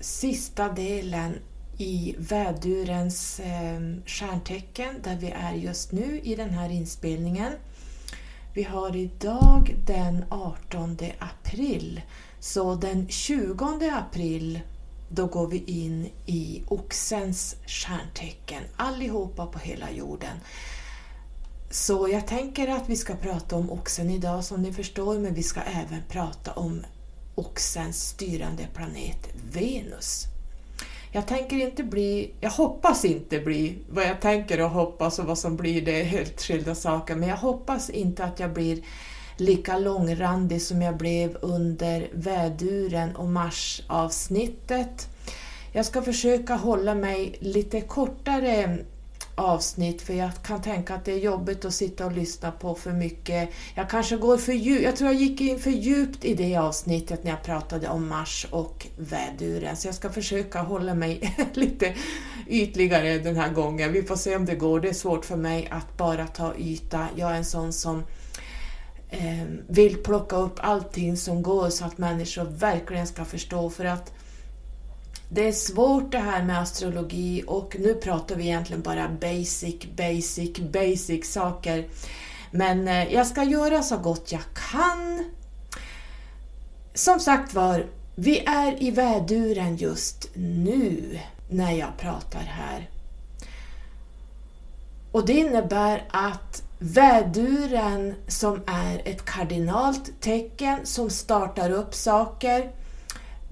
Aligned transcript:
sista 0.00 0.68
delen 0.68 1.38
i 1.78 2.14
vädurens 2.18 3.40
eh, 3.40 3.80
stjärntecken 4.06 4.94
där 5.02 5.16
vi 5.16 5.30
är 5.30 5.54
just 5.54 5.92
nu 5.92 6.20
i 6.24 6.34
den 6.34 6.50
här 6.50 6.70
inspelningen. 6.70 7.52
Vi 8.54 8.62
har 8.62 8.96
idag 8.96 9.76
den 9.86 10.24
18 10.28 10.96
april, 11.18 12.00
så 12.40 12.74
den 12.74 13.08
20 13.08 13.90
april 13.90 14.60
då 15.08 15.26
går 15.26 15.46
vi 15.46 15.64
in 15.66 16.10
i 16.26 16.62
Oxens 16.68 17.56
stjärntecken, 17.66 18.62
allihopa 18.76 19.46
på 19.46 19.58
hela 19.58 19.90
jorden. 19.90 20.36
Så 21.70 22.08
jag 22.08 22.26
tänker 22.26 22.68
att 22.68 22.88
vi 22.88 22.96
ska 22.96 23.14
prata 23.14 23.56
om 23.56 23.70
Oxen 23.70 24.10
idag 24.10 24.44
som 24.44 24.62
ni 24.62 24.72
förstår, 24.72 25.18
men 25.18 25.34
vi 25.34 25.42
ska 25.42 25.60
även 25.60 26.02
prata 26.08 26.52
om 26.52 26.84
Oxens 27.34 28.08
styrande 28.08 28.66
planet 28.74 29.28
Venus. 29.52 30.26
Jag 31.12 31.26
tänker 31.26 31.56
inte 31.56 31.82
bli, 31.82 32.30
jag 32.40 32.50
hoppas 32.50 33.04
inte 33.04 33.38
bli, 33.38 33.78
vad 33.90 34.04
jag 34.04 34.20
tänker 34.20 34.60
och 34.60 34.70
hoppas 34.70 35.18
och 35.18 35.24
vad 35.24 35.38
som 35.38 35.56
blir 35.56 35.82
det 35.82 36.00
är 36.00 36.04
helt 36.04 36.42
skilda 36.42 36.74
saker, 36.74 37.14
men 37.14 37.28
jag 37.28 37.36
hoppas 37.36 37.90
inte 37.90 38.24
att 38.24 38.40
jag 38.40 38.52
blir 38.52 38.82
lika 39.36 39.78
långrandig 39.78 40.62
som 40.62 40.82
jag 40.82 40.96
blev 40.96 41.38
under 41.40 42.08
väduren 42.12 43.16
och 43.16 43.28
marsavsnittet. 43.28 45.08
Jag 45.72 45.86
ska 45.86 46.02
försöka 46.02 46.54
hålla 46.54 46.94
mig 46.94 47.36
lite 47.40 47.80
kortare 47.80 48.78
avsnitt 49.34 50.02
för 50.02 50.14
jag 50.14 50.30
kan 50.42 50.62
tänka 50.62 50.94
att 50.94 51.04
det 51.04 51.12
är 51.12 51.18
jobbigt 51.18 51.64
att 51.64 51.74
sitta 51.74 52.06
och 52.06 52.12
lyssna 52.12 52.50
på 52.50 52.74
för 52.74 52.92
mycket. 52.92 53.50
Jag 53.74 53.90
kanske 53.90 54.16
går 54.16 54.36
för 54.36 54.52
djupt, 54.52 54.84
jag 54.84 54.96
tror 54.96 55.10
jag 55.10 55.20
gick 55.20 55.40
in 55.40 55.58
för 55.58 55.70
djupt 55.70 56.24
i 56.24 56.34
det 56.34 56.56
avsnittet 56.56 57.24
när 57.24 57.30
jag 57.30 57.42
pratade 57.42 57.88
om 57.88 58.08
Mars 58.08 58.46
och 58.50 58.86
väduren 58.96 59.76
så 59.76 59.88
jag 59.88 59.94
ska 59.94 60.10
försöka 60.10 60.62
hålla 60.62 60.94
mig 60.94 61.36
lite 61.52 61.94
ytligare 62.48 63.18
den 63.18 63.36
här 63.36 63.52
gången. 63.52 63.92
Vi 63.92 64.02
får 64.02 64.16
se 64.16 64.36
om 64.36 64.44
det 64.44 64.54
går. 64.54 64.80
Det 64.80 64.88
är 64.88 64.92
svårt 64.92 65.24
för 65.24 65.36
mig 65.36 65.68
att 65.70 65.96
bara 65.96 66.26
ta 66.26 66.54
yta. 66.56 67.06
Jag 67.16 67.30
är 67.30 67.34
en 67.34 67.44
sån 67.44 67.72
som 67.72 68.04
eh, 69.10 69.44
vill 69.68 69.96
plocka 69.96 70.36
upp 70.36 70.58
allting 70.62 71.16
som 71.16 71.42
går 71.42 71.70
så 71.70 71.84
att 71.84 71.98
människor 71.98 72.44
verkligen 72.44 73.06
ska 73.06 73.24
förstå 73.24 73.70
för 73.70 73.84
att 73.84 74.12
det 75.34 75.48
är 75.48 75.52
svårt 75.52 76.12
det 76.12 76.18
här 76.18 76.42
med 76.42 76.60
astrologi 76.60 77.44
och 77.46 77.76
nu 77.78 77.94
pratar 77.94 78.36
vi 78.36 78.44
egentligen 78.44 78.82
bara 78.82 79.08
basic, 79.08 79.76
basic, 79.96 80.58
basic 80.58 81.32
saker. 81.32 81.88
Men 82.50 82.88
eh, 82.88 83.14
jag 83.14 83.26
ska 83.26 83.42
göra 83.42 83.82
så 83.82 83.96
gott 83.96 84.32
jag 84.32 84.42
kan. 84.70 85.24
Som 86.94 87.20
sagt 87.20 87.54
var, 87.54 87.86
vi 88.14 88.38
är 88.38 88.82
i 88.82 88.90
väduren 88.90 89.76
just 89.76 90.28
nu 90.34 91.18
när 91.50 91.72
jag 91.72 91.98
pratar 91.98 92.40
här. 92.40 92.90
Och 95.12 95.26
det 95.26 95.32
innebär 95.32 96.04
att 96.10 96.62
väduren 96.78 98.14
som 98.28 98.60
är 98.66 99.02
ett 99.04 99.24
kardinalt 99.24 100.20
tecken 100.20 100.78
som 100.84 101.10
startar 101.10 101.70
upp 101.70 101.94
saker 101.94 102.81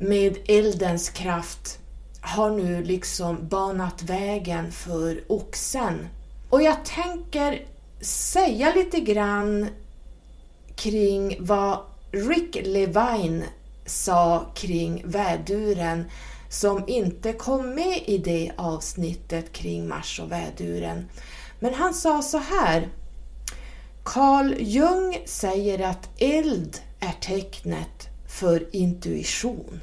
med 0.00 0.38
eldens 0.48 1.10
kraft 1.10 1.78
har 2.20 2.50
nu 2.50 2.84
liksom 2.84 3.48
banat 3.48 4.02
vägen 4.02 4.72
för 4.72 5.24
oxen. 5.28 6.08
Och 6.50 6.62
jag 6.62 6.84
tänker 6.84 7.66
säga 8.00 8.74
lite 8.74 9.00
grann 9.00 9.68
kring 10.74 11.36
vad 11.40 11.78
Rick 12.12 12.66
Levine 12.66 13.44
sa 13.86 14.46
kring 14.54 15.02
väduren 15.04 16.04
som 16.48 16.88
inte 16.88 17.32
kom 17.32 17.74
med 17.74 18.02
i 18.06 18.18
det 18.18 18.52
avsnittet 18.56 19.52
kring 19.52 19.88
Mars 19.88 20.20
och 20.20 20.32
väduren. 20.32 21.08
Men 21.60 21.74
han 21.74 21.94
sa 21.94 22.22
så 22.22 22.38
här. 22.38 22.88
Carl 24.04 24.54
Jung 24.58 25.18
säger 25.26 25.88
att 25.88 26.08
eld 26.18 26.78
är 27.00 27.12
tecknet 27.20 28.09
för 28.30 28.76
intuition. 28.76 29.80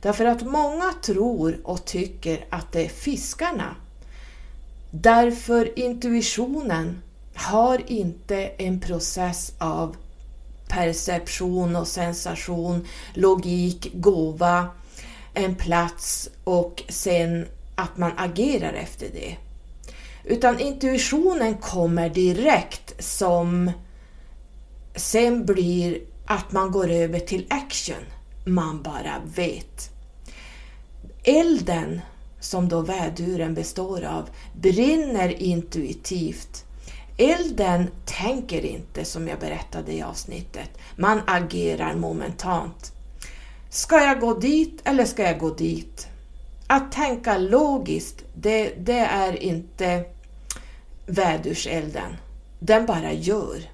Därför 0.00 0.24
att 0.24 0.42
många 0.42 0.92
tror 1.02 1.60
och 1.64 1.84
tycker 1.84 2.44
att 2.50 2.72
det 2.72 2.84
är 2.84 2.88
fiskarna. 2.88 3.76
Därför 4.90 5.78
intuitionen 5.78 7.02
har 7.34 7.90
inte 7.90 8.36
en 8.36 8.80
process 8.80 9.52
av 9.58 9.96
perception 10.68 11.76
och 11.76 11.88
sensation, 11.88 12.86
logik, 13.14 13.90
gåva, 13.94 14.68
en 15.34 15.54
plats 15.54 16.30
och 16.44 16.82
sen 16.88 17.46
att 17.74 17.96
man 17.96 18.12
agerar 18.16 18.72
efter 18.72 19.08
det. 19.12 19.36
Utan 20.24 20.60
intuitionen 20.60 21.54
kommer 21.54 22.08
direkt 22.08 23.04
som 23.04 23.70
sen 24.96 25.46
blir 25.46 26.11
att 26.32 26.52
man 26.52 26.70
går 26.70 26.90
över 26.90 27.18
till 27.18 27.46
action. 27.50 28.04
Man 28.44 28.82
bara 28.82 29.22
vet. 29.36 29.90
Elden, 31.24 32.00
som 32.40 32.68
då 32.68 32.80
väduren 32.80 33.54
består 33.54 34.04
av, 34.04 34.28
brinner 34.60 35.42
intuitivt. 35.42 36.64
Elden 37.16 37.90
tänker 38.04 38.64
inte 38.64 39.04
som 39.04 39.28
jag 39.28 39.38
berättade 39.38 39.92
i 39.92 40.02
avsnittet. 40.02 40.70
Man 40.96 41.20
agerar 41.26 41.94
momentant. 41.94 42.92
Ska 43.70 44.00
jag 44.00 44.20
gå 44.20 44.34
dit 44.34 44.80
eller 44.84 45.04
ska 45.04 45.22
jag 45.22 45.38
gå 45.38 45.54
dit? 45.54 46.08
Att 46.66 46.92
tänka 46.92 47.38
logiskt, 47.38 48.24
det, 48.34 48.74
det 48.78 48.98
är 48.98 49.42
inte 49.42 50.04
vädurselden. 51.06 52.16
Den 52.58 52.86
bara 52.86 53.12
gör. 53.12 53.71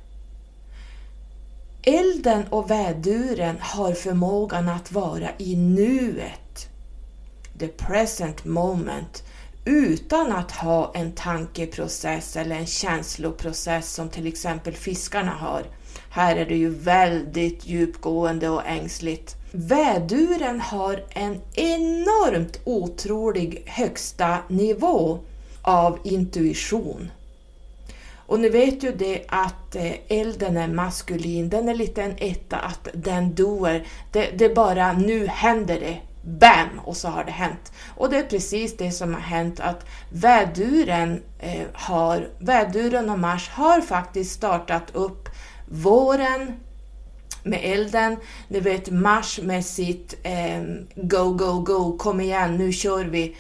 Elden 1.88 2.44
och 2.50 2.71
väduren 2.71 3.56
har 3.60 3.93
förmågan 3.93 4.69
att 4.69 4.93
vara 4.93 5.28
i 5.38 5.56
nuet 5.56 6.69
the 7.59 7.69
present 7.69 8.44
moment 8.44 9.22
utan 9.65 10.32
att 10.32 10.53
ha 10.53 10.93
en 10.94 11.12
tankeprocess 11.12 12.37
eller 12.37 12.56
en 12.56 12.66
känsloprocess 12.66 13.94
som 13.94 14.09
till 14.09 14.26
exempel 14.26 14.75
fiskarna 14.75 15.31
har. 15.31 15.62
Här 16.10 16.37
är 16.37 16.47
det 16.47 16.56
ju 16.56 16.71
väldigt 16.71 17.66
djupgående 17.66 18.49
och 18.49 18.66
ängsligt. 18.66 19.37
Väduren 19.53 20.60
har 20.60 21.05
en 21.10 21.41
enormt 21.55 22.60
otrolig 22.65 23.62
högsta 23.66 24.38
nivå 24.49 25.19
av 25.62 25.99
intuition. 26.05 27.10
Och 28.28 28.41
ni 28.41 28.49
vet 28.49 28.83
ju 28.83 28.93
det 28.93 29.25
att 29.28 29.77
eh, 29.77 29.93
elden 30.09 30.56
är 30.56 30.69
maskulin, 30.69 31.49
den 31.49 31.69
är 31.69 31.75
lite 31.75 32.03
en 32.03 32.15
etta, 32.19 32.56
att 32.56 32.89
den 32.94 33.34
doer. 33.34 33.87
Det, 34.12 34.31
det 34.39 34.55
bara, 34.55 34.93
nu 34.93 35.27
händer 35.27 35.81
det, 35.81 35.99
BAM! 36.22 36.81
Och 36.84 36.97
så 36.97 37.09
har 37.09 37.25
det 37.25 37.31
hänt. 37.31 37.72
Och 37.97 38.11
det 38.11 38.19
är 38.19 38.22
precis 38.22 38.77
det 38.77 38.91
som 38.91 39.15
har 39.15 39.21
hänt 39.21 39.61
att 39.61 39.87
väduren, 40.11 41.22
eh, 41.38 41.67
har, 41.72 42.28
väduren 42.38 43.11
och 43.11 43.19
Mars 43.19 43.49
har 43.49 43.81
faktiskt 43.81 44.33
startat 44.33 44.94
upp 44.94 45.28
våren 45.69 46.53
med 47.43 47.61
elden. 47.62 48.17
Ni 48.49 48.61
vet 48.61 48.91
Mars 48.91 49.41
med 49.43 49.65
sitt 49.65 50.19
eh, 50.22 50.62
Go, 50.94 51.33
go, 51.33 51.61
go, 51.61 51.99
kom 51.99 52.20
igen, 52.20 52.56
nu 52.56 52.73
kör 52.73 53.05
vi. 53.05 53.37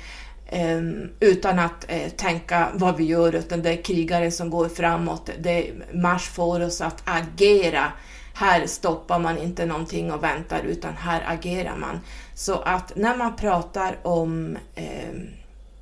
Ehm, 0.50 1.10
utan 1.20 1.58
att 1.58 1.84
eh, 1.88 2.08
tänka 2.08 2.68
vad 2.74 2.96
vi 2.96 3.04
gör, 3.04 3.34
utan 3.34 3.62
det 3.62 3.70
är 3.70 3.82
krigaren 3.82 4.32
som 4.32 4.50
går 4.50 4.68
framåt. 4.68 5.30
Det, 5.38 5.72
Mars 5.94 6.28
får 6.28 6.60
oss 6.60 6.80
att 6.80 7.02
agera. 7.04 7.92
Här 8.34 8.66
stoppar 8.66 9.18
man 9.18 9.38
inte 9.38 9.66
någonting 9.66 10.12
och 10.12 10.24
väntar, 10.24 10.60
utan 10.62 10.96
här 10.96 11.22
agerar 11.26 11.76
man. 11.76 12.00
Så 12.34 12.54
att 12.54 12.96
när 12.96 13.16
man 13.16 13.36
pratar 13.36 13.96
om 14.02 14.56
eh, 14.74 15.14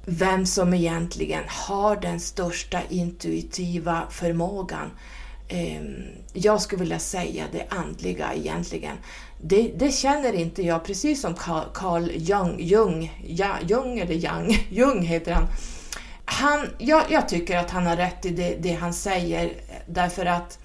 vem 0.04 0.46
som 0.46 0.74
egentligen 0.74 1.44
har 1.46 1.96
den 1.96 2.20
största 2.20 2.80
intuitiva 2.88 4.02
förmågan, 4.10 4.90
eh, 5.48 5.82
jag 6.32 6.62
skulle 6.62 6.80
vilja 6.80 6.98
säga 6.98 7.44
det 7.52 7.66
andliga 7.68 8.34
egentligen. 8.34 8.96
Det, 9.38 9.72
det, 9.76 9.92
känner 9.92 10.32
inte 10.32 10.62
jag, 10.62 10.84
precis 10.84 11.20
som 11.20 11.34
Carl 11.74 12.10
Jung, 12.14 12.56
Jung, 12.58 13.22
ja, 13.26 13.56
Jung 13.66 13.98
eller 13.98 14.14
Young, 14.14 14.66
Jung 14.70 15.02
heter 15.02 15.32
han. 15.32 15.46
han 16.24 16.68
jag, 16.78 17.02
jag 17.10 17.28
tycker 17.28 17.58
att 17.58 17.70
han 17.70 17.86
har 17.86 17.96
rätt 17.96 18.24
i 18.26 18.30
det, 18.30 18.56
det 18.60 18.72
han 18.72 18.94
säger 18.94 19.52
därför 19.86 20.26
att 20.26 20.58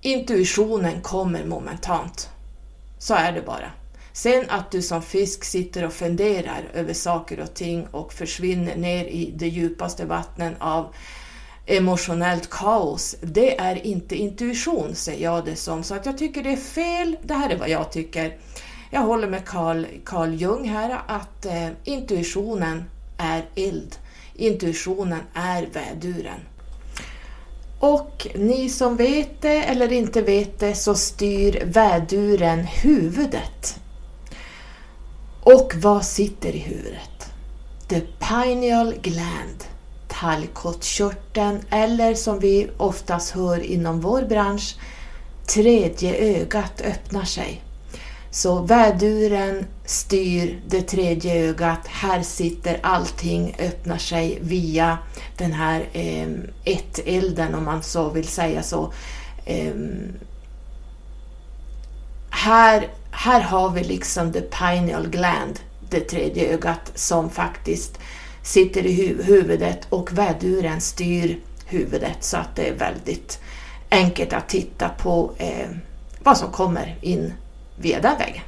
intuitionen 0.00 1.02
kommer 1.02 1.44
momentant. 1.44 2.28
Så 2.98 3.14
är 3.14 3.32
det 3.32 3.42
bara. 3.42 3.70
Sen 4.12 4.44
att 4.48 4.70
du 4.70 4.82
som 4.82 5.02
fisk 5.02 5.44
sitter 5.44 5.84
och 5.84 5.92
funderar 5.92 6.70
över 6.74 6.94
saker 6.94 7.40
och 7.40 7.54
ting 7.54 7.86
och 7.86 8.12
försvinner 8.12 8.76
ner 8.76 9.04
i 9.04 9.32
de 9.36 9.48
djupaste 9.48 10.04
vattnen 10.04 10.56
av 10.60 10.94
emotionellt 11.66 12.50
kaos, 12.50 13.16
det 13.20 13.58
är 13.60 13.86
inte 13.86 14.16
intuition, 14.16 14.94
säger 14.94 15.24
jag 15.24 15.44
det 15.44 15.56
som. 15.56 15.82
Så 15.82 15.94
att 15.94 16.06
jag 16.06 16.18
tycker 16.18 16.42
det 16.42 16.52
är 16.52 16.56
fel, 16.56 17.16
det 17.22 17.34
här 17.34 17.50
är 17.50 17.58
vad 17.58 17.68
jag 17.68 17.92
tycker. 17.92 18.36
jag 18.90 19.00
håller 19.00 19.28
med 19.28 19.44
Carl, 19.44 19.86
Carl 20.04 20.34
Jung 20.34 20.68
här, 20.68 21.02
att 21.06 21.46
eh, 21.46 21.68
intuitionen 21.84 22.84
är 23.18 23.44
eld. 23.54 23.96
Intuitionen 24.34 25.20
är 25.34 25.68
väduren. 25.72 26.40
Och 27.80 28.26
ni 28.34 28.68
som 28.68 28.96
vet 28.96 29.42
det 29.42 29.62
eller 29.62 29.92
inte 29.92 30.22
vet 30.22 30.58
det 30.58 30.74
så 30.74 30.94
styr 30.94 31.62
väduren 31.64 32.58
huvudet. 32.58 33.80
Och 35.42 35.72
vad 35.76 36.04
sitter 36.04 36.56
i 36.56 36.58
huvudet? 36.58 37.32
The 37.88 38.00
pineal 38.00 38.94
gland, 39.02 39.64
tallkottkörteln 40.22 41.60
eller 41.70 42.14
som 42.14 42.38
vi 42.38 42.70
oftast 42.76 43.30
hör 43.30 43.58
inom 43.58 44.00
vår 44.00 44.22
bransch, 44.22 44.76
tredje 45.46 46.14
ögat 46.14 46.80
öppnar 46.80 47.24
sig. 47.24 47.62
Så 48.30 48.62
väduren 48.62 49.66
styr 49.84 50.60
det 50.66 50.82
tredje 50.82 51.34
ögat. 51.34 51.86
Här 51.86 52.22
sitter 52.22 52.80
allting, 52.82 53.56
öppnar 53.58 53.98
sig 53.98 54.38
via 54.42 54.98
den 55.36 55.52
här 55.52 55.88
eh, 55.92 56.28
ett-elden 56.64 57.54
om 57.54 57.64
man 57.64 57.82
så 57.82 58.10
vill 58.10 58.28
säga 58.28 58.62
så. 58.62 58.92
Eh, 59.44 59.74
här, 62.30 62.88
här 63.10 63.40
har 63.40 63.70
vi 63.70 63.84
liksom 63.84 64.32
the 64.32 64.40
pineal 64.40 65.08
gland, 65.08 65.60
det 65.90 66.00
tredje 66.00 66.54
ögat 66.54 66.92
som 66.94 67.30
faktiskt 67.30 67.98
sitter 68.42 68.86
i 68.86 68.92
hu 68.92 69.22
huvudet 69.22 69.86
och 69.88 70.18
väduren 70.18 70.80
styr 70.80 71.38
huvudet 71.66 72.16
så 72.20 72.36
att 72.36 72.56
det 72.56 72.68
är 72.68 72.74
väldigt 72.74 73.40
enkelt 73.90 74.32
att 74.32 74.48
titta 74.48 74.88
på 74.88 75.32
eh, 75.38 75.68
vad 76.18 76.38
som 76.38 76.50
kommer 76.50 76.96
in 77.00 77.32
via 77.76 78.00
den 78.00 78.18
vägen. 78.18 78.42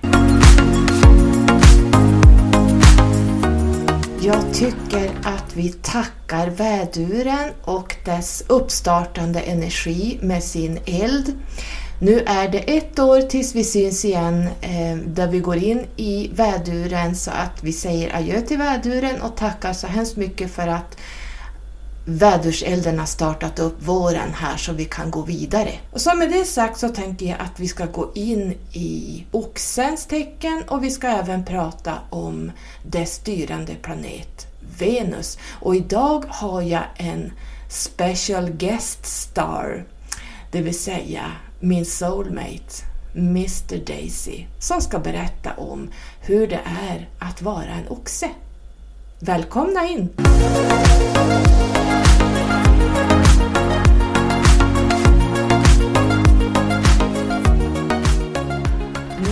Jag 4.20 4.54
tycker 4.54 5.10
att 5.22 5.56
vi 5.56 5.72
tackar 5.72 6.50
väduren 6.50 7.50
och 7.62 7.96
dess 8.04 8.44
uppstartande 8.48 9.40
energi 9.40 10.18
med 10.22 10.42
sin 10.42 10.78
eld. 10.86 11.32
Nu 11.98 12.20
är 12.26 12.48
det 12.48 12.76
ett 12.76 12.98
år 12.98 13.20
tills 13.20 13.54
vi 13.54 13.64
syns 13.64 14.04
igen 14.04 14.48
eh, 14.60 14.96
där 15.06 15.28
vi 15.28 15.38
går 15.38 15.56
in 15.56 15.86
i 15.96 16.30
väduren 16.34 17.16
så 17.16 17.30
att 17.30 17.62
vi 17.62 17.72
säger 17.72 18.16
adjö 18.16 18.40
till 18.40 18.58
väduren 18.58 19.22
och 19.22 19.36
tackar 19.36 19.72
så 19.72 19.86
hemskt 19.86 20.16
mycket 20.16 20.50
för 20.50 20.68
att 20.68 20.96
väderselden 22.06 22.98
har 22.98 23.06
startat 23.06 23.58
upp 23.58 23.82
våren 23.82 24.34
här 24.34 24.56
så 24.56 24.72
vi 24.72 24.84
kan 24.84 25.10
gå 25.10 25.22
vidare. 25.22 25.70
Och 25.90 26.00
så 26.00 26.14
med 26.14 26.30
det 26.30 26.44
sagt 26.44 26.78
så 26.78 26.88
tänker 26.88 27.26
jag 27.26 27.40
att 27.40 27.60
vi 27.60 27.68
ska 27.68 27.86
gå 27.86 28.12
in 28.14 28.54
i 28.72 29.24
oxens 29.30 30.06
tecken 30.06 30.62
och 30.68 30.84
vi 30.84 30.90
ska 30.90 31.08
även 31.08 31.44
prata 31.44 31.94
om 32.10 32.52
dess 32.86 33.14
styrande 33.14 33.74
planet 33.74 34.46
Venus. 34.78 35.38
Och 35.60 35.76
idag 35.76 36.24
har 36.28 36.62
jag 36.62 36.84
en 36.96 37.32
special 37.68 38.50
guest 38.50 39.06
star, 39.06 39.84
det 40.50 40.60
vill 40.60 40.78
säga 40.78 41.32
min 41.60 41.84
soulmate 41.84 42.84
Mr 43.14 43.84
Daisy 43.86 44.44
som 44.58 44.80
ska 44.80 44.98
berätta 44.98 45.52
om 45.56 45.90
hur 46.20 46.46
det 46.46 46.60
är 46.90 47.08
att 47.18 47.42
vara 47.42 47.68
en 47.68 47.88
oxe. 47.88 48.30
Välkomna 49.18 49.88
in! 49.88 50.08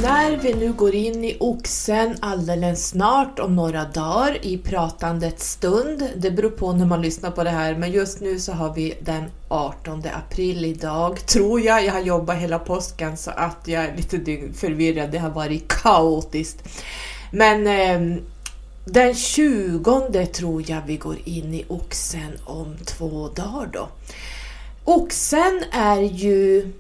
När 0.02 0.36
vi 0.36 0.54
nu 0.54 0.72
går 0.72 0.94
in 0.94 1.24
i 1.24 1.36
oxen 1.40 2.16
alldeles 2.20 2.88
snart 2.88 3.38
om 3.38 3.56
några 3.56 3.84
dagar 3.84 4.46
i 4.46 4.58
pratandets 4.58 5.50
stund, 5.50 6.10
det 6.16 6.30
beror 6.30 6.50
på 6.50 6.72
när 6.72 6.86
man 6.86 7.02
lyssnar 7.02 7.30
på 7.30 7.44
det 7.44 7.50
här, 7.50 7.74
men 7.74 7.92
just 7.92 8.20
nu 8.20 8.38
så 8.38 8.52
har 8.52 8.74
vi 8.74 8.94
den 9.00 9.24
18 9.48 10.02
april 10.14 10.64
idag, 10.64 11.26
tror 11.26 11.60
jag. 11.60 11.84
Jag 11.84 11.92
har 11.92 12.00
jobbat 12.00 12.36
hela 12.36 12.58
påsken 12.58 13.16
så 13.16 13.30
att 13.30 13.68
jag 13.68 13.84
är 13.84 13.96
lite 13.96 14.38
förvirrad, 14.54 15.10
det 15.10 15.18
har 15.18 15.30
varit 15.30 15.68
kaotiskt. 15.68 16.68
Men 17.32 17.66
eh, 17.66 18.22
den 18.84 19.14
20 19.14 20.26
tror 20.26 20.70
jag 20.70 20.82
vi 20.86 20.96
går 20.96 21.16
in 21.24 21.54
i 21.54 21.64
oxen 21.68 22.38
om 22.44 22.76
två 22.86 23.28
dagar 23.28 23.68
då. 23.72 23.88
Oxen 24.84 25.62
är 25.72 26.00
ju 26.00 26.72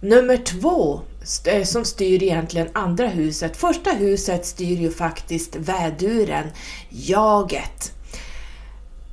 nummer 0.00 0.36
två 0.36 1.00
Eh, 1.44 1.64
som 1.64 1.84
styr 1.84 2.22
egentligen 2.22 2.68
andra 2.72 3.06
huset. 3.06 3.56
Första 3.56 3.90
huset 3.90 4.46
styr 4.46 4.76
ju 4.76 4.90
faktiskt 4.90 5.56
väduren, 5.56 6.46
jaget. 6.88 7.92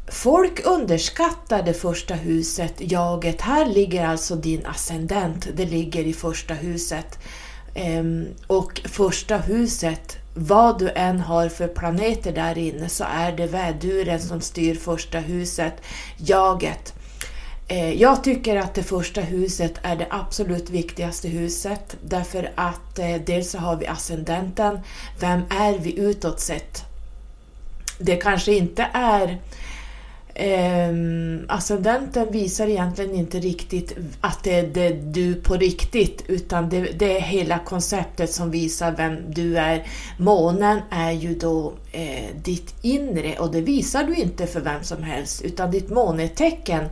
Folk 0.07 0.65
underskattar 0.65 1.63
det 1.63 1.73
första 1.73 2.13
huset, 2.13 2.73
jaget. 2.77 3.41
Här 3.41 3.65
ligger 3.65 4.05
alltså 4.05 4.35
din 4.35 4.65
ascendent, 4.65 5.47
det 5.53 5.65
ligger 5.65 6.03
i 6.03 6.13
första 6.13 6.53
huset. 6.53 7.19
Ehm, 7.73 8.25
och 8.47 8.81
första 8.85 9.37
huset 9.37 10.17
vad 10.33 10.79
du 10.79 10.89
än 10.89 11.19
har 11.19 11.49
för 11.49 11.67
planeter 11.67 12.31
där 12.31 12.57
inne 12.57 12.89
så 12.89 13.03
är 13.03 13.31
det 13.31 13.47
väduren 13.47 14.19
som 14.19 14.41
styr 14.41 14.75
första 14.75 15.19
huset, 15.19 15.73
jaget. 16.17 16.93
Eh, 17.71 17.93
jag 17.93 18.23
tycker 18.23 18.55
att 18.55 18.73
det 18.73 18.83
första 18.83 19.21
huset 19.21 19.73
är 19.81 19.95
det 19.95 20.07
absolut 20.09 20.69
viktigaste 20.69 21.27
huset 21.27 21.97
därför 22.03 22.51
att 22.55 22.99
eh, 22.99 23.15
dels 23.25 23.51
så 23.51 23.57
har 23.57 23.75
vi 23.75 23.87
ascendenten, 23.87 24.79
vem 25.19 25.41
är 25.49 25.77
vi 25.79 25.99
utåt 25.99 26.39
sett? 26.39 26.85
Det 27.99 28.15
kanske 28.15 28.53
inte 28.53 28.87
är 28.93 29.37
eh, 30.39 30.93
ascendenten 31.47 32.31
visar 32.31 32.67
egentligen 32.67 33.15
inte 33.15 33.39
riktigt 33.39 33.97
att 34.21 34.43
det 34.43 34.55
är 34.55 34.67
det 34.67 34.89
du 34.89 35.35
på 35.35 35.53
riktigt 35.53 36.23
utan 36.27 36.69
det, 36.69 36.81
det, 36.81 37.17
är 37.17 37.21
hela 37.21 37.59
konceptet 37.59 38.31
som 38.31 38.51
visar 38.51 38.91
vem 38.91 39.33
du 39.33 39.57
är. 39.57 39.87
Månen 40.17 40.79
är 40.89 41.11
ju 41.11 41.35
då 41.35 41.73
eh, 41.91 42.35
ditt 42.43 42.75
inre 42.81 43.39
och 43.39 43.51
det 43.51 43.61
visar 43.61 44.03
du 44.03 44.15
inte 44.15 44.47
för 44.47 44.61
vem 44.61 44.83
som 44.83 45.03
helst 45.03 45.41
utan 45.41 45.71
ditt 45.71 45.89
månetecken 45.89 46.85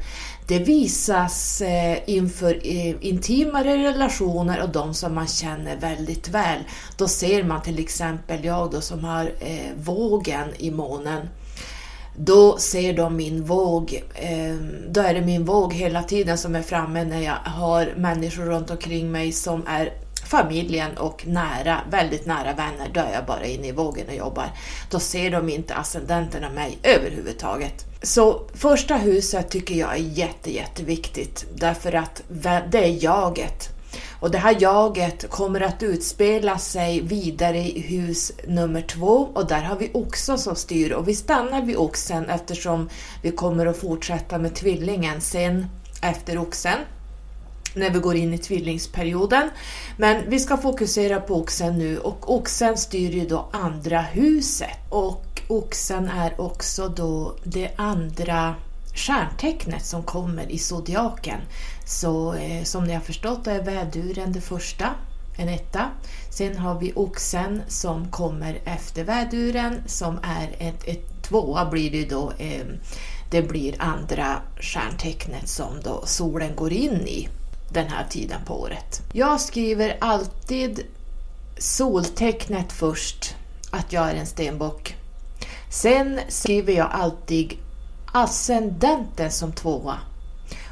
det 0.48 0.60
visas 0.60 1.62
eh, 1.62 1.98
inför 2.06 2.60
eh, 2.64 2.96
intimare 3.02 3.78
relationer 3.78 4.62
och 4.62 4.70
de 4.70 4.94
som 4.94 5.16
man 5.16 5.28
känner 5.28 5.78
väldigt 5.78 6.30
väl. 6.30 6.60
Då 6.98 7.08
ser 7.08 7.44
man 7.44 7.62
till 7.62 7.80
exempel 7.80 8.46
jag 8.46 8.72
då 8.72 8.82
som 8.82 9.04
har 9.04 9.26
eh, 9.40 9.72
vågen 9.78 10.48
i 10.58 10.72
månen 10.72 11.28
då 12.20 12.58
ser 12.58 12.94
de 12.94 13.16
min 13.16 13.44
våg, 13.44 14.04
eh, 14.16 14.56
då 14.90 15.02
är 15.02 15.14
det 15.14 15.22
min 15.22 15.46
våg 15.46 15.74
hela 15.74 16.04
tiden 16.04 16.38
som 16.38 16.56
är 16.56 16.62
framme 16.62 17.04
när 17.04 17.22
jag 17.22 17.36
har 17.46 17.94
människor 17.98 18.44
runt 18.44 18.72
omkring 18.72 19.12
mig 19.12 19.32
som 19.32 19.68
är 19.68 19.94
familjen 20.26 20.98
och 20.98 21.28
nära, 21.28 21.78
väldigt 21.90 22.26
nära 22.26 22.54
vänner, 22.54 22.90
då 22.94 23.00
är 23.00 23.14
jag 23.14 23.26
bara 23.26 23.46
inne 23.46 23.68
i 23.68 23.72
vågen 23.72 24.08
och 24.08 24.16
jobbar. 24.16 24.52
Då 24.92 25.00
ser 25.00 25.32
de 25.32 25.50
inte 25.50 25.76
ascendenterna 25.76 26.50
mig 26.50 26.78
överhuvudtaget. 26.84 27.87
Så 28.02 28.42
första 28.54 28.96
huset 28.96 29.50
tycker 29.50 29.76
jag 29.76 29.94
är 29.94 30.18
jätte, 30.18 30.54
jätteviktigt. 30.54 31.46
Därför 31.56 31.96
att 31.96 32.24
det 32.72 32.78
är 32.78 33.04
jaget. 33.04 33.70
Och 34.20 34.32
det 34.32 34.38
här 34.38 34.58
jaget 34.60 35.30
kommer 35.30 35.62
att 35.62 35.84
utspela 35.84 36.58
sig 36.58 37.02
vidare 37.02 37.58
i 37.58 37.80
hus 37.82 38.32
nummer 38.48 38.82
två. 38.82 39.30
Och 39.34 39.48
där 39.48 39.62
har 39.62 39.76
vi 39.76 39.92
oxen 39.94 40.38
som 40.38 40.56
styr. 40.56 40.92
Och 40.92 41.08
vi 41.08 41.16
stannar 41.16 41.62
vid 41.62 41.78
oxen 41.78 42.30
eftersom 42.30 42.90
vi 43.22 43.32
kommer 43.32 43.66
att 43.66 43.78
fortsätta 43.78 44.38
med 44.38 44.56
tvillingen 44.56 45.22
sen 45.22 45.66
efter 46.02 46.38
oxen 46.38 46.80
när 47.78 47.90
vi 47.90 48.00
går 48.00 48.16
in 48.16 48.34
i 48.34 48.38
tvillingsperioden. 48.38 49.50
Men 49.98 50.30
vi 50.30 50.40
ska 50.40 50.58
fokusera 50.58 51.22
på 51.22 51.36
oxen 51.36 51.78
nu 51.78 51.98
och 51.98 52.36
oxen 52.36 52.78
styr 52.78 53.12
ju 53.12 53.28
då 53.28 53.50
andra 53.54 54.02
huset 54.02 54.78
och 54.90 55.42
oxen 55.48 56.10
är 56.10 56.42
också 56.42 56.88
då 56.88 57.36
det 57.44 57.72
andra 57.76 58.56
stjärntecknet 58.94 59.86
som 59.86 60.04
kommer 60.04 60.52
i 60.52 60.58
zodiaken. 60.58 61.40
Så 61.86 62.34
eh, 62.34 62.64
som 62.64 62.84
ni 62.84 62.94
har 62.94 63.02
förstått 63.02 63.48
är 63.48 63.64
väduren 63.64 64.34
det 64.34 64.42
första, 64.42 64.90
en 65.38 65.50
etta. 65.50 65.90
Sen 66.32 66.58
har 66.58 66.80
vi 66.80 66.94
oxen 66.96 67.62
som 67.68 68.12
kommer 68.12 68.60
efter 68.66 69.04
väduren 69.04 69.84
som 69.86 70.20
är 70.24 70.68
ett, 70.68 70.88
ett 70.88 71.24
tvåa 71.24 71.66
blir 71.66 71.92
det 71.92 72.06
då. 72.10 72.32
Eh, 72.38 72.66
det 73.32 73.42
blir 73.42 73.76
andra 73.80 74.42
stjärntecknet 74.60 75.50
som 75.50 75.82
då 75.84 76.04
solen 76.06 76.56
går 76.56 76.74
in 76.74 77.08
i 77.08 77.30
den 77.70 77.88
här 77.88 78.06
tiden 78.10 78.40
på 78.46 78.62
året. 78.62 79.02
Jag 79.14 79.42
skriver 79.42 79.98
alltid 80.02 80.86
soltecknet 81.58 82.72
först, 82.72 83.36
att 83.72 83.94
jag 83.94 84.10
är 84.10 84.16
en 84.16 84.28
stenbock. 84.28 84.96
Sen 85.70 86.20
skriver 86.28 86.74
jag 86.74 86.88
alltid 86.92 87.54
ascendenten 88.14 89.32
som 89.32 89.52
tvåa. 89.52 89.98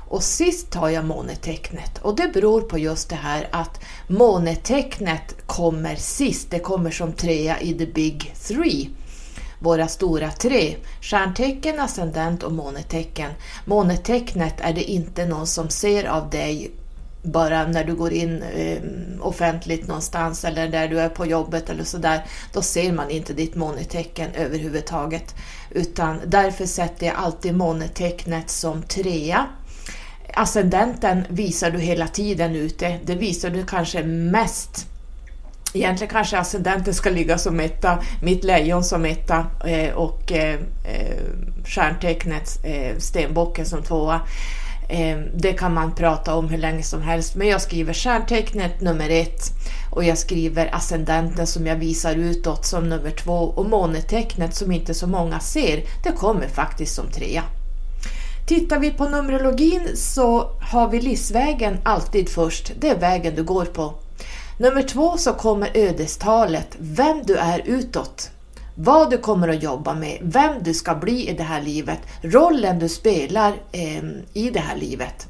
Och 0.07 0.23
sist 0.23 0.71
tar 0.71 0.89
jag 0.89 1.05
månetecknet 1.05 1.97
och 1.97 2.15
det 2.15 2.27
beror 2.33 2.61
på 2.61 2.77
just 2.77 3.09
det 3.09 3.15
här 3.15 3.49
att 3.51 3.79
månetecknet 4.07 5.35
kommer 5.45 5.95
sist. 5.95 6.51
Det 6.51 6.59
kommer 6.59 6.91
som 6.91 7.13
trea 7.13 7.61
i 7.61 7.73
the 7.73 7.85
big 7.85 8.33
three. 8.47 8.89
Våra 9.59 9.87
stora 9.87 10.31
tre. 10.31 10.75
Stjärntecken, 11.01 11.79
ascendent 11.79 12.43
och 12.43 12.51
månetecken. 12.51 13.31
Månetecknet 13.65 14.61
är 14.61 14.73
det 14.73 14.83
inte 14.83 15.25
någon 15.25 15.47
som 15.47 15.69
ser 15.69 16.03
av 16.05 16.29
dig 16.29 16.71
bara 17.25 17.67
när 17.67 17.83
du 17.83 17.95
går 17.95 18.13
in 18.13 18.41
eh, 18.41 18.81
offentligt 19.21 19.87
någonstans 19.87 20.45
eller 20.45 20.67
där 20.67 20.87
du 20.87 20.99
är 20.99 21.09
på 21.09 21.25
jobbet 21.25 21.69
eller 21.69 21.83
sådär, 21.83 22.25
då 22.53 22.61
ser 22.61 22.93
man 22.93 23.09
inte 23.09 23.33
ditt 23.33 23.55
månetecken 23.55 24.29
överhuvudtaget. 24.35 25.35
Utan 25.71 26.21
därför 26.25 26.65
sätter 26.65 27.05
jag 27.05 27.15
alltid 27.15 27.55
månetecknet 27.55 28.49
som 28.49 28.83
trea. 28.83 29.45
Ascendenten 30.33 31.23
visar 31.29 31.71
du 31.71 31.79
hela 31.79 32.07
tiden 32.07 32.55
ute, 32.55 32.99
det 33.05 33.15
visar 33.15 33.49
du 33.49 33.65
kanske 33.65 34.03
mest 34.03 34.87
Egentligen 35.75 36.13
kanske 36.13 36.39
ascendenten 36.39 36.93
ska 36.93 37.09
ligga 37.09 37.37
som 37.37 37.59
etta, 37.59 37.99
mitt 38.21 38.43
lejon 38.43 38.83
som 38.83 39.05
etta 39.05 39.45
eh, 39.67 39.93
och 39.93 40.31
eh, 40.31 40.53
eh 40.85 41.17
stjärntecknet 41.65 42.65
eh, 42.65 42.97
stenbocken 42.97 43.65
som 43.65 43.83
tvåa. 43.83 44.21
Eh, 44.89 45.17
det 45.33 45.53
kan 45.53 45.73
man 45.73 45.95
prata 45.95 46.35
om 46.35 46.49
hur 46.49 46.57
länge 46.57 46.83
som 46.83 47.01
helst, 47.01 47.35
men 47.35 47.47
jag 47.47 47.61
skriver 47.61 47.93
stjärntecknet 47.93 48.81
nummer 48.81 49.09
ett 49.09 49.41
och 49.91 50.03
jag 50.03 50.17
skriver 50.17 50.75
ascendenten 50.75 51.47
som 51.47 51.67
jag 51.67 51.75
visar 51.75 52.15
utåt 52.15 52.65
som 52.65 52.89
nummer 52.89 53.11
två 53.11 53.33
och 53.33 53.69
månetecknet 53.69 54.55
som 54.55 54.71
inte 54.71 54.93
så 54.93 55.07
många 55.07 55.39
ser, 55.39 55.83
det 56.03 56.11
kommer 56.11 56.47
faktiskt 56.47 56.95
som 56.95 57.11
trea. 57.11 57.43
Tittar 58.47 58.79
vi 58.79 58.91
på 58.91 59.05
Numerologin 59.05 59.87
så 59.95 60.49
har 60.61 60.89
vi 60.89 61.01
livsvägen 61.01 61.77
alltid 61.83 62.29
först, 62.29 62.71
det 62.79 62.89
är 62.89 62.99
vägen 62.99 63.35
du 63.35 63.43
går 63.43 63.65
på. 63.65 63.93
Nummer 64.57 64.81
två 64.81 65.17
så 65.17 65.33
kommer 65.33 65.71
ödestalet, 65.73 66.67
vem 66.79 67.21
du 67.23 67.35
är 67.35 67.61
utåt 67.65 68.31
vad 68.75 69.09
du 69.09 69.17
kommer 69.17 69.47
att 69.47 69.63
jobba 69.63 69.93
med, 69.93 70.17
vem 70.21 70.63
du 70.63 70.73
ska 70.73 70.95
bli 70.95 71.29
i 71.29 71.33
det 71.33 71.43
här 71.43 71.61
livet, 71.61 71.99
rollen 72.21 72.79
du 72.79 72.89
spelar 72.89 73.53
eh, 73.71 74.03
i 74.33 74.49
det 74.49 74.59
här 74.59 74.75
livet. 74.77 75.27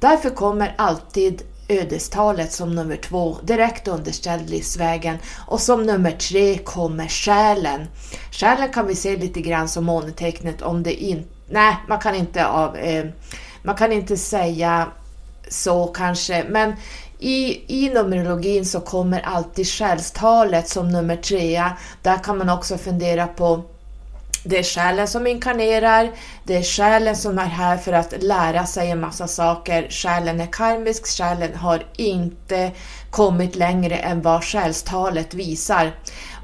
Därför 0.00 0.30
kommer 0.30 0.74
alltid 0.78 1.42
ödestalet 1.68 2.52
som 2.52 2.74
nummer 2.74 2.96
två, 2.96 3.36
direkt 3.42 3.88
underställd 3.88 4.50
livsvägen. 4.50 5.18
Och 5.46 5.60
som 5.60 5.82
nummer 5.82 6.10
tre 6.10 6.58
kommer 6.58 7.08
själen. 7.08 7.86
Själen 8.32 8.72
kan 8.72 8.86
vi 8.86 8.94
se 8.94 9.16
lite 9.16 9.40
grann 9.40 9.68
som 9.68 9.84
månetecknet 9.84 10.62
om 10.62 10.82
det 10.82 11.04
inte... 11.04 11.28
Nej, 11.50 11.76
man 11.88 11.98
kan 11.98 12.14
inte, 12.14 12.46
av, 12.46 12.76
eh, 12.76 13.04
man 13.62 13.76
kan 13.76 13.92
inte 13.92 14.16
säga 14.16 14.88
så 15.48 15.86
kanske, 15.86 16.44
men 16.48 16.72
i, 17.22 17.64
I 17.66 17.88
Numerologin 17.88 18.64
så 18.64 18.80
kommer 18.80 19.20
alltid 19.20 19.66
själstalet 19.66 20.68
som 20.68 20.88
nummer 20.88 21.16
trea. 21.16 21.76
Där 22.02 22.18
kan 22.24 22.38
man 22.38 22.48
också 22.48 22.78
fundera 22.78 23.26
på 23.26 23.62
det 24.44 24.58
är 24.58 24.62
själen 24.62 25.08
som 25.08 25.26
inkarnerar, 25.26 26.10
det 26.44 26.56
är 26.56 26.62
själen 26.62 27.16
som 27.16 27.38
är 27.38 27.46
här 27.46 27.76
för 27.76 27.92
att 27.92 28.22
lära 28.22 28.66
sig 28.66 28.90
en 28.90 29.00
massa 29.00 29.28
saker. 29.28 29.86
Själen 29.90 30.40
är 30.40 30.46
karmisk, 30.46 31.06
själen 31.06 31.54
har 31.54 31.86
inte 31.96 32.70
kommit 33.10 33.56
längre 33.56 33.96
än 33.96 34.22
vad 34.22 34.44
själstalet 34.44 35.34
visar. 35.34 35.92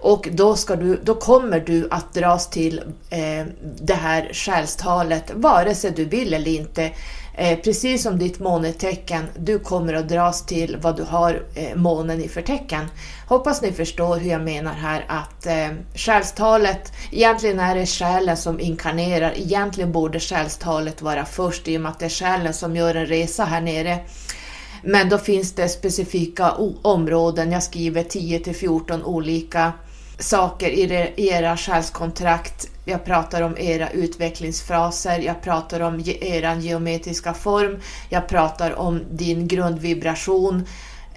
Och 0.01 0.29
då, 0.33 0.57
ska 0.57 0.77
du, 0.77 1.01
då 1.05 1.15
kommer 1.15 1.61
du 1.61 1.89
att 1.91 2.15
dras 2.15 2.51
till 2.51 2.79
eh, 3.11 3.47
det 3.81 3.95
här 3.95 4.31
själstalet, 4.33 5.31
vare 5.35 5.75
sig 5.75 5.91
du 5.91 6.05
vill 6.05 6.35
eller 6.35 6.51
inte. 6.51 6.91
Eh, 7.41 7.59
precis 7.59 8.03
som 8.03 8.19
ditt 8.19 8.41
månetecken, 8.41 9.25
du 9.39 9.59
kommer 9.59 9.95
att 9.95 10.09
dras 10.09 10.47
till 10.47 10.77
vad 10.81 10.97
du 10.97 11.03
har 11.03 11.43
eh, 11.55 11.77
månen 11.77 12.21
i 12.21 12.29
för 12.29 12.43
tecken. 12.43 12.85
Hoppas 13.29 13.63
ni 13.63 13.73
förstår 13.73 14.17
hur 14.17 14.31
jag 14.31 14.41
menar 14.41 14.73
här 14.73 15.05
att 15.09 15.47
eh, 15.47 15.69
själstalet, 15.95 16.93
egentligen 17.13 17.61
är 17.61 17.75
det 17.75 17.87
själen 17.87 18.37
som 18.37 18.61
inkarnerar, 18.61 19.33
egentligen 19.37 19.93
borde 19.93 20.21
själstalet 20.21 21.03
vara 21.03 21.25
först 21.25 21.69
i 21.69 21.77
och 21.77 21.81
med 21.81 21.91
att 21.91 21.99
det 21.99 22.05
är 22.05 22.11
själen 22.11 22.55
som 22.55 22.77
gör 22.77 22.95
en 22.95 23.07
resa 23.07 23.45
här 23.45 23.61
nere. 23.61 23.99
Men 24.83 25.09
då 25.09 25.19
finns 25.19 25.53
det 25.53 25.69
specifika 25.69 26.53
områden, 26.83 27.53
jag 27.53 27.63
skriver 27.63 28.03
10 28.03 28.41
till 28.41 28.55
14 28.55 29.05
olika 29.05 29.73
saker 30.19 30.71
i 30.71 31.15
era 31.17 31.57
själskontrakt 31.57 32.69
jag 32.89 33.05
pratar 33.05 33.43
om 33.43 33.59
era 33.59 33.91
utvecklingsfraser, 33.91 35.19
jag 35.19 35.43
pratar 35.43 35.81
om 35.81 36.01
er 36.21 36.57
geometriska 36.57 37.35
form, 37.35 37.79
jag 38.09 38.29
pratar 38.29 38.79
om 38.79 39.03
din 39.11 39.49
grundvibration. 39.49 40.67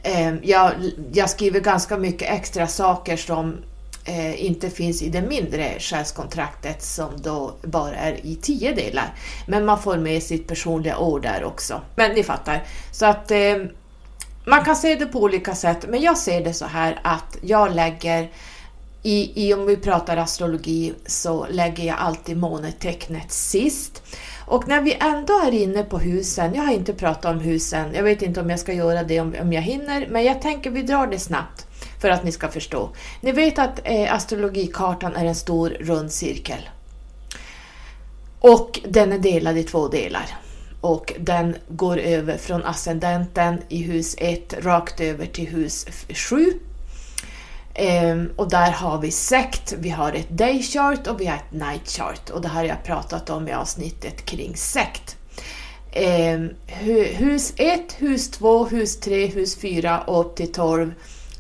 Ehm, 0.03 0.39
jag, 0.43 0.71
jag 1.13 1.29
skriver 1.29 1.59
ganska 1.59 1.97
mycket 1.97 2.31
extra 2.31 2.67
saker 2.67 3.17
som 3.17 3.57
eh, 4.05 4.45
inte 4.45 4.69
finns 4.69 5.01
i 5.01 5.09
det 5.09 5.21
mindre 5.21 5.79
själskontraktet 5.79 6.83
som 6.83 7.09
då 7.17 7.53
bara 7.63 7.95
är 7.95 8.25
i 8.25 8.35
tio 8.35 8.75
delar. 8.75 9.13
Men 9.47 9.65
man 9.65 9.81
får 9.81 9.97
med 9.97 10.23
sitt 10.23 10.47
personliga 10.47 10.97
ord 10.97 11.21
där 11.21 11.43
också. 11.43 11.81
Men 11.95 12.11
ni 12.11 12.23
fattar. 12.23 12.63
Så 12.91 13.05
att 13.05 13.31
eh, 13.31 13.57
man 14.45 14.65
kan 14.65 14.75
se 14.75 14.95
det 14.95 15.05
på 15.05 15.19
olika 15.19 15.55
sätt, 15.55 15.85
men 15.89 16.01
jag 16.01 16.17
ser 16.17 16.43
det 16.43 16.53
så 16.53 16.65
här 16.65 16.99
att 17.03 17.37
jag 17.41 17.75
lägger 17.75 18.29
i, 19.03 19.48
I, 19.48 19.53
om 19.53 19.65
vi 19.65 19.77
pratar 19.77 20.17
astrologi 20.17 20.93
så 21.05 21.48
lägger 21.50 21.84
jag 21.84 21.98
alltid 22.00 22.38
månetecknet 22.38 23.31
sist. 23.31 24.03
Och 24.46 24.67
när 24.67 24.81
vi 24.81 24.98
ändå 25.00 25.34
är 25.48 25.51
inne 25.51 25.84
på 25.84 26.00
husen, 26.00 26.55
jag 26.55 26.63
har 26.63 26.74
inte 26.74 26.93
pratat 26.93 27.25
om 27.25 27.39
husen, 27.39 27.93
jag 27.93 28.03
vet 28.03 28.22
inte 28.22 28.41
om 28.41 28.50
jag 28.50 28.60
ska 28.60 28.74
göra 28.74 29.03
det 29.03 29.20
om, 29.20 29.36
om 29.41 29.53
jag 29.53 29.62
hinner, 29.62 30.08
men 30.10 30.24
jag 30.24 30.41
tänker 30.41 30.70
vi 30.70 30.81
drar 30.81 31.08
det 31.08 31.20
snabbt 31.20 31.67
för 32.01 32.10
att 32.10 32.24
ni 32.24 32.31
ska 32.31 32.48
förstå. 32.48 32.89
Ni 33.22 33.31
vet 33.31 33.60
att 33.60 33.79
eh, 33.84 34.13
astrologikartan 34.13 35.15
är 35.15 35.25
en 35.25 35.36
stor 35.36 35.70
rund 35.70 36.12
cirkel. 36.12 36.70
Och 38.39 38.79
den 38.88 39.12
är 39.12 39.20
delad 39.20 39.58
i 39.58 39.63
två 39.63 39.88
delar. 39.88 40.25
Och 40.81 41.13
den 41.20 41.55
går 41.67 41.98
över 41.98 42.38
från 42.38 42.63
ascendenten 42.63 43.62
i 43.70 43.84
hus 43.84 44.15
1 44.17 44.53
rakt 44.63 45.00
över 45.00 45.25
till 45.25 45.48
hus 45.48 45.86
7 46.13 46.60
Um, 47.81 48.31
och 48.35 48.50
där 48.50 48.71
har 48.71 48.97
vi 48.97 49.11
sekt, 49.11 49.73
vi 49.77 49.89
har 49.89 50.13
ett 50.13 50.29
day 50.29 50.63
chart 50.63 51.07
och 51.07 51.21
vi 51.21 51.25
har 51.25 51.35
ett 51.35 51.51
night 51.51 51.89
chart 51.89 52.29
och 52.29 52.41
det 52.41 52.47
här 52.47 52.55
har 52.55 52.67
jag 52.67 52.83
pratat 52.83 53.29
om 53.29 53.47
i 53.47 53.53
avsnittet 53.53 54.25
kring 54.25 54.55
sekt. 54.55 55.17
Um, 56.35 56.50
hus 57.17 57.53
1, 57.57 57.93
hus 57.97 58.31
2, 58.31 58.65
hus 58.65 59.00
3, 59.00 59.25
hus 59.25 59.57
4 59.57 60.01
och 60.01 60.25
upp 60.25 60.35
till 60.35 60.51
12 60.51 60.93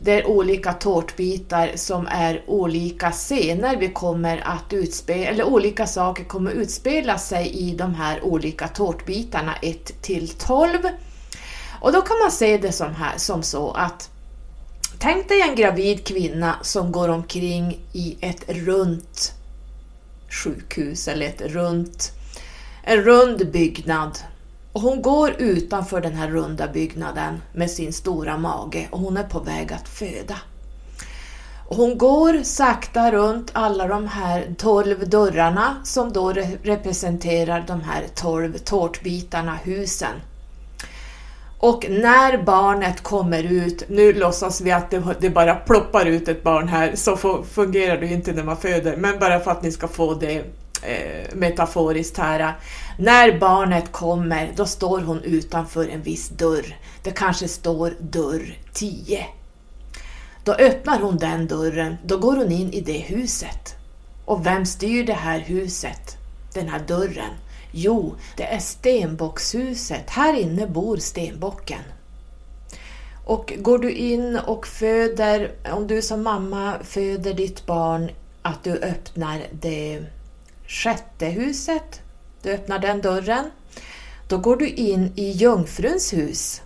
det 0.03 0.11
är 0.11 0.27
olika 0.27 0.73
tårtbitar 0.73 1.71
som 1.75 2.07
är 2.07 2.43
olika 2.47 3.11
scener 3.11 3.77
vi 3.77 3.87
kommer 3.87 4.37
att 4.45 4.73
utspela, 4.73 5.29
eller 5.29 5.43
olika 5.43 5.87
saker 5.87 6.23
kommer 6.23 6.51
utspela 6.51 7.17
sig 7.17 7.49
i 7.49 7.75
de 7.75 7.95
här 7.95 8.23
olika 8.23 8.67
tårtbitarna 8.67 9.55
1 9.61 10.01
till 10.01 10.29
12. 10.29 10.77
Och 11.81 11.91
då 11.91 12.01
kan 12.01 12.17
man 12.19 12.31
se 12.31 12.57
det 12.57 12.71
som, 12.71 12.95
här, 12.95 13.17
som 13.17 13.43
så 13.43 13.71
att 13.71 14.09
Tänk 15.03 15.29
dig 15.29 15.41
en 15.41 15.55
gravid 15.55 16.07
kvinna 16.07 16.55
som 16.61 16.91
går 16.91 17.09
omkring 17.09 17.79
i 17.93 18.17
ett 18.21 18.49
runt 18.49 19.33
sjukhus 20.29 21.07
eller 21.07 21.25
ett 21.25 21.41
runt, 21.41 22.11
en 22.83 23.01
rund 23.01 23.51
byggnad. 23.51 24.19
Och 24.71 24.81
hon 24.81 25.01
går 25.01 25.35
utanför 25.37 26.01
den 26.01 26.13
här 26.13 26.27
runda 26.27 26.67
byggnaden 26.67 27.41
med 27.53 27.71
sin 27.71 27.93
stora 27.93 28.37
mage 28.37 28.87
och 28.91 28.99
hon 28.99 29.17
är 29.17 29.23
på 29.23 29.39
väg 29.39 29.73
att 29.73 29.87
föda. 29.87 30.37
Och 31.67 31.75
hon 31.75 31.97
går 31.97 32.43
sakta 32.43 33.11
runt 33.11 33.51
alla 33.53 33.87
de 33.87 34.07
här 34.07 34.55
tolv 34.57 35.09
dörrarna 35.09 35.75
som 35.83 36.13
då 36.13 36.33
representerar 36.63 37.63
de 37.67 37.81
här 37.81 38.03
tolv 38.15 38.57
tårtbitarna, 38.57 39.55
husen. 39.55 40.15
Och 41.61 41.85
när 41.89 42.43
barnet 42.43 43.03
kommer 43.03 43.43
ut, 43.43 43.89
nu 43.89 44.13
låtsas 44.13 44.61
vi 44.61 44.71
att 44.71 44.91
det, 44.91 45.03
det 45.19 45.29
bara 45.29 45.55
ploppar 45.55 46.05
ut 46.05 46.27
ett 46.27 46.43
barn 46.43 46.67
här, 46.67 46.95
så 46.95 47.17
fungerar 47.43 47.97
det 47.97 48.05
ju 48.05 48.13
inte 48.13 48.33
när 48.33 48.43
man 48.43 48.57
föder, 48.57 48.97
men 48.97 49.19
bara 49.19 49.39
för 49.39 49.51
att 49.51 49.63
ni 49.63 49.71
ska 49.71 49.87
få 49.87 50.13
det 50.13 50.37
eh, 50.83 51.35
metaforiskt 51.35 52.17
här. 52.17 52.55
När 52.99 53.39
barnet 53.39 53.91
kommer, 53.91 54.51
då 54.55 54.65
står 54.65 55.01
hon 55.01 55.23
utanför 55.23 55.87
en 55.87 56.01
viss 56.01 56.29
dörr. 56.29 56.75
Det 57.03 57.11
kanske 57.11 57.47
står 57.47 57.93
dörr 57.99 58.57
10. 58.73 59.25
Då 60.43 60.53
öppnar 60.53 60.99
hon 60.99 61.17
den 61.17 61.47
dörren, 61.47 61.97
då 62.05 62.17
går 62.17 62.35
hon 62.35 62.51
in 62.51 62.73
i 62.73 62.81
det 62.81 62.99
huset. 62.99 63.75
Och 64.25 64.45
vem 64.45 64.65
styr 64.65 65.03
det 65.03 65.13
här 65.13 65.39
huset? 65.39 66.17
Den 66.53 66.69
här 66.69 66.79
dörren? 66.87 67.31
Jo, 67.71 68.15
det 68.37 68.43
är 68.43 68.59
stenbockshuset. 68.59 70.09
Här 70.09 70.33
inne 70.33 70.67
bor 70.67 70.97
stenbocken. 70.97 71.81
Och 73.25 73.53
går 73.57 73.77
du 73.77 73.91
in 73.91 74.35
och 74.35 74.67
föder, 74.67 75.51
om 75.73 75.87
du 75.87 76.01
som 76.01 76.23
mamma 76.23 76.77
föder 76.83 77.33
ditt 77.33 77.65
barn, 77.65 78.11
att 78.41 78.63
du 78.63 78.71
öppnar 78.71 79.41
det 79.51 80.05
sjätte 80.67 81.25
huset, 81.25 82.01
du 82.41 82.51
öppnar 82.51 82.79
den 82.79 83.01
dörren, 83.01 83.45
då 84.27 84.37
går 84.37 84.55
du 84.55 84.69
in 84.69 85.11
i 85.15 85.31
jungfruns 85.31 86.13
hus. 86.13 86.61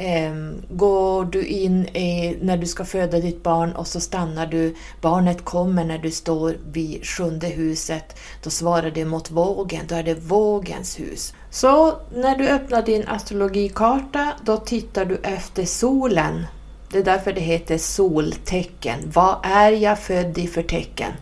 Ehm, 0.00 0.62
går 0.70 1.24
du 1.24 1.46
in 1.46 1.86
i, 1.86 2.38
när 2.42 2.56
du 2.56 2.66
ska 2.66 2.84
föda 2.84 3.18
ditt 3.18 3.42
barn 3.42 3.72
och 3.72 3.86
så 3.86 4.00
stannar 4.00 4.46
du, 4.46 4.74
barnet 5.00 5.44
kommer 5.44 5.84
när 5.84 5.98
du 5.98 6.10
står 6.10 6.56
vid 6.72 7.06
sjunde 7.06 7.46
huset, 7.46 8.16
då 8.42 8.50
svarar 8.50 8.90
det 8.90 9.04
mot 9.04 9.30
vågen, 9.30 9.84
då 9.88 9.94
är 9.94 10.02
det 10.02 10.14
vågens 10.14 11.00
hus. 11.00 11.34
Så 11.50 11.94
när 12.14 12.36
du 12.36 12.48
öppnar 12.48 12.82
din 12.82 13.08
astrologikarta, 13.08 14.32
då 14.44 14.56
tittar 14.56 15.04
du 15.04 15.16
efter 15.22 15.64
solen. 15.64 16.46
Det 16.92 16.98
är 16.98 17.04
därför 17.04 17.32
det 17.32 17.40
heter 17.40 17.78
soltecken. 17.78 18.98
Vad 19.14 19.36
är 19.42 19.70
jag 19.70 19.98
född 19.98 20.38
i 20.38 20.46
för 20.46 20.62
tecken? 20.62 21.12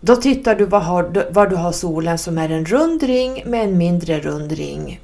Då 0.00 0.16
tittar 0.16 0.54
du 0.54 0.64
var, 0.64 0.80
har, 0.80 1.32
var 1.32 1.46
du 1.46 1.56
har 1.56 1.72
solen 1.72 2.18
som 2.18 2.38
är 2.38 2.48
en 2.48 2.64
rund 2.64 3.02
ring 3.02 3.42
med 3.46 3.64
en 3.64 3.78
mindre 3.78 4.20
rund 4.20 4.52
ring. 4.52 5.00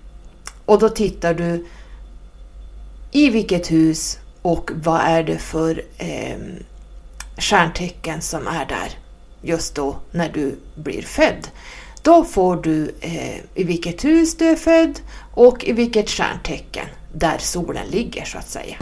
Och 0.65 0.79
då 0.79 0.89
tittar 0.89 1.35
du 1.35 1.65
i 3.17 3.31
vilket 3.31 3.71
hus 3.71 4.19
och 4.43 4.71
vad 4.75 5.01
är 5.01 5.23
det 5.23 5.39
för 5.39 5.83
eh, 5.99 6.37
stjärntecken 7.37 8.21
som 8.23 8.47
är 8.47 8.67
där 8.67 8.99
just 9.43 9.75
då 9.75 9.97
när 10.11 10.29
du 10.29 10.59
blir 10.75 11.03
född. 11.03 11.49
Då 12.03 12.25
får 12.25 12.57
du 12.57 12.95
eh, 13.01 13.37
i 13.55 13.65
vilket 13.65 14.05
hus 14.05 14.37
du 14.37 14.45
är 14.49 14.57
född 14.57 15.01
och 15.35 15.65
i 15.65 15.73
vilket 15.73 16.11
stjärntecken 16.11 16.87
där 17.13 17.39
solen 17.39 17.87
ligger 17.89 18.25
så 18.25 18.39
att 18.39 18.49
säga. 18.49 18.77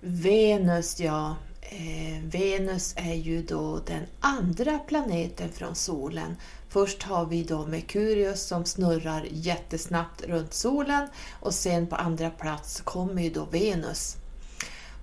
Venus, 0.00 1.00
ja. 1.00 1.36
Eh, 1.78 2.22
Venus 2.22 2.94
är 2.96 3.14
ju 3.14 3.42
då 3.42 3.80
den 3.86 4.02
andra 4.20 4.78
planeten 4.78 5.48
från 5.52 5.74
solen. 5.74 6.36
Först 6.68 7.02
har 7.02 7.26
vi 7.26 7.42
då 7.42 7.66
Merkurius 7.66 8.42
som 8.42 8.64
snurrar 8.64 9.26
jättesnabbt 9.30 10.22
runt 10.24 10.54
solen 10.54 11.08
och 11.40 11.54
sen 11.54 11.86
på 11.86 11.96
andra 11.96 12.30
plats 12.30 12.80
kommer 12.80 13.22
ju 13.22 13.30
då 13.30 13.44
Venus. 13.44 14.16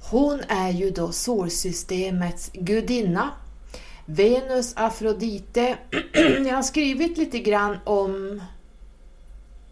Hon 0.09 0.41
är 0.47 0.71
ju 0.71 0.91
då 0.91 1.11
solsystemets 1.11 2.49
gudinna. 2.53 3.29
Venus 4.05 4.73
Afrodite. 4.75 5.77
Jag 6.45 6.55
har 6.55 6.63
skrivit 6.63 7.17
lite 7.17 7.39
grann 7.39 7.77
om 7.83 8.41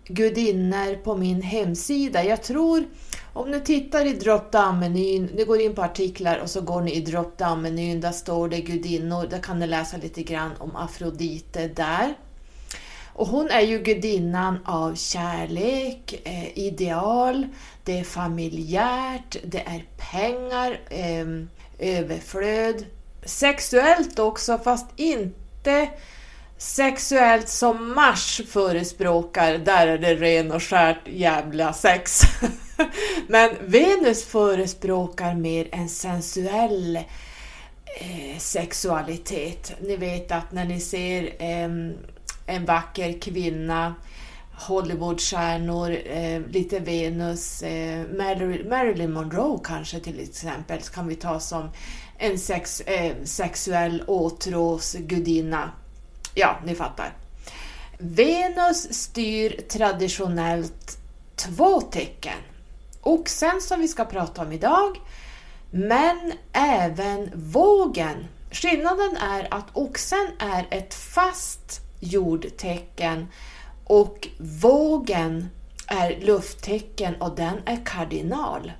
gudinnor 0.08 0.96
på 0.96 1.18
min 1.18 1.42
hemsida. 1.42 2.24
Jag 2.24 2.44
tror 2.44 2.84
om 3.38 3.52
ni 3.52 3.62
tittar 3.62 4.06
i 4.06 4.14
drop-down-menyn, 4.14 5.30
ni 5.36 5.44
går 5.44 5.62
in 5.62 5.76
på 5.76 5.82
artiklar 5.82 6.38
och 6.38 6.50
så 6.50 6.62
går 6.62 6.82
ni 6.82 6.94
i 6.94 7.02
drop-down-menyn, 7.02 8.02
där 8.02 8.12
står 8.12 8.50
det 8.50 8.62
gudinnor, 8.62 9.28
där 9.28 9.40
kan 9.40 9.60
ni 9.60 9.68
läsa 9.68 9.98
lite 9.98 10.24
grann 10.24 10.52
om 10.58 10.76
Afrodite 10.76 11.68
där. 11.68 12.14
Och 13.14 13.28
hon 13.28 13.50
är 13.50 13.62
ju 13.62 13.80
gudinnan 13.80 14.60
av 14.66 14.96
kärlek, 14.96 16.22
eh, 16.24 16.58
ideal, 16.58 17.48
det 17.84 18.00
är 18.00 18.04
familjärt, 18.04 19.38
det 19.44 19.60
är 19.60 19.86
pengar, 20.12 20.80
eh, 20.90 21.28
överflöd. 21.80 22.86
Sexuellt 23.26 24.20
också, 24.20 24.58
fast 24.58 24.88
inte 24.96 25.90
sexuellt 26.58 27.50
som 27.50 27.94
Mars 27.94 28.42
förespråkar, 28.50 29.58
där 29.58 29.88
är 29.88 29.98
det 29.98 30.16
ren 30.16 30.52
och 30.52 30.64
skärt 30.64 31.08
jävla 31.08 31.74
sex. 31.74 32.22
Men 33.28 33.50
Venus 33.62 34.26
förespråkar 34.26 35.36
mer 35.36 35.68
en 35.72 35.90
sensuell 35.90 36.96
eh, 38.00 38.38
sexualitet. 38.38 39.72
Ni 39.82 39.98
vet 39.98 40.32
att 40.32 40.52
när 40.52 40.66
ni 40.66 40.80
ser 40.80 41.24
eh, 41.24 41.70
en 42.48 42.66
vacker 42.66 43.22
kvinna, 43.22 43.96
Hollywoodstjärnor, 44.60 45.98
eh, 46.06 46.42
lite 46.50 46.80
Venus, 46.80 47.62
eh, 47.64 48.06
Marilyn 48.70 49.14
Monroe 49.14 49.60
kanske 49.64 50.00
till 50.00 50.20
exempel, 50.20 50.82
kan 50.82 51.08
vi 51.08 51.16
ta 51.16 51.40
som 51.40 51.70
en 52.18 52.40
sex, 52.40 52.82
eh, 52.82 53.16
sexuell 53.24 54.04
åtråsgudinna. 54.08 55.72
Ja, 56.36 56.60
ni 56.66 56.76
fattar. 56.76 57.14
Venus 57.98 58.94
styr 58.94 59.62
traditionellt 59.70 60.98
två 61.36 61.82
tecken. 61.82 62.38
Oxen 63.02 63.62
som 63.62 63.80
vi 63.80 63.88
ska 63.88 64.06
prata 64.06 64.42
om 64.42 64.52
idag, 64.52 65.02
men 65.72 66.34
även 66.54 67.32
vågen. 67.36 68.28
Skillnaden 68.52 69.18
är 69.18 69.54
att 69.54 69.66
oxen 69.74 70.28
är 70.40 70.68
ett 70.70 70.94
fast 70.94 71.82
jordtecken 72.00 73.28
och 73.84 74.28
vågen 74.62 75.50
är 75.88 76.20
lufttecken 76.22 77.16
och 77.22 77.36
den 77.36 77.56
är 77.66 77.86
kardinal. 77.86 78.72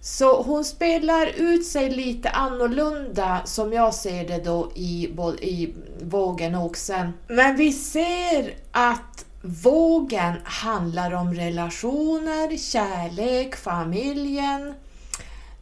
Så 0.00 0.42
hon 0.42 0.64
spelar 0.64 1.26
ut 1.26 1.66
sig 1.66 1.90
lite 1.90 2.30
annorlunda 2.30 3.40
som 3.44 3.72
jag 3.72 3.94
ser 3.94 4.28
det 4.28 4.44
då 4.44 4.72
i, 4.74 5.04
i 5.40 5.74
vågen 6.00 6.54
och 6.54 6.64
oxen. 6.64 7.12
Men 7.28 7.56
vi 7.56 7.72
ser 7.72 8.54
att 8.72 9.24
vågen 9.42 10.34
handlar 10.44 11.14
om 11.14 11.34
relationer, 11.34 12.56
kärlek, 12.56 13.56
familjen, 13.56 14.74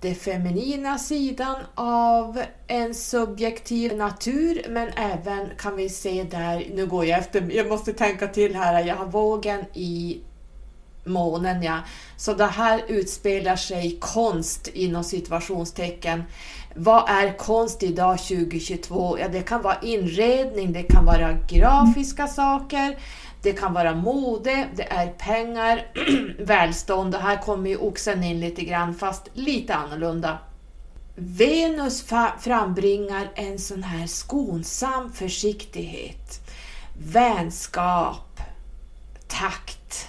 den 0.00 0.14
feminina 0.14 0.98
sidan 0.98 1.56
av 1.74 2.42
en 2.66 2.94
subjektiv 2.94 3.96
natur 3.96 4.66
men 4.68 4.88
även 4.88 5.48
kan 5.58 5.76
vi 5.76 5.88
se 5.88 6.24
där, 6.24 6.66
nu 6.74 6.86
går 6.86 7.04
jag 7.04 7.18
efter, 7.18 7.50
jag 7.52 7.68
måste 7.68 7.92
tänka 7.92 8.26
till 8.26 8.54
här, 8.54 8.84
jag 8.84 8.96
har 8.96 9.06
vågen 9.06 9.60
i 9.74 10.20
månen 11.04 11.62
ja. 11.62 11.78
Så 12.16 12.34
det 12.34 12.46
här 12.46 12.82
utspelar 12.88 13.56
sig 13.56 13.96
konst 14.00 14.68
inom 14.68 15.04
situationstecken. 15.04 16.22
Vad 16.74 17.10
är 17.10 17.38
konst 17.38 17.82
idag 17.82 18.18
2022? 18.18 19.18
Ja, 19.18 19.28
det 19.28 19.42
kan 19.42 19.62
vara 19.62 19.76
inredning, 19.82 20.72
det 20.72 20.82
kan 20.82 21.04
vara 21.04 21.32
grafiska 21.48 22.26
saker, 22.26 22.98
det 23.42 23.52
kan 23.52 23.72
vara 23.74 23.94
mode, 23.94 24.68
det 24.74 24.92
är 24.92 25.06
pengar, 25.06 25.86
välstånd 26.38 27.14
och 27.14 27.20
här 27.20 27.36
kommer 27.36 27.70
ju 27.70 27.76
oxen 27.76 28.24
in 28.24 28.40
lite 28.40 28.64
grann 28.64 28.94
fast 28.94 29.28
lite 29.34 29.74
annorlunda. 29.74 30.38
Venus 31.14 32.04
frambringar 32.40 33.28
en 33.34 33.58
sån 33.58 33.82
här 33.82 34.06
skonsam 34.06 35.12
försiktighet, 35.12 36.50
vänskap, 36.98 38.40
takt, 39.28 40.08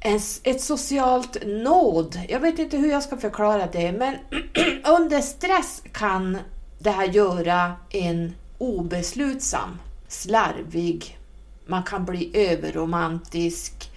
en, 0.00 0.20
ett 0.42 0.60
socialt 0.60 1.36
nåd. 1.46 2.20
Jag 2.28 2.40
vet 2.40 2.58
inte 2.58 2.76
hur 2.76 2.90
jag 2.90 3.02
ska 3.02 3.16
förklara 3.16 3.66
det, 3.66 3.92
men 3.92 4.14
under 4.98 5.20
stress 5.20 5.82
kan 5.92 6.38
det 6.78 6.90
här 6.90 7.06
göra 7.06 7.72
en 7.90 8.34
obeslutsam 8.58 9.78
slarvig, 10.14 11.18
man 11.66 11.82
kan 11.82 12.04
bli 12.04 12.30
överromantisk, 12.34 13.90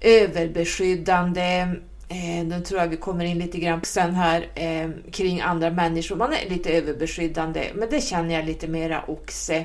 överbeskyddande. 0.00 1.74
Eh, 2.08 2.44
nu 2.44 2.60
tror 2.60 2.80
jag 2.80 2.88
vi 2.88 2.96
kommer 2.96 3.24
in 3.24 3.38
lite 3.38 3.58
grann 3.58 3.80
sen 3.84 4.14
här 4.14 4.48
eh, 4.54 4.90
kring 5.12 5.40
andra 5.40 5.70
människor. 5.70 6.16
Man 6.16 6.32
är 6.32 6.50
lite 6.50 6.70
överbeskyddande, 6.70 7.70
men 7.74 7.90
det 7.90 8.00
känner 8.00 8.34
jag 8.34 8.44
lite 8.44 8.68
mera 8.68 9.04
oxe. 9.06 9.64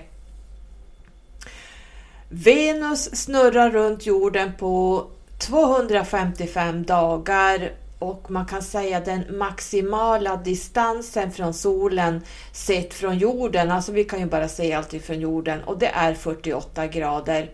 Venus 2.29 3.15
snurrar 3.15 3.71
runt 3.71 4.05
jorden 4.05 4.51
på 4.59 5.05
255 5.37 6.83
dagar 6.83 7.71
och 7.99 8.31
man 8.31 8.45
kan 8.45 8.61
säga 8.61 8.99
den 8.99 9.37
maximala 9.37 10.35
distansen 10.35 11.31
från 11.31 11.53
solen 11.53 12.21
sett 12.51 12.93
från 12.93 13.17
jorden, 13.17 13.71
alltså 13.71 13.91
vi 13.91 14.03
kan 14.03 14.19
ju 14.19 14.25
bara 14.25 14.47
se 14.47 14.73
alltid 14.73 15.03
från 15.03 15.19
jorden 15.19 15.63
och 15.63 15.79
det 15.79 15.87
är 15.87 16.13
48 16.13 16.87
grader. 16.87 17.51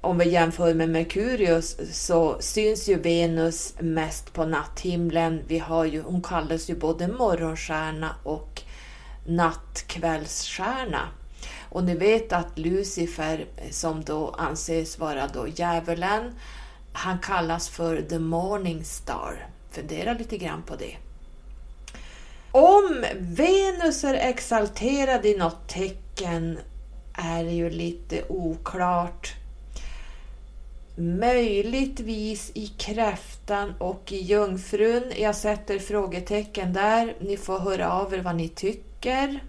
Om 0.00 0.18
vi 0.18 0.28
jämför 0.28 0.74
med 0.74 0.88
Merkurius 0.88 1.76
så 1.92 2.36
syns 2.40 2.88
ju 2.88 2.98
Venus 2.98 3.74
mest 3.80 4.32
på 4.32 4.44
natthimlen. 4.44 5.42
Vi 5.46 5.58
har 5.58 5.84
ju, 5.84 6.02
hon 6.02 6.22
kallas 6.22 6.70
ju 6.70 6.74
både 6.74 7.08
morgonstjärna 7.08 8.14
och 8.22 8.62
nattkvällsstjärna. 9.26 11.08
Och 11.68 11.84
ni 11.84 11.94
vet 11.94 12.32
att 12.32 12.58
Lucifer, 12.58 13.46
som 13.70 14.04
då 14.04 14.34
anses 14.38 14.98
vara 14.98 15.26
då 15.26 15.48
djävulen, 15.48 16.34
han 16.92 17.18
kallas 17.18 17.68
för 17.68 18.02
The 18.02 18.18
Morning 18.18 18.84
Star. 18.84 19.49
Fundera 19.70 20.12
lite 20.12 20.38
grann 20.38 20.62
på 20.62 20.76
det. 20.76 20.96
Om 22.52 23.04
Venus 23.18 24.04
är 24.04 24.14
exalterad 24.14 25.26
i 25.26 25.36
något 25.36 25.68
tecken 25.68 26.58
är 27.14 27.44
ju 27.44 27.70
lite 27.70 28.22
oklart. 28.28 29.34
möjligtvis 30.96 32.50
i 32.54 32.66
kräftan 32.66 33.74
och 33.78 34.12
i 34.12 34.20
jungfrun. 34.20 35.12
Jag 35.16 35.36
sätter 35.36 35.78
frågetecken 35.78 36.72
där. 36.72 37.16
Ni 37.20 37.36
får 37.36 37.58
höra 37.58 37.92
av 37.92 38.14
er 38.14 38.18
vad 38.18 38.36
ni 38.36 38.48
tycker. 38.48 39.42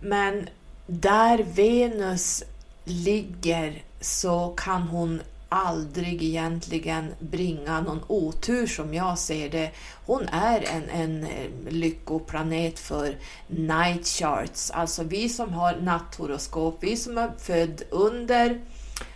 Men 0.00 0.48
där 0.86 1.38
Venus 1.38 2.44
ligger 2.84 3.82
så 4.00 4.54
kan 4.56 4.82
hon 4.82 5.22
aldrig 5.52 6.22
egentligen 6.22 7.14
bringa 7.20 7.80
någon 7.80 8.00
otur 8.06 8.66
som 8.66 8.94
jag 8.94 9.18
ser 9.18 9.50
det. 9.50 9.70
Hon 10.06 10.28
är 10.28 10.64
en, 10.64 10.88
en 10.90 11.24
eh, 11.24 11.50
lyckoplanet 11.68 12.78
för 12.78 13.16
night 13.46 14.06
charts, 14.06 14.70
alltså 14.70 15.02
vi 15.02 15.28
som 15.28 15.52
har 15.52 15.76
natthoroskop, 15.76 16.78
vi 16.80 16.96
som 16.96 17.18
är 17.18 17.30
född 17.38 17.82
under 17.90 18.60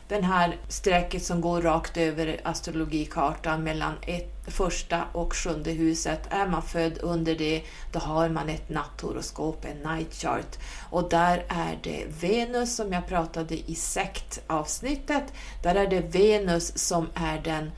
den 0.08 0.24
här 0.24 0.56
strecket 0.68 1.24
som 1.24 1.40
går 1.40 1.62
rakt 1.62 1.96
över 1.96 2.40
astrologikartan 2.44 3.64
mellan 3.64 3.94
ett, 4.02 4.32
första 4.48 5.04
och 5.12 5.34
sjunde 5.34 5.70
huset. 5.70 6.20
Är 6.30 6.46
man 6.46 6.62
född 6.62 6.98
under 7.02 7.34
det, 7.34 7.62
då 7.92 7.98
har 7.98 8.28
man 8.28 8.48
ett 8.48 8.70
natthoroskop, 8.70 9.64
en 9.64 9.92
night 9.92 10.14
chart. 10.14 10.58
Och 10.90 11.08
där 11.08 11.44
är 11.48 11.78
det 11.82 12.04
Venus 12.20 12.76
som 12.76 12.92
jag 12.92 13.06
pratade 13.06 13.70
i 13.70 13.74
sektavsnittet. 13.74 15.24
Där 15.62 15.74
är 15.74 15.86
det 15.86 16.00
Venus 16.00 16.78
som 16.78 17.08
är 17.14 17.40
den 17.44 17.70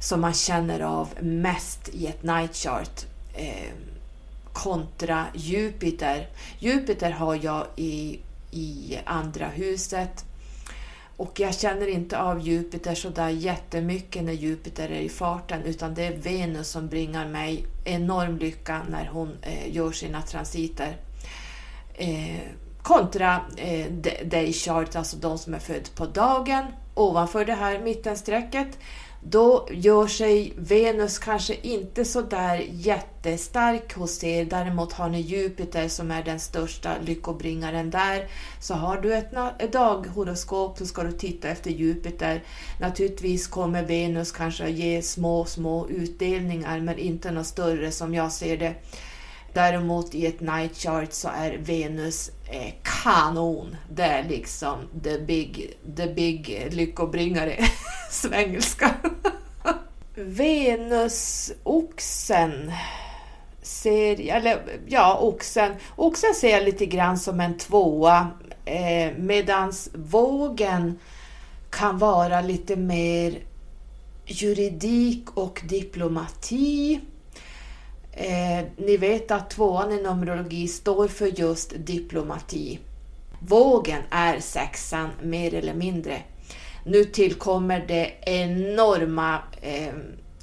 som 0.00 0.20
man 0.20 0.34
känner 0.34 0.80
av 0.80 1.08
mest 1.20 1.88
i 1.88 2.06
ett 2.06 2.22
night 2.22 2.56
chart. 2.56 3.06
Eh, 3.34 3.72
kontra 4.52 5.26
Jupiter. 5.34 6.28
Jupiter 6.58 7.10
har 7.10 7.38
jag 7.42 7.66
i, 7.76 8.20
i 8.50 8.98
andra 9.04 9.46
huset 9.46 10.24
och 11.22 11.40
jag 11.40 11.54
känner 11.54 11.86
inte 11.86 12.18
av 12.18 12.40
Jupiter 12.40 12.94
så 12.94 13.08
där 13.08 13.28
jättemycket 13.28 14.24
när 14.24 14.32
Jupiter 14.32 14.88
är 14.88 15.00
i 15.00 15.08
farten 15.08 15.62
utan 15.62 15.94
det 15.94 16.06
är 16.06 16.16
Venus 16.16 16.68
som 16.68 16.88
bringar 16.88 17.28
mig 17.28 17.66
enorm 17.84 18.38
lycka 18.38 18.82
när 18.90 19.06
hon 19.06 19.36
eh, 19.42 19.74
gör 19.76 19.92
sina 19.92 20.22
transiter. 20.22 20.96
Eh, 21.94 22.40
kontra 22.82 23.40
eh, 23.56 23.92
day 24.24 24.52
chart, 24.52 24.96
alltså 24.96 25.16
de 25.16 25.38
som 25.38 25.54
är 25.54 25.58
födda 25.58 25.88
på 25.94 26.06
dagen 26.06 26.64
ovanför 26.94 27.44
det 27.44 27.54
här 27.54 27.78
mittenstrecket 27.78 28.78
då 29.24 29.68
gör 29.70 30.06
sig 30.06 30.52
Venus 30.56 31.18
kanske 31.18 31.54
inte 31.62 32.04
så 32.04 32.20
där 32.20 32.66
jättestark 32.70 33.94
hos 33.94 34.24
er. 34.24 34.44
Däremot 34.44 34.92
har 34.92 35.08
ni 35.08 35.20
Jupiter 35.20 35.88
som 35.88 36.10
är 36.10 36.22
den 36.22 36.40
största 36.40 36.94
lyckobringaren 37.04 37.90
där. 37.90 38.28
Så 38.60 38.74
har 38.74 39.00
du 39.00 39.14
ett, 39.14 39.72
daghoroskop 39.72 40.78
så 40.78 40.86
ska 40.86 41.02
du 41.02 41.12
titta 41.12 41.48
efter 41.48 41.70
Jupiter. 41.70 42.42
Naturligtvis 42.80 43.46
kommer 43.46 43.82
Venus 43.82 44.32
kanske 44.32 44.70
ge 44.70 45.02
små, 45.02 45.44
små 45.44 45.88
utdelningar 45.88 46.80
men 46.80 46.98
inte 46.98 47.30
något 47.30 47.46
större 47.46 47.90
som 47.90 48.14
jag 48.14 48.32
ser 48.32 48.56
det. 48.56 48.74
Däremot 49.52 50.14
i 50.14 50.26
ett 50.26 50.40
night 50.40 50.76
chart 50.76 51.12
så 51.12 51.28
är 51.28 51.58
Venus 51.58 52.30
eh, 52.52 52.72
kanon. 52.82 53.76
Det 53.90 54.02
är 54.02 54.28
liksom 54.28 54.78
the 55.02 55.18
big, 55.18 55.76
the 55.96 56.06
big 56.06 56.68
lyckobringare. 56.70 57.56
Svengelska. 58.10 58.94
Venusoxen 60.14 61.52
ser, 63.62 64.20
eller 64.20 64.62
ja, 64.86 65.18
oxen. 65.20 65.72
Oxen 65.96 66.34
ser 66.34 66.50
jag 66.50 66.64
lite 66.64 66.86
grann 66.86 67.18
som 67.18 67.40
en 67.40 67.58
tvåa 67.58 68.28
eh, 68.64 69.12
medans 69.16 69.90
vågen 69.94 70.98
kan 71.70 71.98
vara 71.98 72.40
lite 72.40 72.76
mer 72.76 73.38
juridik 74.26 75.30
och 75.30 75.62
diplomati. 75.68 77.00
Eh, 78.12 78.64
ni 78.76 78.96
vet 78.96 79.30
att 79.30 79.50
tvåan 79.50 79.92
i 79.92 80.02
Numerologi 80.02 80.68
står 80.68 81.08
för 81.08 81.40
just 81.40 81.72
diplomati. 81.76 82.78
Vågen 83.40 84.02
är 84.10 84.40
sexan 84.40 85.10
mer 85.22 85.54
eller 85.54 85.74
mindre. 85.74 86.22
Nu 86.84 87.04
tillkommer 87.04 87.84
det 87.88 88.14
enorma 88.20 89.38
eh, 89.60 89.94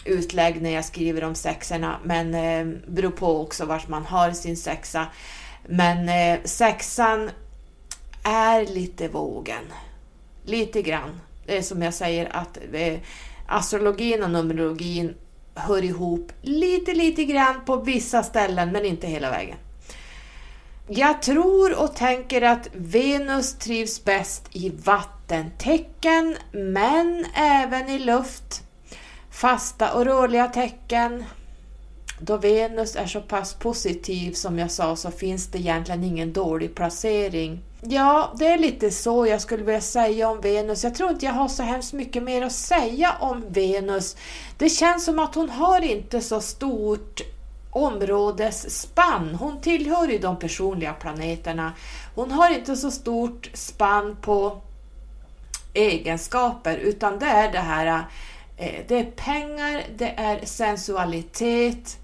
utlägg 0.05 0.61
när 0.61 0.69
jag 0.69 0.85
skriver 0.85 1.23
om 1.23 1.35
sexorna, 1.35 1.99
men 2.03 2.35
eh, 2.35 2.79
beror 2.87 3.11
på 3.11 3.41
också 3.41 3.65
vart 3.65 3.87
man 3.87 4.05
har 4.05 4.31
sin 4.31 4.57
sexa. 4.57 5.07
Men 5.67 6.09
eh, 6.09 6.43
sexan 6.43 7.29
är 8.23 8.65
lite 8.65 9.07
vågen. 9.07 9.63
Lite 10.43 10.81
grann. 10.81 11.21
Det 11.45 11.57
är 11.57 11.61
som 11.61 11.81
jag 11.81 11.93
säger 11.93 12.35
att 12.35 12.57
eh, 12.73 12.99
astrologin 13.47 14.23
och 14.23 14.31
numerologin 14.31 15.15
hör 15.55 15.83
ihop 15.83 16.31
lite, 16.41 16.93
lite 16.93 17.25
grann 17.25 17.55
på 17.65 17.75
vissa 17.75 18.23
ställen, 18.23 18.71
men 18.71 18.85
inte 18.85 19.07
hela 19.07 19.31
vägen. 19.31 19.57
Jag 20.87 21.21
tror 21.21 21.83
och 21.83 21.95
tänker 21.95 22.41
att 22.41 22.69
Venus 22.73 23.53
trivs 23.53 24.03
bäst 24.03 24.43
i 24.51 24.69
vattentecken, 24.69 26.35
men 26.51 27.25
även 27.35 27.89
i 27.89 27.99
luft. 27.99 28.63
Fasta 29.31 29.93
och 29.93 30.05
rörliga 30.05 30.47
tecken. 30.47 31.23
Då 32.21 32.37
Venus 32.37 32.95
är 32.95 33.05
så 33.05 33.21
pass 33.21 33.53
positiv 33.53 34.31
som 34.31 34.59
jag 34.59 34.71
sa 34.71 34.95
så 34.95 35.11
finns 35.11 35.47
det 35.47 35.59
egentligen 35.59 36.03
ingen 36.03 36.33
dålig 36.33 36.75
placering. 36.75 37.63
Ja, 37.81 38.33
det 38.39 38.47
är 38.47 38.57
lite 38.57 38.91
så 38.91 39.27
jag 39.27 39.41
skulle 39.41 39.63
vilja 39.63 39.81
säga 39.81 40.29
om 40.29 40.41
Venus. 40.41 40.83
Jag 40.83 40.95
tror 40.95 41.09
inte 41.09 41.25
jag 41.25 41.33
har 41.33 41.47
så 41.47 41.63
hemskt 41.63 41.93
mycket 41.93 42.23
mer 42.23 42.41
att 42.41 42.51
säga 42.51 43.15
om 43.19 43.43
Venus. 43.49 44.17
Det 44.57 44.69
känns 44.69 45.05
som 45.05 45.19
att 45.19 45.35
hon 45.35 45.49
har 45.49 45.81
inte 45.81 46.21
så 46.21 46.41
stort 46.41 47.21
områdesspann. 47.71 49.35
Hon 49.35 49.61
tillhör 49.61 50.07
ju 50.07 50.17
de 50.17 50.39
personliga 50.39 50.93
planeterna. 50.93 51.73
Hon 52.15 52.31
har 52.31 52.49
inte 52.49 52.75
så 52.75 52.91
stort 52.91 53.49
spann 53.53 54.17
på 54.21 54.61
egenskaper 55.73 56.77
utan 56.77 57.19
det 57.19 57.25
är 57.25 57.51
det 57.51 57.59
här 57.59 58.03
eh, 58.57 58.83
det 58.87 58.99
är 58.99 59.11
pengar, 59.11 59.83
det 59.95 60.09
är 60.17 60.45
sensualitet, 60.45 61.97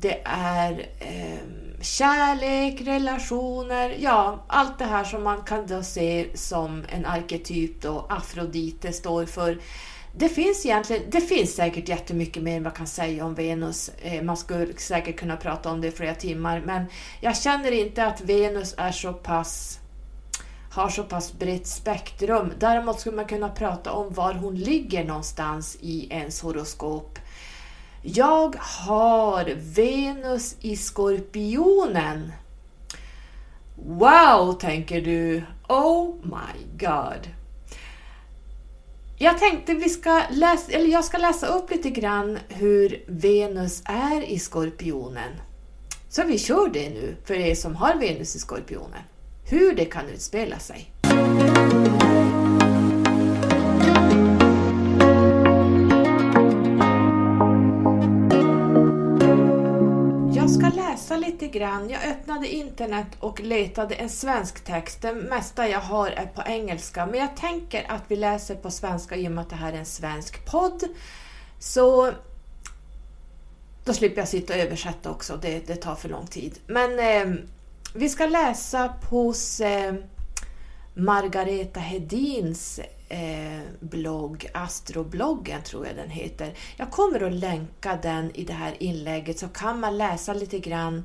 det 0.00 0.20
är 0.24 0.88
eh, 0.98 1.69
kärlek, 1.80 2.80
relationer, 2.80 3.96
ja 3.98 4.44
allt 4.46 4.78
det 4.78 4.84
här 4.84 5.04
som 5.04 5.22
man 5.22 5.42
kan 5.42 5.66
då 5.66 5.82
se 5.82 6.26
som 6.34 6.84
en 6.88 7.06
arketyp 7.06 7.82
då 7.82 8.06
Afrodite 8.08 8.92
står 8.92 9.26
för. 9.26 9.58
Det 10.16 10.28
finns 10.28 10.66
egentligen, 10.66 11.02
det 11.10 11.20
finns 11.20 11.54
säkert 11.54 11.88
jättemycket 11.88 12.42
mer 12.42 12.60
man 12.60 12.72
kan 12.72 12.86
säga 12.86 13.24
om 13.24 13.34
Venus. 13.34 13.90
Eh, 14.02 14.22
man 14.22 14.36
skulle 14.36 14.74
säkert 14.76 15.18
kunna 15.18 15.36
prata 15.36 15.70
om 15.70 15.80
det 15.80 15.88
i 15.88 15.90
flera 15.90 16.14
timmar, 16.14 16.62
men 16.66 16.84
jag 17.20 17.36
känner 17.36 17.72
inte 17.72 18.06
att 18.06 18.20
Venus 18.20 18.74
är 18.78 18.92
så 18.92 19.12
pass 19.12 19.80
har 20.70 20.88
så 20.88 21.02
pass 21.02 21.32
brett 21.32 21.66
spektrum. 21.66 22.52
Däremot 22.58 23.00
skulle 23.00 23.16
man 23.16 23.24
kunna 23.24 23.48
prata 23.48 23.92
om 23.92 24.14
var 24.14 24.34
hon 24.34 24.54
ligger 24.54 25.04
någonstans 25.04 25.78
i 25.80 26.08
ens 26.10 26.42
horoskop. 26.42 27.18
Jag 28.02 28.56
har 28.58 29.54
Venus 29.56 30.56
i 30.60 30.76
Skorpionen. 30.76 32.32
Wow, 33.76 34.52
tänker 34.52 35.00
du. 35.00 35.42
Oh 35.68 36.14
my 36.22 36.78
god. 36.78 37.28
Jag 39.18 39.38
tänkte 39.38 39.74
vi 39.74 39.88
ska 39.88 40.22
läsa, 40.30 40.72
eller 40.72 40.86
jag 40.86 41.04
ska 41.04 41.18
läsa 41.18 41.46
upp 41.46 41.70
lite 41.70 41.90
grann 41.90 42.38
hur 42.48 43.04
Venus 43.06 43.82
är 43.84 44.22
i 44.22 44.38
Skorpionen. 44.38 45.32
Så 46.08 46.22
vi 46.24 46.38
kör 46.38 46.68
det 46.68 46.90
nu 46.90 47.16
för 47.24 47.34
er 47.34 47.54
som 47.54 47.76
har 47.76 47.94
Venus 47.94 48.36
i 48.36 48.38
Skorpionen. 48.38 49.02
Hur 49.44 49.74
det 49.74 49.84
kan 49.84 50.08
utspela 50.08 50.58
sig. 50.58 50.99
Läsa 61.10 61.26
lite 61.26 61.46
grann. 61.46 61.90
Jag 61.90 62.04
öppnade 62.04 62.48
internet 62.48 63.06
och 63.20 63.40
letade 63.40 63.94
en 63.94 64.08
svensk 64.08 64.64
text. 64.64 65.02
Det 65.02 65.14
mesta 65.14 65.68
jag 65.68 65.80
har 65.80 66.10
är 66.10 66.26
på 66.26 66.42
engelska, 66.46 67.06
men 67.06 67.20
jag 67.20 67.36
tänker 67.36 67.84
att 67.88 68.02
vi 68.08 68.16
läser 68.16 68.54
på 68.54 68.70
svenska 68.70 69.16
i 69.16 69.28
och 69.28 69.32
med 69.32 69.42
att 69.42 69.50
det 69.50 69.56
här 69.56 69.72
är 69.72 69.78
en 69.78 69.86
svensk 69.86 70.46
podd. 70.46 70.84
Så 71.58 72.12
då 73.84 73.92
slipper 73.92 74.20
jag 74.20 74.28
sitta 74.28 74.54
och 74.54 74.60
översätta 74.60 75.10
också, 75.10 75.38
det, 75.42 75.66
det 75.66 75.76
tar 75.76 75.94
för 75.94 76.08
lång 76.08 76.26
tid. 76.26 76.58
Men 76.66 76.98
eh, 76.98 77.34
vi 77.94 78.08
ska 78.08 78.26
läsa 78.26 78.94
hos 79.10 79.60
eh, 79.60 79.94
Margareta 80.94 81.80
Hedins 81.80 82.80
eh, 83.10 83.60
blogg, 83.80 84.50
Astrobloggen 84.54 85.62
tror 85.62 85.86
jag 85.86 85.96
den 85.96 86.10
heter. 86.10 86.54
Jag 86.76 86.90
kommer 86.90 87.22
att 87.22 87.32
länka 87.32 87.98
den 88.02 88.36
i 88.36 88.44
det 88.44 88.52
här 88.52 88.82
inlägget 88.82 89.38
så 89.38 89.48
kan 89.48 89.80
man 89.80 89.98
läsa 89.98 90.34
lite 90.34 90.58
grann. 90.58 91.04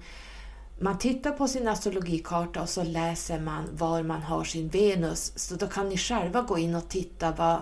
Man 0.80 0.98
tittar 0.98 1.32
på 1.32 1.48
sin 1.48 1.68
astrologikarta 1.68 2.62
och 2.62 2.70
så 2.70 2.84
läser 2.84 3.39
man 3.39 3.70
var 3.72 4.04
man 4.04 4.22
har 4.22 4.44
sin 4.44 4.70
Venus. 4.70 5.34
Så 5.36 5.56
då 5.56 5.68
kan 5.68 5.89
ni 5.89 5.98
själva 5.98 6.41
gå 6.41 6.58
in 6.58 6.76
och 6.76 6.89
titta 6.89 7.32
vad, 7.32 7.62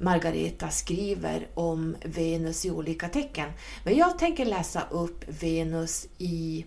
Margareta 0.00 0.70
skriver 0.70 1.48
om 1.54 1.96
Venus 2.04 2.66
i 2.66 2.70
olika 2.70 3.08
tecken. 3.08 3.52
Men 3.84 3.96
jag 3.96 4.18
tänker 4.18 4.44
läsa 4.44 4.82
upp 4.90 5.24
Venus 5.28 6.06
i 6.18 6.66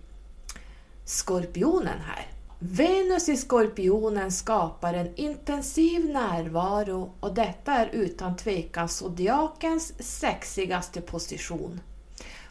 Skorpionen 1.05 1.99
här. 2.05 2.32
Venus 2.65 3.29
i 3.29 3.37
Skorpionen 3.37 4.31
skapar 4.31 4.93
en 4.93 5.15
intensiv 5.15 6.09
närvaro 6.09 7.13
och 7.19 7.33
detta 7.33 7.73
är 7.73 7.89
utan 7.93 8.35
tvekan 8.35 8.89
zodiakens 8.89 9.93
sexigaste 10.19 11.01
position. 11.01 11.81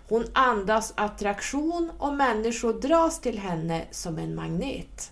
Hon 0.09 0.25
andas 0.33 0.93
attraktion 0.97 1.91
och 1.99 2.15
människor 2.15 2.73
dras 2.73 3.21
till 3.21 3.39
henne 3.39 3.85
som 3.91 4.19
en 4.19 4.35
magnet. 4.35 5.11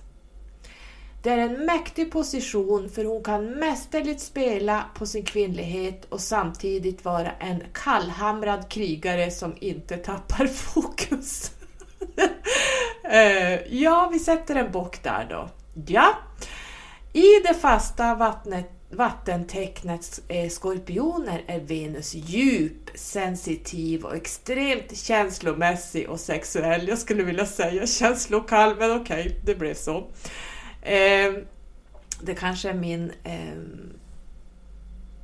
Det 1.23 1.31
är 1.31 1.39
en 1.39 1.67
mäktig 1.67 2.13
position 2.13 2.89
för 2.89 3.05
hon 3.05 3.25
kan 3.25 3.51
mästerligt 3.51 4.21
spela 4.21 4.85
på 4.95 5.07
sin 5.07 5.25
kvinnlighet 5.25 6.05
och 6.05 6.21
samtidigt 6.21 7.05
vara 7.05 7.31
en 7.31 7.63
kallhamrad 7.73 8.69
krigare 8.69 9.31
som 9.31 9.55
inte 9.61 9.97
tappar 9.97 10.47
fokus. 10.73 11.51
Eh, 13.11 13.61
ja, 13.69 14.09
vi 14.13 14.19
sätter 14.19 14.57
en 14.57 14.73
bock 14.73 15.03
där 15.03 15.27
då. 15.31 15.49
Ja. 15.87 16.15
I 17.13 17.41
det 17.49 17.55
fasta 17.55 18.15
vattnet, 18.15 18.71
vattentecknet 18.91 20.21
eh, 20.29 20.49
skorpioner 20.49 21.45
är 21.47 21.61
Venus 21.61 22.15
djup, 22.15 22.91
sensitiv 22.95 24.05
och 24.05 24.17
extremt 24.17 24.97
känslomässig 24.97 26.09
och 26.09 26.21
sexuell. 26.21 26.89
Jag 26.89 26.99
skulle 26.99 27.23
vilja 27.23 27.47
säga 27.47 27.87
känslokall, 27.87 28.77
men 28.77 28.91
okej, 28.91 29.27
okay, 29.27 29.33
det 29.45 29.55
blev 29.55 29.75
så. 29.75 29.99
Eh, 30.83 31.33
det 32.23 32.35
kanske 32.35 32.71
är 32.71 32.75
min 32.75 33.13
eh, 33.25 33.59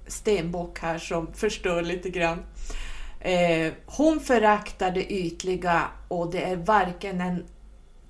stenbock 0.07 0.79
här 0.79 0.99
som 0.99 1.33
förstör 1.33 1.83
lite 1.83 2.11
grann. 2.11 2.38
Eh, 3.20 3.72
hon 3.87 4.20
föraktar 4.20 4.90
det 4.90 5.12
ytliga 5.12 5.83
och 6.09 6.31
det 6.31 6.42
är 6.42 6.57
varken 6.57 7.20
en 7.20 7.44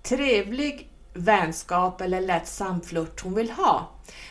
trevlig 0.06 0.90
vänskap 1.14 2.00
eller 2.00 2.20
lättsam 2.20 2.80
flört 2.80 3.20
hon 3.20 3.34
vill 3.34 3.50
ha. 3.50 3.90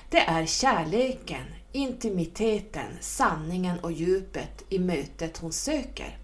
Det 0.09 0.19
är 0.19 0.45
kärleken, 0.45 1.45
intimiteten, 1.71 2.97
sanningen 2.99 3.79
och 3.79 3.91
djupet 3.91 4.63
i 4.69 4.79
mötet 4.79 5.37
hon 5.37 5.53
söker. 5.53 6.17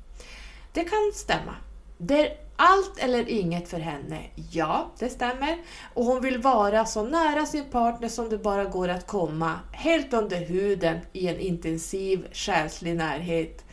Det 0.73 0.83
kan 0.83 1.11
stämma. 1.13 1.55
Det 1.97 2.27
är 2.27 2.37
allt 2.55 2.97
eller 2.97 3.29
inget 3.29 3.69
för 3.69 3.79
henne. 3.79 4.21
Ja, 4.51 4.91
det 4.99 5.09
stämmer. 5.09 5.57
Och 5.93 6.05
hon 6.05 6.21
vill 6.21 6.41
vara 6.41 6.85
så 6.85 7.03
nära 7.03 7.45
sin 7.45 7.65
partner 7.65 8.07
som 8.07 8.29
det 8.29 8.37
bara 8.37 8.65
går 8.65 8.87
att 8.87 9.07
komma, 9.07 9.59
helt 9.71 10.13
under 10.13 10.37
huden 10.37 10.97
i 11.13 11.27
en 11.27 11.39
intensiv 11.39 12.27
själslig 12.33 12.95
närhet. 12.95 13.65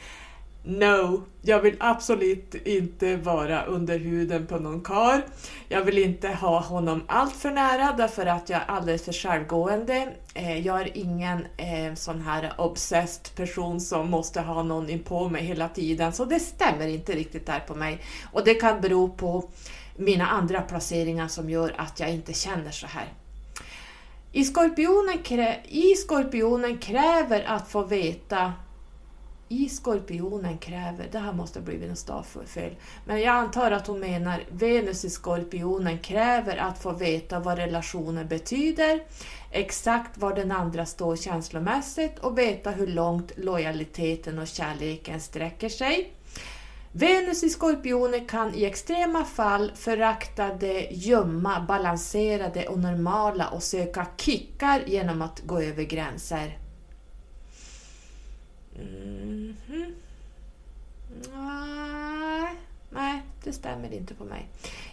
No, 0.71 1.23
jag 1.43 1.61
vill 1.61 1.77
absolut 1.81 2.55
inte 2.55 3.17
vara 3.17 3.65
under 3.65 3.99
huden 3.99 4.47
på 4.47 4.59
någon 4.59 4.81
kar. 4.81 5.27
Jag 5.69 5.83
vill 5.83 5.99
inte 5.99 6.29
ha 6.29 6.61
honom 6.61 7.03
allt 7.07 7.37
för 7.37 7.51
nära 7.51 7.93
därför 7.93 8.27
att 8.27 8.49
jag 8.49 8.61
är 8.61 8.67
alldeles 8.67 9.05
för 9.05 9.13
självgående. 9.13 10.13
Eh, 10.35 10.67
jag 10.67 10.81
är 10.81 10.99
ingen 10.99 11.47
eh, 11.57 11.95
sån 11.95 12.21
här 12.21 12.53
obsessed 12.59 13.35
person 13.37 13.81
som 13.81 14.11
måste 14.11 14.41
ha 14.41 14.63
någon 14.63 14.91
in 14.91 15.03
på 15.03 15.29
mig 15.29 15.45
hela 15.45 15.69
tiden, 15.69 16.13
så 16.13 16.25
det 16.25 16.41
stämmer 16.41 16.87
inte 16.87 17.13
riktigt 17.13 17.47
där 17.47 17.61
på 17.61 17.75
mig. 17.75 18.01
Och 18.33 18.45
det 18.45 18.55
kan 18.55 18.81
bero 18.81 19.09
på 19.09 19.51
mina 19.97 20.27
andra 20.27 20.61
placeringar 20.61 21.29
som 21.29 21.51
gör 21.51 21.75
att 21.77 22.01
jag 22.01 22.11
inte 22.11 22.33
känner 22.33 22.71
så 22.71 22.87
här. 22.87 23.09
I 24.33 24.45
skorpionen, 24.45 25.19
krä 25.19 25.61
I 25.69 25.95
skorpionen 25.95 26.79
kräver 26.79 27.45
att 27.47 27.69
få 27.69 27.83
veta 27.83 28.53
i 29.49 29.69
skorpionen 29.69 30.59
kräver, 30.59 31.09
det 31.13 31.19
här 31.19 31.33
måste 31.33 31.59
ha 31.59 31.65
blivit 31.65 31.91
en 31.91 31.97
stavfel, 31.97 32.77
men 33.05 33.21
jag 33.21 33.37
antar 33.37 33.71
att 33.71 33.87
hon 33.87 34.01
menar 34.01 34.45
Venus 34.51 35.05
i 35.05 35.11
skorpionen 35.11 35.99
kräver 35.99 36.57
att 36.57 36.83
få 36.83 36.93
veta 36.93 37.39
vad 37.39 37.59
relationen 37.59 38.29
betyder, 38.29 39.03
exakt 39.51 40.19
var 40.19 40.35
den 40.35 40.53
andra 40.53 40.87
står 40.87 41.17
känslomässigt 41.17 42.19
och 42.19 42.39
veta 42.39 42.71
hur 42.71 42.87
långt 42.87 43.33
lojaliteten 43.37 44.39
och 44.39 44.49
kärleken 44.49 45.21
sträcker 45.21 45.69
sig. 45.69 46.13
Venus 46.93 47.45
i 47.45 47.49
skorpionen 47.49 48.27
kan 48.27 48.55
i 48.55 48.65
extrema 48.65 49.25
fall 49.25 49.73
förakta 49.75 50.55
det 50.55 50.89
gömma, 50.91 51.65
balanserade 51.69 52.67
och 52.67 52.79
normala 52.79 53.49
och 53.49 53.63
söka 53.63 54.07
kickar 54.17 54.83
genom 54.87 55.23
att 55.23 55.41
gå 55.41 55.61
över 55.61 55.83
gränser. 55.83 56.68
Mm 58.79 59.57
-hmm. 59.67 59.95
Nej, 61.35 62.55
nej, 62.91 63.23
det 63.45 63.53
stämmer 63.53 63.93
inte 63.93 64.15
på 64.15 64.25
mig. 64.25 64.49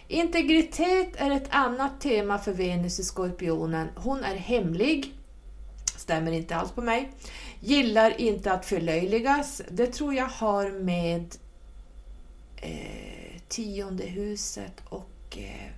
Integritet 0.08 1.16
är 1.16 1.30
ett 1.30 1.48
annat 1.50 2.00
tema 2.00 2.38
för 2.38 2.52
Venus 2.52 3.00
i 3.00 3.04
Skorpionen. 3.04 3.88
Hon 3.94 4.24
är 4.24 4.34
hemlig. 4.34 5.14
Stämmer 5.96 6.32
inte 6.32 6.56
alls 6.56 6.72
på 6.72 6.82
mig. 6.82 7.12
Gillar 7.60 8.20
inte 8.20 8.52
att 8.52 8.66
förlöjligas. 8.66 9.62
Det 9.70 9.86
tror 9.86 10.14
jag 10.14 10.28
har 10.28 10.70
med 10.70 11.36
eh, 12.56 13.40
tionde 13.48 14.04
huset 14.04 14.82
och 14.84 15.38
eh, 15.38 15.72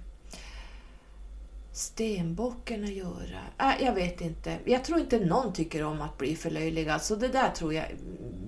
stenbocken 1.79 2.85
att 2.85 2.91
göra? 2.91 3.41
Äh, 3.59 3.85
jag 3.85 3.95
vet 3.95 4.21
inte. 4.21 4.59
Jag 4.64 4.85
tror 4.85 5.01
inte 5.01 5.19
någon 5.19 5.53
tycker 5.53 5.85
om 5.85 6.01
att 6.01 6.19
bli 6.19 6.37
förlöjligad, 6.37 7.03
så 7.03 7.17
det 7.17 7.29
där 7.29 7.51
tror 7.51 7.75
jag 7.75 7.85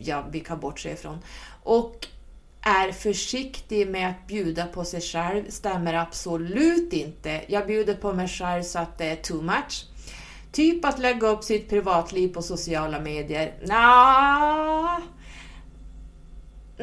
jag 0.01 0.25
vi 0.33 0.40
kan 0.40 0.61
bortse 0.61 0.93
ifrån. 0.93 1.19
Och 1.62 2.07
är 2.62 2.93
försiktig 2.93 3.88
med 3.88 4.11
att 4.11 4.27
bjuda 4.27 4.66
på 4.66 4.85
sig 4.85 5.01
själv 5.01 5.45
stämmer 5.49 5.95
absolut 5.95 6.93
inte. 6.93 7.40
Jag 7.47 7.66
bjuder 7.66 7.95
på 7.95 8.12
mig 8.12 8.29
själv 8.29 8.62
så 8.62 8.79
att 8.79 8.99
det 8.99 9.05
är 9.05 9.16
too 9.16 9.43
much. 9.43 9.87
Typ 10.53 10.85
att 10.85 10.99
lägga 10.99 11.29
upp 11.29 11.45
sitt 11.45 11.69
privatliv 11.69 12.29
på 12.29 12.43
sociala 12.43 13.01
medier. 13.01 13.55
Nja, 13.62 15.03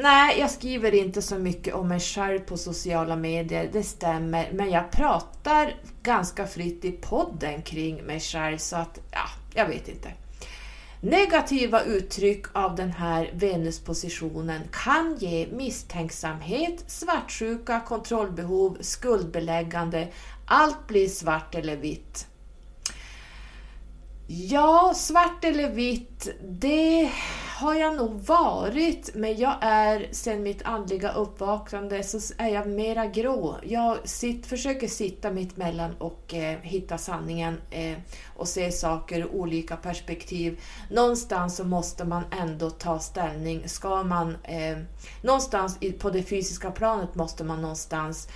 Nej, 0.00 0.40
jag 0.40 0.50
skriver 0.50 0.94
inte 0.94 1.22
så 1.22 1.38
mycket 1.38 1.74
om 1.74 1.88
mig 1.88 2.00
själv 2.00 2.38
på 2.38 2.56
sociala 2.56 3.16
medier, 3.16 3.70
det 3.72 3.82
stämmer. 3.82 4.52
Men 4.52 4.70
jag 4.70 4.90
pratar 4.90 5.74
ganska 6.02 6.46
fritt 6.46 6.84
i 6.84 6.92
podden 6.92 7.62
kring 7.62 8.02
mig 8.02 8.20
själv, 8.20 8.58
så 8.58 8.76
att, 8.76 9.00
ja, 9.10 9.28
jag 9.54 9.66
vet 9.66 9.88
inte. 9.88 10.12
Negativa 11.00 11.82
uttryck 11.82 12.46
av 12.52 12.74
den 12.74 12.92
här 12.92 13.30
Venuspositionen 13.34 14.60
kan 14.72 15.16
ge 15.18 15.48
misstänksamhet, 15.52 16.84
svartsjuka, 16.86 17.80
kontrollbehov, 17.80 18.78
skuldbeläggande. 18.80 20.08
Allt 20.46 20.86
blir 20.86 21.08
svart 21.08 21.54
eller 21.54 21.76
vitt. 21.76 22.26
Ja, 24.30 24.92
svart 24.96 25.44
eller 25.44 25.70
vitt, 25.70 26.28
det 26.42 27.10
har 27.58 27.74
jag 27.74 27.96
nog 27.96 28.20
varit, 28.20 29.10
men 29.14 29.36
jag 29.36 29.54
är 29.60 30.08
sen 30.10 30.42
mitt 30.42 30.62
andliga 30.62 31.12
uppvaknande 31.12 32.02
så 32.02 32.34
är 32.38 32.48
jag 32.48 32.68
mera 32.68 33.06
grå. 33.06 33.56
Jag 33.62 34.08
sitt, 34.08 34.46
försöker 34.46 34.88
sitta 34.88 35.30
mitt 35.30 35.56
mellan 35.56 35.94
och 35.98 36.34
eh, 36.34 36.58
hitta 36.62 36.98
sanningen 36.98 37.60
eh, 37.70 37.98
och 38.36 38.48
se 38.48 38.72
saker 38.72 39.18
ur 39.18 39.34
olika 39.34 39.76
perspektiv. 39.76 40.60
Någonstans 40.90 41.56
så 41.56 41.64
måste 41.64 42.04
man 42.04 42.24
ändå 42.40 42.70
ta 42.70 42.98
ställning. 42.98 43.68
Ska 43.68 44.02
man, 44.02 44.36
eh, 44.42 44.78
någonstans 45.22 45.78
på 45.98 46.10
det 46.10 46.22
fysiska 46.22 46.70
planet 46.70 47.14
måste 47.14 47.44
man 47.44 47.62
någonstans 47.62 48.28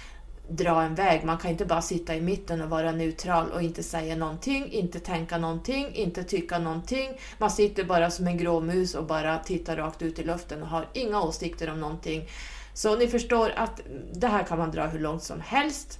dra 0.57 0.83
en 0.83 0.95
väg. 0.95 1.25
Man 1.25 1.38
kan 1.38 1.51
inte 1.51 1.65
bara 1.65 1.83
sitta 1.83 2.17
i 2.17 2.21
mitten 2.21 2.62
och 2.62 2.71
vara 2.71 2.93
neutral 2.93 3.51
och 3.51 3.62
inte 3.62 3.83
säga 3.83 4.17
någonting, 4.17 4.73
inte 4.73 5.01
tänka 5.01 5.38
någonting, 5.38 5.95
inte 5.95 6.25
tycka 6.25 6.59
någonting. 6.59 7.11
Man 7.38 7.51
sitter 7.51 7.85
bara 7.85 8.11
som 8.11 8.27
en 8.27 8.38
grå 8.38 8.61
mus 8.61 8.95
och 8.95 9.05
bara 9.05 9.38
tittar 9.38 9.77
rakt 9.77 10.03
ut 10.03 10.19
i 10.19 10.25
luften 10.25 10.62
och 10.62 10.69
har 10.69 10.88
inga 10.93 11.23
åsikter 11.23 11.71
om 11.71 11.81
någonting. 11.81 12.29
Så 12.75 12.97
ni 12.97 13.09
förstår 13.09 13.51
att 13.57 13.81
det 14.12 14.27
här 14.27 14.43
kan 14.43 14.59
man 14.59 14.71
dra 14.71 14.87
hur 14.87 14.99
långt 14.99 15.23
som 15.23 15.41
helst. 15.41 15.99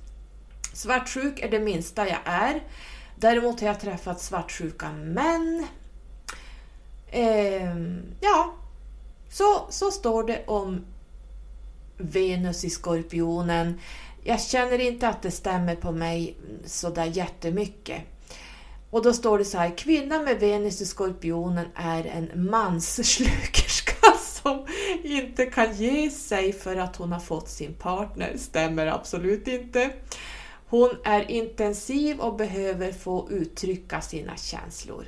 Svartsjuk 0.75 1.41
är 1.41 1.51
det 1.51 1.61
minsta 1.61 2.09
jag 2.09 2.21
är. 2.25 2.63
Däremot 3.17 3.61
har 3.61 3.67
jag 3.67 3.81
träffat 3.81 4.21
svartsjuka 4.21 4.93
män. 4.93 5.67
Eh, 7.07 7.77
ja, 8.21 8.55
så, 9.29 9.67
så 9.71 9.91
står 9.91 10.25
det 10.25 10.45
om 10.47 10.85
Venus 11.97 12.65
i 12.65 12.71
Skorpionen. 12.71 13.81
Jag 14.25 14.41
känner 14.41 14.79
inte 14.79 15.09
att 15.09 15.23
det 15.23 15.31
stämmer 15.31 15.77
på 15.77 15.93
mig 15.93 16.37
sådär 16.65 17.05
jättemycket. 17.05 18.03
Och 18.91 19.03
då 19.03 19.13
står 19.13 19.39
det 19.39 19.45
så 19.45 19.59
här, 19.59 19.79
kvinnan 19.79 20.25
med 20.25 20.41
Venus 20.41 20.81
i 20.81 20.87
Skorpionen 20.87 21.67
är 21.75 22.07
en 22.07 22.51
mansslukerska 22.51 24.13
som 24.43 24.67
inte 25.03 25.47
kan 25.47 25.77
ge 25.77 26.11
sig 26.11 26.53
för 26.53 26.77
att 26.77 26.97
hon 26.97 27.13
har 27.13 27.21
fått 27.21 27.49
sin 27.49 27.75
partner. 27.75 28.37
Stämmer 28.37 28.87
absolut 28.87 29.49
inte. 29.49 29.91
Hon 30.69 30.91
är 31.05 31.31
intensiv 31.31 32.21
och 32.21 32.37
behöver 32.37 32.93
få 32.93 33.31
uttrycka 33.31 34.01
sina 34.01 34.37
känslor. 34.37 35.07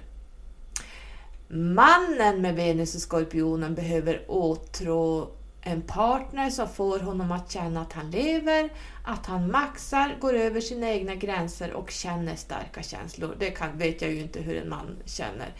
Mannen 1.48 2.42
med 2.42 2.54
Venus 2.54 2.94
i 2.94 3.00
Skorpionen 3.00 3.74
behöver 3.74 4.24
åtrå 4.28 5.30
en 5.64 5.82
partner 5.82 6.50
som 6.50 6.68
får 6.68 6.98
honom 6.98 7.32
att 7.32 7.52
känna 7.52 7.82
att 7.82 7.92
han 7.92 8.10
lever, 8.10 8.70
att 9.04 9.26
han 9.26 9.50
maxar, 9.50 10.16
går 10.20 10.34
över 10.34 10.60
sina 10.60 10.90
egna 10.90 11.14
gränser 11.14 11.72
och 11.72 11.90
känner 11.90 12.36
starka 12.36 12.82
känslor. 12.82 13.36
Det 13.38 13.50
kan, 13.50 13.78
vet 13.78 14.02
jag 14.02 14.12
ju 14.12 14.20
inte 14.20 14.40
hur 14.40 14.56
en 14.56 14.68
man 14.68 14.96
känner. 15.04 15.54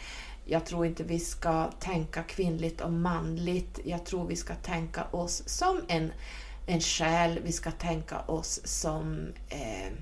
Jag 0.44 0.66
tror 0.66 0.87
inte 0.87 1.04
vi 1.04 1.18
ska 1.18 1.70
tänka 1.80 2.22
kvinnligt 2.22 2.80
och 2.80 2.92
manligt. 2.92 3.80
Jag 3.85 4.04
tror 4.04 4.26
vi 4.26 4.37
ska 4.37 4.54
tänka 4.54 5.04
oss 5.11 5.48
som 5.48 5.80
en, 5.88 6.12
en 6.66 6.80
själ. 6.80 7.40
Vi 7.44 7.52
ska 7.52 7.70
tänka 7.70 8.20
oss 8.20 8.61
som 8.64 9.28
eh, 9.48 9.92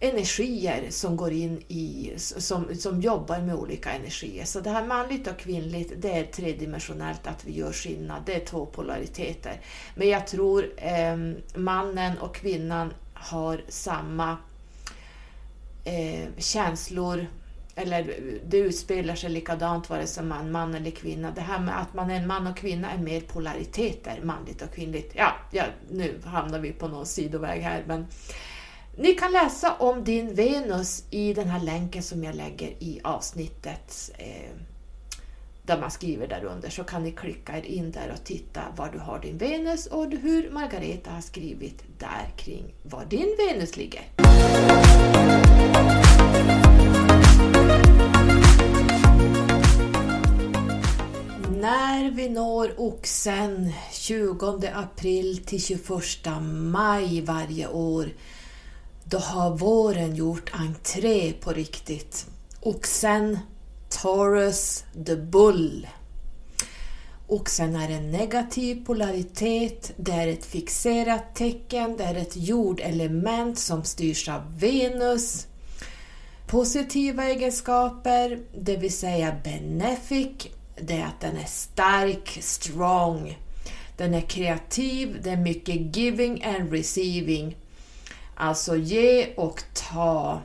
energier 0.00 0.90
som 0.90 1.16
går 1.16 1.32
in 1.32 1.62
i, 1.68 2.12
som, 2.16 2.76
som 2.76 3.00
jobbar 3.00 3.40
med 3.40 3.54
olika 3.54 3.90
energier. 3.90 4.44
Så 4.44 4.60
det 4.60 4.70
här 4.70 4.86
manligt 4.86 5.26
och 5.26 5.38
kvinnligt, 5.38 5.92
det 5.96 6.12
är 6.12 6.24
tredimensionellt 6.24 7.26
att 7.26 7.44
vi 7.44 7.52
gör 7.52 7.72
skillnad. 7.72 8.22
Det 8.26 8.34
är 8.34 8.44
två 8.46 8.66
polariteter. 8.66 9.60
Men 9.94 10.08
jag 10.08 10.26
tror 10.26 10.70
eh, 10.76 11.16
mannen 11.54 12.18
och 12.18 12.34
kvinnan 12.34 12.92
har 13.14 13.60
samma 13.68 14.36
eh, 15.84 16.28
känslor, 16.36 17.26
eller 17.74 18.14
det 18.48 18.58
utspelar 18.58 19.14
sig 19.14 19.30
likadant 19.30 19.90
vare 19.90 20.06
sig 20.06 20.24
man 20.24 20.50
man 20.50 20.74
eller 20.74 20.90
kvinna. 20.90 21.30
Det 21.30 21.40
här 21.40 21.60
med 21.60 21.80
att 21.80 21.94
man 21.94 22.10
är 22.10 22.16
en 22.16 22.26
man 22.26 22.46
och 22.46 22.56
kvinna 22.56 22.90
är 22.90 22.98
mer 22.98 23.20
polariteter, 23.20 24.20
manligt 24.22 24.62
och 24.62 24.74
kvinnligt. 24.74 25.12
Ja, 25.14 25.32
ja 25.50 25.64
nu 25.90 26.20
hamnar 26.24 26.58
vi 26.58 26.72
på 26.72 26.88
någon 26.88 27.06
sidoväg 27.06 27.62
här, 27.62 27.84
men 27.86 28.06
ni 28.98 29.14
kan 29.14 29.32
läsa 29.32 29.74
om 29.74 30.04
din 30.04 30.34
Venus 30.34 31.04
i 31.10 31.34
den 31.34 31.48
här 31.48 31.60
länken 31.60 32.02
som 32.02 32.24
jag 32.24 32.34
lägger 32.34 32.68
i 32.68 33.00
avsnittet 33.04 34.10
eh, 34.18 34.50
där 35.62 35.80
man 35.80 35.90
skriver 35.90 36.26
där 36.28 36.44
under 36.44 36.70
så 36.70 36.84
kan 36.84 37.02
ni 37.02 37.12
klicka 37.12 37.58
er 37.58 37.62
in 37.62 37.90
där 37.90 38.12
och 38.12 38.24
titta 38.24 38.60
var 38.76 38.88
du 38.92 38.98
har 38.98 39.18
din 39.18 39.38
Venus 39.38 39.86
och 39.86 40.06
hur 40.10 40.50
Margareta 40.50 41.10
har 41.10 41.20
skrivit 41.20 41.84
där 41.98 42.32
kring 42.36 42.74
var 42.82 43.04
din 43.04 43.36
Venus 43.38 43.76
ligger. 43.76 44.02
När 51.60 52.10
vi 52.10 52.28
når 52.28 52.72
Oxen 52.76 53.72
20 53.92 54.70
april 54.74 55.44
till 55.44 55.62
21 55.62 55.82
maj 56.50 57.20
varje 57.20 57.68
år 57.68 58.08
då 59.10 59.18
har 59.18 59.56
våren 59.56 60.14
gjort 60.14 60.50
entré 60.52 61.32
på 61.32 61.52
riktigt. 61.52 62.26
Oxen, 62.60 63.38
Taurus, 63.88 64.84
the 65.06 65.16
Bull. 65.16 65.86
Oxen 67.26 67.76
är 67.76 67.90
en 67.90 68.10
negativ 68.10 68.84
polaritet, 68.84 69.92
det 69.96 70.12
är 70.12 70.28
ett 70.28 70.44
fixerat 70.44 71.34
tecken, 71.34 71.96
det 71.96 72.04
är 72.04 72.14
ett 72.14 72.36
jordelement 72.36 73.58
som 73.58 73.84
styrs 73.84 74.28
av 74.28 74.58
Venus. 74.58 75.46
Positiva 76.46 77.24
egenskaper, 77.24 78.40
det 78.58 78.76
vill 78.76 78.92
säga 78.92 79.36
benefic, 79.44 80.46
det 80.80 80.94
är 80.94 81.04
att 81.04 81.20
den 81.20 81.36
är 81.36 81.46
stark, 81.46 82.38
strong. 82.40 83.38
Den 83.96 84.14
är 84.14 84.20
kreativ, 84.20 85.20
det 85.22 85.30
är 85.30 85.36
mycket 85.36 85.96
giving 85.96 86.44
and 86.44 86.72
receiving. 86.72 87.56
Alltså 88.40 88.76
ge 88.76 89.34
och 89.36 89.62
ta. 89.90 90.42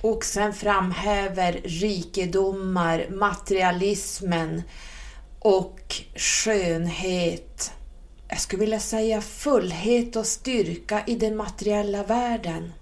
Och 0.00 0.24
sen 0.24 0.52
framhäver 0.52 1.52
rikedomar, 1.64 3.06
materialismen 3.10 4.62
och 5.38 5.80
skönhet. 6.16 7.72
Jag 8.28 8.40
skulle 8.40 8.60
vilja 8.60 8.80
säga 8.80 9.20
fullhet 9.20 10.16
och 10.16 10.26
styrka 10.26 11.02
i 11.06 11.14
den 11.14 11.36
materiella 11.36 12.02
världen. 12.02 12.72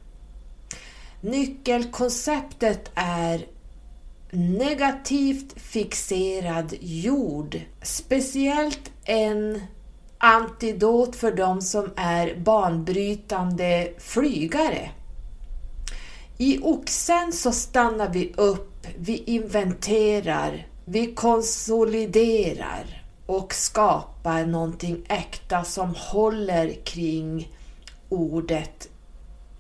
Nyckelkonceptet 1.21 2.91
är 2.95 3.47
negativt 4.31 5.61
fixerad 5.61 6.75
jord. 6.81 7.61
Speciellt 7.83 8.91
en 9.05 9.61
antidot 10.27 11.17
för 11.17 11.33
de 11.33 11.61
som 11.61 11.91
är 11.97 12.35
banbrytande 12.37 13.93
flygare. 13.99 14.91
I 16.39 16.59
oxen 16.62 17.33
så 17.33 17.53
stannar 17.53 18.09
vi 18.09 18.33
upp, 18.37 18.87
vi 18.99 19.17
inventerar, 19.17 20.67
vi 20.85 21.15
konsoliderar 21.15 23.03
och 23.27 23.55
skapar 23.55 24.47
någonting 24.47 25.05
äkta 25.09 25.65
som 25.65 25.95
håller 25.95 26.85
kring 26.85 27.57
ordet 28.09 28.89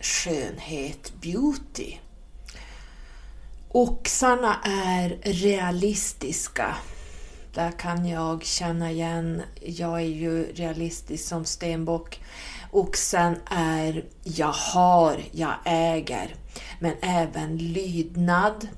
skönhet, 0.00 1.12
beauty. 1.20 1.94
Oxarna 3.68 4.56
är 4.64 5.18
realistiska. 5.22 6.76
Där 7.56 7.70
kan 7.70 8.08
jag 8.08 8.44
känna 8.44 8.90
igen, 8.90 9.42
jag 9.60 9.94
är 9.94 10.06
ju 10.06 10.52
realistisk 10.52 11.28
som 11.28 11.44
stenbock. 11.44 12.20
Oxen 12.70 13.36
är 13.50 14.04
jag 14.22 14.52
har, 14.52 15.24
jag 15.32 15.54
äger. 15.64 16.34
Men 16.80 16.92
även 17.00 17.56
lydnad. 17.56 18.68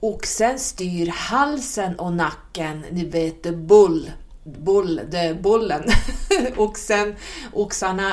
Oxen 0.00 0.58
styr 0.58 1.06
halsen 1.06 1.98
och 1.98 2.12
nacken, 2.12 2.84
ni 2.90 3.04
vet 3.04 3.42
the 3.42 3.52
bull, 3.52 4.10
bull 4.44 5.00
det 5.10 5.18
är 5.18 5.34
bullen. 5.34 5.84
Oxen, 6.56 7.16
oxarna 7.52 8.12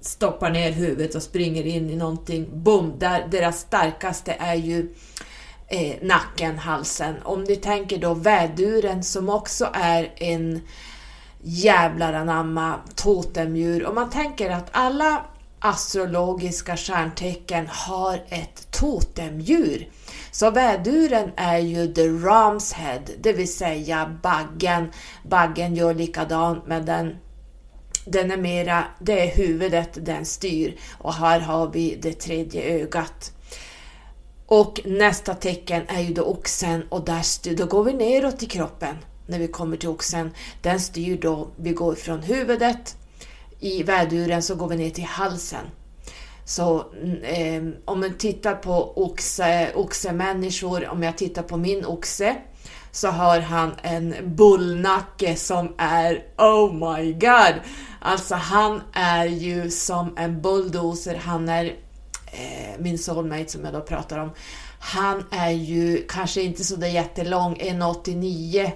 stoppar 0.00 0.50
ner 0.50 0.72
huvudet 0.72 1.14
och 1.14 1.22
springer 1.22 1.66
in 1.66 1.90
i 1.90 1.96
någonting, 1.96 2.62
boom! 2.62 2.98
Där, 2.98 3.28
deras 3.30 3.60
starkaste 3.60 4.32
är 4.32 4.54
ju 4.54 4.94
eh, 5.70 5.96
nacken, 6.02 6.58
halsen. 6.58 7.14
Om 7.22 7.44
ni 7.44 7.56
tänker 7.56 7.98
då 7.98 8.14
väduren 8.14 9.02
som 9.02 9.28
också 9.28 9.68
är 9.72 10.12
en 10.16 10.60
jävlar 11.42 12.12
anamma 12.12 12.74
totemdjur. 12.94 13.86
Om 13.86 13.94
man 13.94 14.10
tänker 14.10 14.50
att 14.50 14.68
alla 14.72 15.24
astrologiska 15.58 16.76
stjärntecken 16.76 17.66
har 17.68 18.24
ett 18.28 18.70
totemdjur. 18.70 19.88
Så 20.30 20.50
väduren 20.50 21.30
är 21.36 21.58
ju 21.58 21.94
the 21.94 22.08
ram's 22.08 22.74
head, 22.74 23.02
det 23.20 23.32
vill 23.32 23.52
säga 23.52 24.18
baggen. 24.22 24.92
Baggen 25.22 25.74
gör 25.74 25.94
likadant 25.94 26.66
men 26.66 26.86
den, 26.86 27.16
den 28.04 28.30
är 28.30 28.36
mera, 28.36 28.84
det 29.00 29.20
är 29.20 29.36
huvudet 29.36 30.06
den 30.06 30.24
styr 30.24 30.76
och 30.98 31.14
här 31.14 31.40
har 31.40 31.68
vi 31.68 31.98
det 32.02 32.12
tredje 32.12 32.62
ögat. 32.62 33.32
Och 34.50 34.80
nästa 34.84 35.34
tecken 35.34 35.82
är 35.88 36.00
ju 36.00 36.14
då 36.14 36.22
oxen 36.22 36.82
och 36.88 37.04
där 37.04 37.22
styr, 37.22 37.56
då 37.56 37.66
går 37.66 37.84
vi 37.84 37.92
neråt 37.92 38.42
i 38.42 38.46
kroppen 38.46 38.96
när 39.26 39.38
vi 39.38 39.48
kommer 39.48 39.76
till 39.76 39.88
oxen. 39.88 40.30
Den 40.62 40.80
styr 40.80 41.18
då, 41.20 41.48
vi 41.56 41.70
går 41.70 41.94
från 41.94 42.22
huvudet, 42.22 42.96
i 43.60 43.82
väduren 43.82 44.42
så 44.42 44.54
går 44.54 44.68
vi 44.68 44.76
ner 44.76 44.90
till 44.90 45.04
halsen. 45.04 45.66
Så 46.44 46.84
mm, 47.02 47.22
eh, 47.22 47.74
om 47.84 48.00
man 48.00 48.14
tittar 48.18 48.54
på 48.54 48.92
oxe, 49.04 49.72
oxemänniskor, 49.74 50.88
om 50.88 51.02
jag 51.02 51.18
tittar 51.18 51.42
på 51.42 51.56
min 51.56 51.84
oxe, 51.84 52.36
så 52.92 53.08
har 53.08 53.40
han 53.40 53.72
en 53.82 54.14
bullnacke 54.22 55.36
som 55.36 55.74
är 55.78 56.24
oh 56.38 56.72
my 56.72 57.12
god! 57.12 57.54
Alltså 58.00 58.34
han 58.34 58.82
är 58.92 59.24
ju 59.24 59.70
som 59.70 60.14
en 60.16 60.42
bulldozer, 60.42 61.14
han 61.14 61.48
är 61.48 61.76
Eh, 62.32 62.78
min 62.78 62.98
soulmate 62.98 63.48
som 63.48 63.64
jag 63.64 63.74
då 63.74 63.80
pratar 63.80 64.18
om, 64.18 64.30
han 64.78 65.24
är 65.30 65.50
ju 65.50 66.06
kanske 66.08 66.42
inte 66.42 66.64
så 66.64 66.76
där 66.76 66.88
jättelång, 66.88 67.54
1,89. 67.54 68.72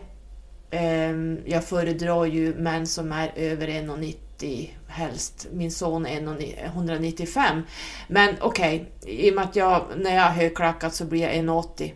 Eh, 0.71 1.53
jag 1.53 1.65
föredrar 1.65 2.25
ju 2.25 2.55
män 2.55 2.87
som 2.87 3.13
är 3.13 3.33
över 3.37 3.69
1,90 3.69 4.71
helst. 4.89 5.47
Min 5.53 5.71
son 5.71 6.07
är 6.07 6.65
195. 6.65 7.63
Men 8.09 8.37
okej, 8.41 8.89
okay, 9.01 9.15
i 9.15 9.31
och 9.31 9.35
med 9.35 9.45
att 9.45 9.57
jag, 9.57 9.85
när 9.97 10.15
jag 10.15 10.23
har 10.23 10.31
högklackat 10.31 10.95
så 10.95 11.05
blir 11.05 11.23
jag 11.23 11.33
1,80. 11.33 11.93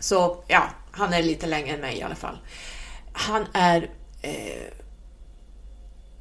Så 0.00 0.44
ja, 0.48 0.62
han 0.90 1.12
är 1.12 1.22
lite 1.22 1.46
längre 1.46 1.74
än 1.74 1.80
mig 1.80 1.98
i 1.98 2.02
alla 2.02 2.14
fall. 2.14 2.38
Han 3.12 3.46
är... 3.52 3.90
Eh, 4.22 4.72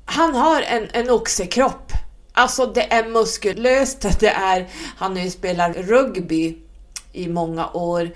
han 0.06 0.36
har 0.36 0.62
en, 0.62 0.88
en 0.94 1.10
oxekropp 1.10 1.93
Alltså 2.34 2.66
det 2.66 2.94
är 2.94 3.10
muskulöst, 3.10 4.20
det 4.20 4.30
är, 4.30 4.68
han 4.98 5.16
har 5.16 5.24
ju 5.24 5.30
spelat 5.30 5.76
rugby 5.76 6.58
i 7.12 7.28
många 7.28 7.70
år. 7.70 8.10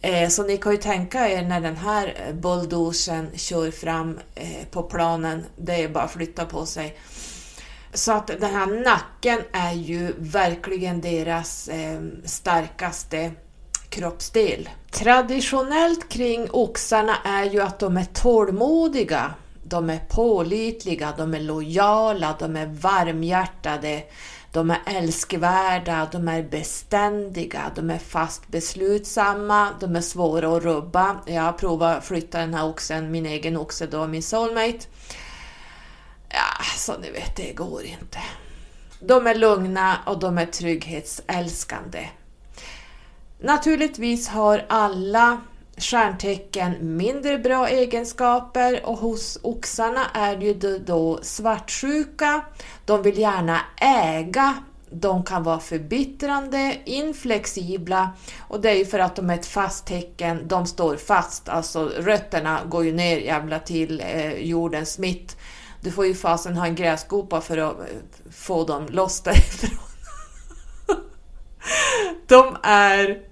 Eh, 0.00 0.28
så 0.28 0.42
ni 0.42 0.56
kan 0.56 0.72
ju 0.72 0.78
tänka 0.78 1.28
er 1.28 1.42
när 1.42 1.60
den 1.60 1.76
här 1.76 2.32
bulldozern 2.32 3.30
kör 3.34 3.70
fram 3.70 4.18
eh, 4.34 4.66
på 4.70 4.82
planen, 4.82 5.44
det 5.56 5.82
är 5.82 5.88
bara 5.88 6.04
att 6.04 6.12
flytta 6.12 6.44
på 6.44 6.66
sig. 6.66 6.96
Så 7.94 8.12
att 8.12 8.26
den 8.26 8.54
här 8.54 8.66
nacken 8.66 9.40
är 9.52 9.72
ju 9.72 10.14
verkligen 10.18 11.00
deras 11.00 11.68
eh, 11.68 12.00
starkaste 12.24 13.32
kroppsdel. 13.88 14.68
Traditionellt 14.90 16.08
kring 16.08 16.48
oxarna 16.50 17.16
är 17.24 17.44
ju 17.44 17.60
att 17.60 17.78
de 17.78 17.96
är 17.96 18.04
tålmodiga, 18.04 19.34
de 19.64 19.90
är 19.90 19.98
pålitliga, 19.98 21.14
de 21.16 21.34
är 21.34 21.40
lojala, 21.40 22.36
de 22.38 22.56
är 22.56 22.66
varmhjärtade, 22.66 24.02
de 24.52 24.70
är 24.70 24.80
älskvärda, 24.86 26.08
de 26.12 26.28
är 26.28 26.42
beständiga, 26.42 27.72
de 27.74 27.90
är 27.90 27.98
fast 27.98 28.48
beslutsamma, 28.48 29.68
de 29.80 29.96
är 29.96 30.00
svåra 30.00 30.56
att 30.56 30.62
rubba. 30.62 31.16
Jag 31.26 31.42
har 31.42 31.52
provat 31.52 31.98
att 31.98 32.04
flytta 32.04 32.38
den 32.38 32.54
här 32.54 32.64
oxen, 32.64 33.10
min 33.10 33.26
egen 33.26 33.56
oxe 33.56 33.86
då, 33.86 34.06
min 34.06 34.22
soulmate. 34.22 34.78
Ja, 36.28 36.64
så 36.76 36.98
ni 36.98 37.10
vet, 37.10 37.36
det 37.36 37.52
går 37.52 37.82
inte. 37.84 38.18
De 39.00 39.26
är 39.26 39.34
lugna 39.34 39.98
och 40.06 40.18
de 40.18 40.38
är 40.38 40.46
trygghetsälskande. 40.46 42.08
Naturligtvis 43.40 44.28
har 44.28 44.64
alla 44.68 45.40
stjärntecken 45.82 46.96
mindre 46.96 47.38
bra 47.38 47.68
egenskaper 47.68 48.86
och 48.86 48.98
hos 48.98 49.38
oxarna 49.42 50.06
är 50.14 50.36
det 50.36 50.46
ju 50.46 50.78
då 50.78 51.18
svartsjuka. 51.22 52.44
De 52.84 53.02
vill 53.02 53.18
gärna 53.18 53.60
äga, 53.80 54.54
de 54.90 55.24
kan 55.24 55.42
vara 55.42 55.60
förbittrande, 55.60 56.76
inflexibla 56.84 58.10
och 58.40 58.60
det 58.60 58.70
är 58.70 58.74
ju 58.74 58.86
för 58.86 58.98
att 58.98 59.16
de 59.16 59.30
är 59.30 59.34
ett 59.34 59.46
fast 59.46 59.86
tecken, 59.86 60.48
de 60.48 60.66
står 60.66 60.96
fast, 60.96 61.48
alltså 61.48 61.90
rötterna 61.98 62.60
går 62.68 62.84
ju 62.84 62.92
ner 62.92 63.18
jävla 63.18 63.58
till 63.58 64.00
eh, 64.00 64.32
jordens 64.32 64.98
mitt. 64.98 65.36
Du 65.80 65.90
får 65.90 66.06
ju 66.06 66.14
fasen 66.14 66.56
ha 66.56 66.66
en 66.66 66.74
gräskopa 66.74 67.40
för 67.40 67.58
att 67.58 67.80
eh, 67.80 67.86
få 68.30 68.64
dem 68.64 68.86
loss 68.90 69.20
därifrån. 69.20 69.78
de 72.26 72.56
är 72.62 73.31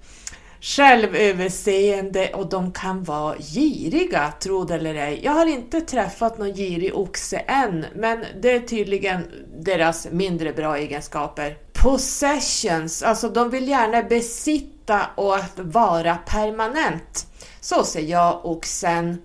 självöverseende 0.61 2.33
och 2.33 2.49
de 2.49 2.71
kan 2.71 3.03
vara 3.03 3.37
giriga, 3.37 4.33
tro 4.39 4.63
det 4.63 4.75
eller 4.75 4.95
ej. 4.95 5.19
Jag 5.23 5.31
har 5.31 5.45
inte 5.45 5.81
träffat 5.81 6.37
någon 6.37 6.53
girig 6.53 6.95
oxe 6.95 7.37
än, 7.37 7.85
men 7.95 8.25
det 8.41 8.51
är 8.51 8.59
tydligen 8.59 9.23
deras 9.59 10.07
mindre 10.11 10.53
bra 10.53 10.77
egenskaper. 10.77 11.57
Possessions, 11.73 13.03
alltså 13.03 13.29
de 13.29 13.49
vill 13.49 13.67
gärna 13.67 14.03
besitta 14.03 15.01
och 15.15 15.35
att 15.35 15.59
vara 15.59 16.15
permanent. 16.15 17.27
Så 17.61 17.83
ser 17.83 18.01
jag 18.01 18.45
oxen. 18.45 19.21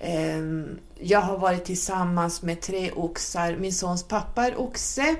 Ehm, 0.00 0.78
jag 1.00 1.20
har 1.20 1.38
varit 1.38 1.64
tillsammans 1.64 2.42
med 2.42 2.60
tre 2.60 2.90
oxar. 2.90 3.56
Min 3.56 3.72
sons 3.72 4.08
pappa 4.08 4.46
är 4.46 4.60
oxe 4.60 5.16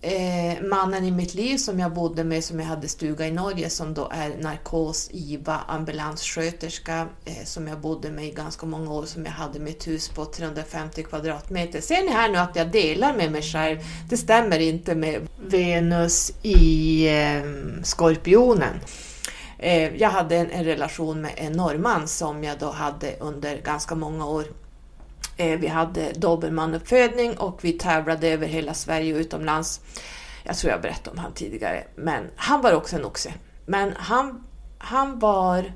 eh, 0.00 0.62
mannen 0.62 1.04
i 1.04 1.10
mitt 1.10 1.34
liv 1.34 1.56
som 1.56 1.80
jag 1.80 1.94
bodde 1.94 2.24
med, 2.24 2.44
som 2.44 2.60
jag 2.60 2.66
hade 2.66 2.88
stuga 2.88 3.26
i 3.26 3.30
Norge, 3.30 3.70
som 3.70 3.94
då 3.94 4.08
är 4.10 4.42
narkos, 4.42 5.10
IVA, 5.12 5.60
ambulanssköterska, 5.68 7.06
eh, 7.24 7.44
som 7.44 7.68
jag 7.68 7.80
bodde 7.80 8.10
med 8.10 8.24
i 8.24 8.30
ganska 8.30 8.66
många 8.66 8.92
år, 8.92 9.04
som 9.06 9.24
jag 9.24 9.32
hade 9.32 9.58
mitt 9.58 9.86
hus 9.86 10.08
på 10.08 10.24
350 10.24 11.02
kvadratmeter. 11.02 11.80
Ser 11.80 12.04
ni 12.04 12.10
här 12.10 12.28
nu 12.28 12.38
att 12.38 12.56
jag 12.56 12.70
delar 12.70 13.16
med 13.16 13.32
mig 13.32 13.42
själv? 13.42 13.78
Det 14.08 14.16
stämmer 14.16 14.58
inte 14.58 14.94
med 14.94 15.28
Venus 15.46 16.32
i 16.42 17.06
eh, 17.08 17.42
Skorpionen. 17.82 18.80
Eh, 19.58 19.96
jag 19.96 20.10
hade 20.10 20.36
en, 20.36 20.50
en 20.50 20.64
relation 20.64 21.20
med 21.20 21.32
en 21.36 21.52
norrman 21.52 22.08
som 22.08 22.44
jag 22.44 22.58
då 22.58 22.70
hade 22.70 23.16
under 23.20 23.56
ganska 23.56 23.94
många 23.94 24.26
år 24.26 24.44
Eh, 25.40 25.58
vi 25.58 25.66
hade 25.66 26.12
dobermannuppfödning 26.12 27.38
och 27.38 27.64
vi 27.64 27.72
tävlade 27.72 28.28
över 28.28 28.46
hela 28.46 28.74
Sverige 28.74 29.14
och 29.14 29.20
utomlands. 29.20 29.80
Jag 30.44 30.56
tror 30.56 30.72
jag 30.72 30.80
berättade 30.80 31.10
om 31.10 31.18
han 31.18 31.32
tidigare, 31.32 31.84
men 31.96 32.30
han 32.36 32.60
var 32.60 32.72
också 32.72 32.96
en 32.96 33.04
oxe. 33.04 33.32
Men 33.66 33.92
han, 33.96 34.44
han 34.78 35.18
var... 35.18 35.72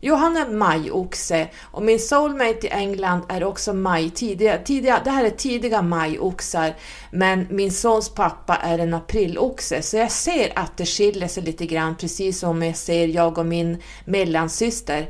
Jo, 0.00 0.14
han 0.14 0.36
är 0.36 0.48
majoxe 0.48 1.48
och 1.60 1.82
min 1.82 1.98
soulmate 1.98 2.66
i 2.66 2.70
England 2.70 3.22
är 3.28 3.44
också 3.44 3.74
maj. 3.74 4.10
Tidiga, 4.10 4.58
tidiga, 4.58 5.00
det 5.04 5.10
här 5.10 5.24
är 5.24 5.30
tidiga 5.30 5.82
majoxar, 5.82 6.74
men 7.10 7.46
min 7.50 7.72
sons 7.72 8.08
pappa 8.08 8.56
är 8.56 8.78
en 8.78 8.94
apriloxe, 8.94 9.82
så 9.82 9.96
jag 9.96 10.10
ser 10.10 10.58
att 10.58 10.76
det 10.76 10.86
skiljer 10.86 11.28
sig 11.28 11.42
lite 11.42 11.66
grann, 11.66 11.96
precis 11.96 12.38
som 12.38 12.62
jag 12.62 12.76
ser 12.76 13.08
jag 13.08 13.38
och 13.38 13.46
min 13.46 13.82
mellansyster. 14.04 15.08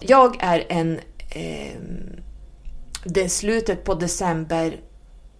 Jag 0.00 0.36
är 0.40 0.64
en 0.68 1.00
eh, 1.30 1.76
det 3.04 3.24
är 3.24 3.28
slutet 3.28 3.84
på 3.84 3.94
december 3.94 4.80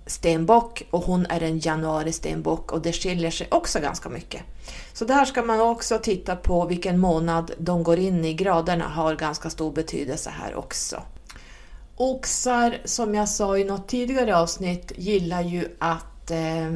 stenbock 0.07 0.87
och 0.91 1.05
hon 1.05 1.27
är 1.27 1.43
en 1.43 1.59
januari 1.59 2.13
stenbock 2.13 2.73
och 2.73 2.83
det 2.83 2.93
skiljer 2.93 3.31
sig 3.31 3.49
också 3.51 3.81
ganska 3.81 4.09
mycket. 4.09 4.43
Så 4.93 5.05
där 5.05 5.25
ska 5.25 5.43
man 5.43 5.61
också 5.61 5.99
titta 5.99 6.37
på 6.37 6.67
vilken 6.67 6.99
månad 6.99 7.51
de 7.59 7.83
går 7.83 7.99
in 7.99 8.25
i. 8.25 8.35
Graderna 8.35 8.89
har 8.89 9.17
ganska 9.17 9.51
stor 9.51 9.73
betydelse 9.73 10.31
här 10.31 10.55
också. 10.55 11.03
Oxar, 11.97 12.79
som 12.85 13.15
jag 13.15 13.29
sa 13.29 13.59
i 13.59 13.65
något 13.65 13.89
tidigare 13.89 14.37
avsnitt, 14.37 14.93
gillar 14.97 15.43
ju 15.43 15.69
att 15.79 16.31
eh, 16.31 16.73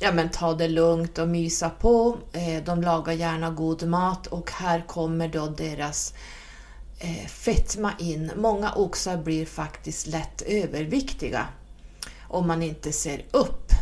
ja, 0.00 0.12
men 0.12 0.28
ta 0.28 0.52
det 0.52 0.68
lugnt 0.68 1.18
och 1.18 1.28
mysa 1.28 1.70
på. 1.70 2.16
Eh, 2.32 2.64
de 2.64 2.82
lagar 2.82 3.12
gärna 3.12 3.50
god 3.50 3.88
mat 3.88 4.26
och 4.26 4.50
här 4.50 4.84
kommer 4.86 5.28
då 5.28 5.46
deras 5.46 6.12
eh, 6.12 6.37
Eh, 7.00 7.26
fetma 7.26 7.92
in. 7.98 8.32
Många 8.36 8.72
oxar 8.72 9.16
blir 9.16 9.46
faktiskt 9.46 10.06
lätt 10.06 10.42
överviktiga 10.42 11.46
om 12.28 12.46
man 12.46 12.62
inte 12.62 12.92
ser 12.92 13.24
upp. 13.30 13.72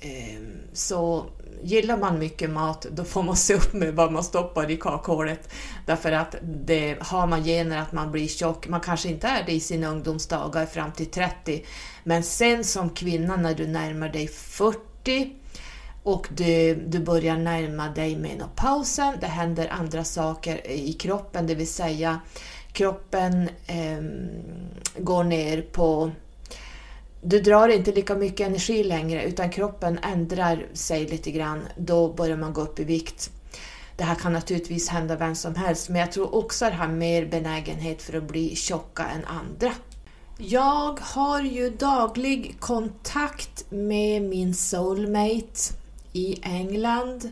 Eh, 0.00 0.40
så 0.72 1.26
gillar 1.62 1.96
man 1.98 2.18
mycket 2.18 2.50
mat, 2.50 2.86
då 2.90 3.04
får 3.04 3.22
man 3.22 3.36
se 3.36 3.54
upp 3.54 3.72
med 3.72 3.94
vad 3.94 4.12
man 4.12 4.24
stoppar 4.24 4.70
i 4.70 4.76
kakhålet. 4.76 5.48
Därför 5.86 6.12
att 6.12 6.34
det, 6.42 6.96
har 7.00 7.26
man 7.26 7.44
gener 7.44 7.78
att 7.78 7.92
man 7.92 8.12
blir 8.12 8.28
tjock, 8.28 8.68
man 8.68 8.80
kanske 8.80 9.08
inte 9.08 9.26
är 9.26 9.46
det 9.46 9.52
i 9.52 9.60
sina 9.60 9.88
ungdomsdagar 9.88 10.66
fram 10.66 10.92
till 10.92 11.10
30, 11.10 11.64
men 12.04 12.22
sen 12.22 12.64
som 12.64 12.90
kvinna 12.90 13.36
när 13.36 13.54
du 13.54 13.66
närmar 13.66 14.08
dig 14.08 14.28
40 14.28 15.32
och 16.02 16.28
du, 16.30 16.74
du 16.74 16.98
börjar 16.98 17.36
närma 17.36 17.88
dig 17.88 18.16
menopausen, 18.16 19.14
det 19.20 19.26
händer 19.26 19.68
andra 19.68 20.04
saker 20.04 20.70
i 20.70 20.92
kroppen, 20.92 21.46
det 21.46 21.54
vill 21.54 21.72
säga 21.72 22.20
kroppen 22.72 23.48
eh, 23.66 24.02
går 24.98 25.24
ner 25.24 25.62
på... 25.62 26.10
Du 27.24 27.40
drar 27.40 27.68
inte 27.68 27.92
lika 27.92 28.14
mycket 28.14 28.46
energi 28.46 28.84
längre 28.84 29.24
utan 29.24 29.50
kroppen 29.50 29.98
ändrar 29.98 30.66
sig 30.72 31.06
lite 31.06 31.30
grann. 31.30 31.62
Då 31.76 32.12
börjar 32.12 32.36
man 32.36 32.52
gå 32.52 32.60
upp 32.60 32.80
i 32.80 32.84
vikt. 32.84 33.30
Det 33.96 34.04
här 34.04 34.14
kan 34.14 34.32
naturligtvis 34.32 34.88
hända 34.88 35.16
vem 35.16 35.34
som 35.34 35.54
helst 35.54 35.88
men 35.88 36.00
jag 36.00 36.12
tror 36.12 36.34
oxar 36.34 36.70
har 36.70 36.88
mer 36.88 37.26
benägenhet 37.26 38.02
för 38.02 38.16
att 38.16 38.28
bli 38.28 38.56
tjocka 38.56 39.06
än 39.06 39.24
andra. 39.24 39.72
Jag 40.38 41.00
har 41.00 41.40
ju 41.40 41.70
daglig 41.70 42.56
kontakt 42.60 43.64
med 43.70 44.22
min 44.22 44.54
soulmate 44.54 45.74
i 46.12 46.40
England. 46.42 47.30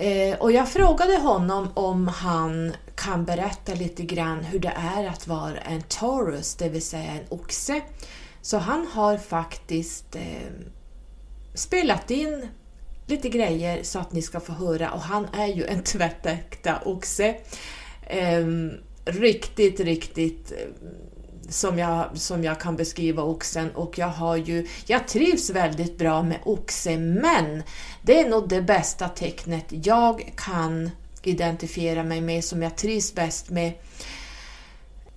Eh, 0.00 0.38
och 0.38 0.52
jag 0.52 0.68
frågade 0.68 1.16
honom 1.16 1.68
om 1.74 2.08
han 2.08 2.72
kan 2.94 3.24
berätta 3.24 3.74
lite 3.74 4.02
grann 4.02 4.44
hur 4.44 4.58
det 4.58 4.72
är 4.76 5.08
att 5.08 5.26
vara 5.26 5.56
en 5.56 5.82
Taurus, 5.82 6.54
det 6.54 6.68
vill 6.68 6.82
säga 6.82 7.12
en 7.12 7.24
oxe. 7.28 7.80
Så 8.42 8.58
han 8.58 8.86
har 8.86 9.16
faktiskt 9.16 10.16
eh, 10.16 10.52
spelat 11.54 12.10
in 12.10 12.48
lite 13.06 13.28
grejer 13.28 13.82
så 13.82 13.98
att 13.98 14.12
ni 14.12 14.22
ska 14.22 14.40
få 14.40 14.52
höra 14.52 14.90
och 14.90 15.00
han 15.00 15.26
är 15.32 15.46
ju 15.46 15.64
en 15.64 15.82
tvättäkta 15.84 16.80
oxe. 16.84 17.36
Eh, 18.02 18.46
riktigt, 19.04 19.80
riktigt 19.80 20.52
eh, 20.52 20.58
som 21.50 21.78
jag, 21.78 22.08
som 22.14 22.44
jag 22.44 22.60
kan 22.60 22.76
beskriva 22.76 23.22
oxen 23.22 23.70
och 23.70 23.98
jag 23.98 24.08
har 24.08 24.36
ju, 24.36 24.66
jag 24.86 25.08
trivs 25.08 25.50
väldigt 25.50 25.98
bra 25.98 26.22
med 26.22 26.38
oxe 26.44 26.98
men 26.98 27.62
det 28.02 28.20
är 28.20 28.28
nog 28.28 28.48
det 28.48 28.62
bästa 28.62 29.08
tecknet 29.08 29.64
jag 29.68 30.32
kan 30.36 30.90
identifiera 31.22 32.02
mig 32.02 32.20
med, 32.20 32.44
som 32.44 32.62
jag 32.62 32.76
trivs 32.76 33.14
bäst 33.14 33.50
med. 33.50 33.72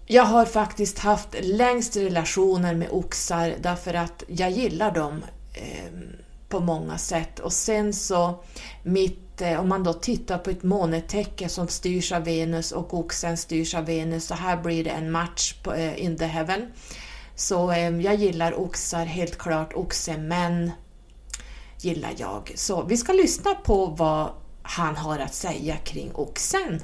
Jag 0.05 0.23
har 0.23 0.45
faktiskt 0.45 0.99
haft 0.99 1.35
längst 1.41 1.97
relationer 1.97 2.75
med 2.75 2.87
oxar 2.91 3.53
därför 3.61 3.93
att 3.93 4.23
jag 4.27 4.51
gillar 4.51 4.91
dem 4.91 5.23
eh, 5.53 6.22
på 6.53 6.59
många 6.59 6.97
sätt. 6.97 7.39
Och 7.39 7.53
sen 7.53 7.93
så, 7.93 8.43
mitt, 8.83 9.41
eh, 9.41 9.59
om 9.59 9.69
man 9.69 9.83
då 9.83 9.93
tittar 9.93 10.37
på 10.37 10.49
ett 10.49 10.63
månetecken 10.63 11.49
som 11.49 11.67
styrs 11.67 12.11
av 12.11 12.23
Venus 12.23 12.71
och 12.71 12.93
oxen 12.93 13.37
styrs 13.37 13.75
av 13.75 13.85
Venus, 13.85 14.27
så 14.27 14.33
här 14.33 14.57
blir 14.57 14.83
det 14.83 14.89
en 14.89 15.11
match 15.11 15.53
på, 15.63 15.73
eh, 15.73 16.03
in 16.03 16.17
the 16.17 16.25
heaven. 16.25 16.71
Så 17.35 17.71
eh, 17.71 17.99
jag 17.99 18.15
gillar 18.15 18.59
oxar, 18.59 19.05
helt 19.05 19.37
klart. 19.37 19.73
Oxemän 19.73 20.71
gillar 21.79 22.11
jag. 22.17 22.51
Så 22.55 22.83
vi 22.83 22.97
ska 22.97 23.13
lyssna 23.13 23.55
på 23.55 23.85
vad 23.85 24.31
han 24.63 24.95
har 24.95 25.19
att 25.19 25.33
säga 25.33 25.75
kring 25.77 26.11
oxen. 26.15 26.83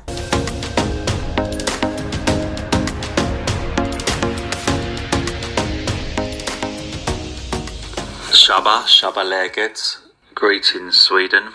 Shabba, 8.50 8.88
Shabba 8.88 9.24
läget. 9.24 10.00
Greetings 10.34 11.00
Sweden. 11.00 11.54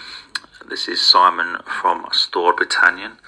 This 0.68 0.86
is 0.86 1.00
Simon 1.00 1.58
from 1.66 2.06
Store 2.12 2.52
Britannian 2.52 3.18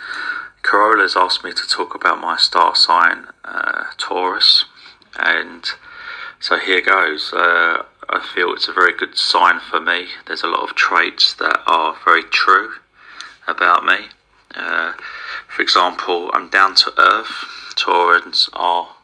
Corola's 0.63 1.17
asked 1.17 1.43
me 1.43 1.51
to 1.53 1.67
talk 1.67 1.93
about 1.93 2.21
my 2.21 2.37
star 2.37 2.77
sign, 2.77 3.27
uh, 3.45 3.87
Taurus, 3.99 4.67
and 5.19 5.69
so 6.39 6.59
here 6.59 6.81
goes. 6.81 7.33
Uh, 7.33 7.83
I 8.09 8.21
feel 8.21 8.53
it's 8.53 8.69
a 8.69 8.73
very 8.73 8.97
good 8.97 9.19
sign 9.19 9.59
for 9.59 9.81
me. 9.81 10.11
There's 10.27 10.45
a 10.45 10.47
lot 10.47 10.63
of 10.63 10.77
traits 10.77 11.35
that 11.35 11.61
are 11.67 11.97
very 12.05 12.23
true 12.23 12.71
about 13.49 13.85
me. 13.85 14.11
Uh, 14.55 14.93
for 15.49 15.63
example, 15.63 16.31
I'm 16.33 16.51
down 16.51 16.77
to 16.77 16.93
earth. 16.99 17.75
Taurans 17.75 18.49
are 18.53 18.95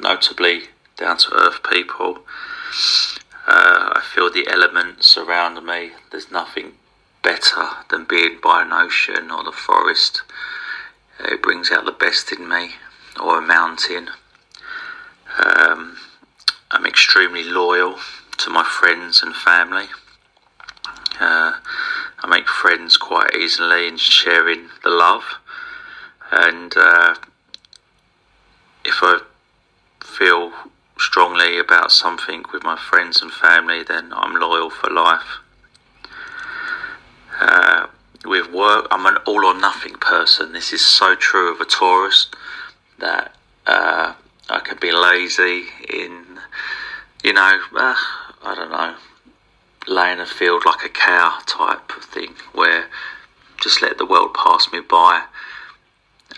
notably 0.00 0.68
down 0.96 1.18
to 1.18 1.34
earth 1.34 1.62
people. 1.62 2.20
Uh, 3.46 3.92
I 3.94 4.02
feel 4.02 4.30
the 4.30 4.48
elements 4.48 5.16
around 5.16 5.64
me. 5.64 5.92
There's 6.10 6.32
nothing 6.32 6.72
better 7.22 7.68
than 7.90 8.04
being 8.04 8.38
by 8.42 8.62
an 8.62 8.72
ocean 8.72 9.30
or 9.30 9.44
the 9.44 9.52
forest. 9.52 10.22
It 11.20 11.42
brings 11.42 11.70
out 11.70 11.84
the 11.84 11.92
best 11.92 12.32
in 12.32 12.48
me, 12.48 12.70
or 13.20 13.38
a 13.38 13.42
mountain. 13.42 14.10
Um, 15.38 15.98
I'm 16.70 16.86
extremely 16.86 17.44
loyal 17.44 17.98
to 18.38 18.50
my 18.50 18.64
friends 18.64 19.22
and 19.22 19.34
family. 19.34 19.86
Uh, 21.20 21.52
I 22.18 22.26
make 22.28 22.48
friends 22.48 22.96
quite 22.96 23.34
easily 23.36 23.88
and 23.88 23.98
sharing 23.98 24.68
the 24.82 24.90
love, 24.90 25.24
and 26.32 26.74
uh, 26.76 27.14
if 28.84 28.98
I 29.02 29.20
feel 30.02 30.52
strongly 30.98 31.58
about 31.58 31.92
something 31.92 32.44
with 32.52 32.62
my 32.62 32.76
friends 32.76 33.20
and 33.20 33.30
family, 33.30 33.82
then 33.82 34.12
I'm 34.12 34.34
loyal 34.40 34.70
for 34.70 34.90
life. 34.90 35.40
Uh, 37.38 37.86
with 38.24 38.50
work, 38.50 38.86
I'm 38.90 39.06
an 39.06 39.18
all 39.26 39.44
or 39.44 39.54
nothing 39.54 39.94
person. 39.94 40.52
This 40.52 40.72
is 40.72 40.84
so 40.84 41.14
true 41.14 41.52
of 41.52 41.60
a 41.60 41.64
Taurus 41.64 42.28
that 42.98 43.34
uh, 43.66 44.14
I 44.48 44.60
can 44.60 44.78
be 44.80 44.92
lazy 44.92 45.64
in, 45.92 46.40
you 47.22 47.34
know, 47.34 47.60
uh, 47.76 47.94
I 48.42 48.54
don't 48.54 48.70
know, 48.70 48.94
laying 49.86 50.18
a 50.18 50.26
field 50.26 50.64
like 50.64 50.84
a 50.84 50.88
cow 50.88 51.38
type 51.46 51.96
of 51.96 52.04
thing 52.04 52.34
where 52.52 52.86
just 53.60 53.82
let 53.82 53.98
the 53.98 54.06
world 54.06 54.34
pass 54.34 54.72
me 54.72 54.80
by, 54.80 55.24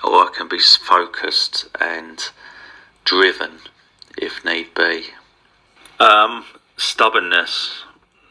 or 0.04 0.24
I 0.24 0.30
can 0.36 0.48
be 0.48 0.58
focused 0.58 1.66
and 1.80 2.22
driven 3.04 3.60
if 4.20 4.44
need 4.44 4.74
be. 4.74 5.06
Um, 5.98 6.44
stubbornness. 6.76 7.82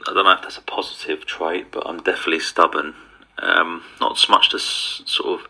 I 0.08 0.14
don't 0.14 0.26
know 0.26 0.32
if 0.32 0.42
that's 0.42 0.58
a 0.58 0.62
positive 0.62 1.26
trait, 1.26 1.72
but 1.72 1.84
I'm 1.86 1.98
definitely 1.98 2.40
stubborn. 2.40 2.96
Um, 3.40 3.84
not 4.00 4.18
so 4.18 4.32
much 4.32 4.52
the 4.52 4.58
s- 4.58 5.02
sort 5.06 5.42
of 5.42 5.48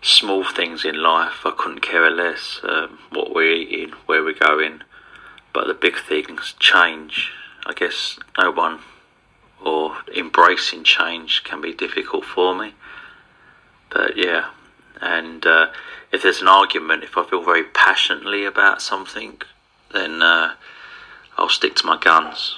small 0.00 0.44
things 0.44 0.84
in 0.84 1.02
life. 1.02 1.44
I 1.44 1.52
couldn't 1.56 1.80
care 1.80 2.10
less 2.10 2.60
um, 2.62 2.98
what 3.10 3.34
we're 3.34 3.52
eating, 3.52 3.94
where 4.06 4.22
we're 4.22 4.34
going, 4.34 4.82
but 5.52 5.66
the 5.66 5.74
big 5.74 5.96
things 5.98 6.54
change. 6.58 7.32
I 7.66 7.72
guess 7.72 8.18
no 8.38 8.50
one 8.50 8.80
or 9.64 9.96
embracing 10.14 10.84
change 10.84 11.42
can 11.44 11.60
be 11.60 11.72
difficult 11.72 12.24
for 12.24 12.54
me. 12.54 12.74
But 13.90 14.16
yeah, 14.16 14.50
and 15.00 15.44
uh, 15.46 15.68
if 16.14 16.22
there's 16.22 16.40
an 16.40 16.48
argument, 16.48 17.02
if 17.02 17.16
I 17.16 17.24
feel 17.24 17.42
very 17.42 17.64
passionately 17.64 18.44
about 18.44 18.80
something, 18.80 19.42
then 19.92 20.22
uh, 20.22 20.54
I'll 21.36 21.48
stick 21.48 21.74
to 21.76 21.86
my 21.86 21.98
guns. 21.98 22.56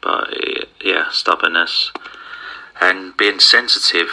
But 0.00 0.34
yeah, 0.82 1.10
stubbornness 1.10 1.92
and 2.80 3.16
being 3.16 3.38
sensitive 3.38 4.08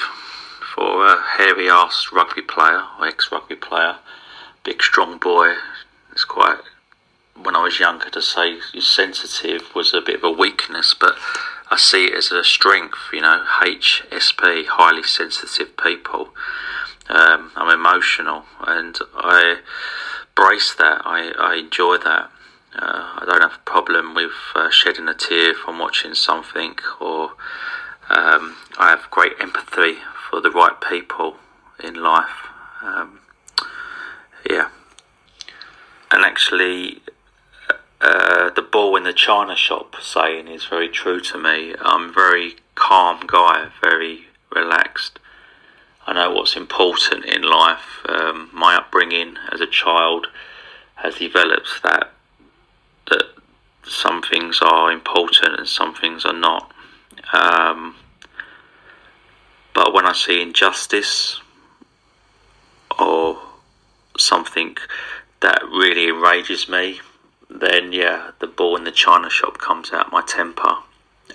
for 0.75 1.05
a 1.07 1.21
hairy 1.37 1.69
ass 1.69 2.09
rugby 2.13 2.41
player 2.41 2.83
or 2.99 3.07
ex 3.07 3.31
rugby 3.31 3.55
player, 3.55 3.95
big 4.63 4.83
strong 4.83 5.17
boy. 5.17 5.55
It's 6.11 6.25
quite 6.25 6.59
when 7.41 7.55
I 7.55 7.63
was 7.63 7.79
younger 7.79 8.09
to 8.09 8.21
say 8.21 8.59
sensitive 8.79 9.73
was 9.73 9.93
a 9.93 10.01
bit 10.01 10.17
of 10.17 10.23
a 10.23 10.31
weakness, 10.31 10.93
but 10.93 11.17
I 11.71 11.77
see 11.77 12.05
it 12.05 12.13
as 12.13 12.31
a 12.31 12.43
strength. 12.43 12.97
You 13.13 13.21
know, 13.21 13.45
HSP, 13.61 14.65
highly 14.67 15.03
sensitive 15.03 15.77
people. 15.77 16.29
Um, 17.09 17.51
I'm 17.55 17.69
emotional, 17.69 18.43
and 18.65 18.97
I 19.15 19.59
brace 20.35 20.73
that. 20.75 21.01
I, 21.05 21.31
I 21.39 21.55
enjoy 21.55 21.97
that. 21.97 22.31
Uh, 22.75 23.19
I 23.19 23.23
don't 23.25 23.41
have 23.41 23.55
a 23.55 23.69
problem 23.69 24.13
with 24.13 24.33
uh, 24.53 24.69
shedding 24.69 25.07
a 25.07 25.13
tear 25.13 25.53
from 25.53 25.79
watching 25.79 26.13
something, 26.13 26.75
or 26.99 27.31
um, 28.09 28.57
I 28.77 28.89
have 28.89 29.09
great 29.09 29.33
empathy 29.39 29.97
for 30.29 30.41
the 30.41 30.51
right 30.51 30.79
people 30.81 31.37
in 31.83 31.95
life. 31.95 32.47
Um, 32.81 33.19
yeah, 34.49 34.69
and 36.11 36.23
actually, 36.23 37.01
uh, 38.01 38.49
the 38.51 38.61
ball 38.61 38.95
in 38.95 39.03
the 39.03 39.13
china 39.13 39.55
shop 39.55 39.95
saying 40.01 40.47
is 40.47 40.65
very 40.65 40.89
true 40.89 41.19
to 41.21 41.37
me. 41.37 41.73
I'm 41.79 42.09
a 42.09 42.13
very 42.13 42.57
calm 42.75 43.25
guy, 43.25 43.69
very 43.81 44.27
relaxed. 44.53 45.19
I 46.07 46.13
know 46.13 46.31
what's 46.31 46.55
important 46.55 47.25
in 47.25 47.41
life. 47.41 47.99
Um, 48.07 48.49
my 48.53 48.75
upbringing 48.77 49.35
as 49.51 49.59
a 49.59 49.67
child 49.67 50.27
has 50.95 51.15
developed 51.15 51.83
that 51.83 52.11
that 53.09 53.23
some 53.83 54.21
things 54.21 54.59
are 54.61 54.91
important 54.91 55.59
and 55.59 55.67
some 55.67 55.93
things 55.93 56.25
are 56.25 56.33
not. 56.33 56.71
Um, 57.33 57.95
but 59.73 59.93
when 59.93 60.05
I 60.05 60.13
see 60.13 60.41
injustice 60.41 61.41
or 62.97 63.39
something 64.17 64.77
that 65.41 65.61
really 65.65 66.07
enrages 66.09 66.67
me, 66.67 66.99
then 67.49 67.91
yeah, 67.91 68.31
the 68.39 68.47
ball 68.47 68.75
in 68.75 68.83
the 68.83 68.91
china 68.91 69.29
shop 69.29 69.57
comes 69.57 69.91
out 69.91 70.11
my 70.11 70.21
temper. 70.21 70.77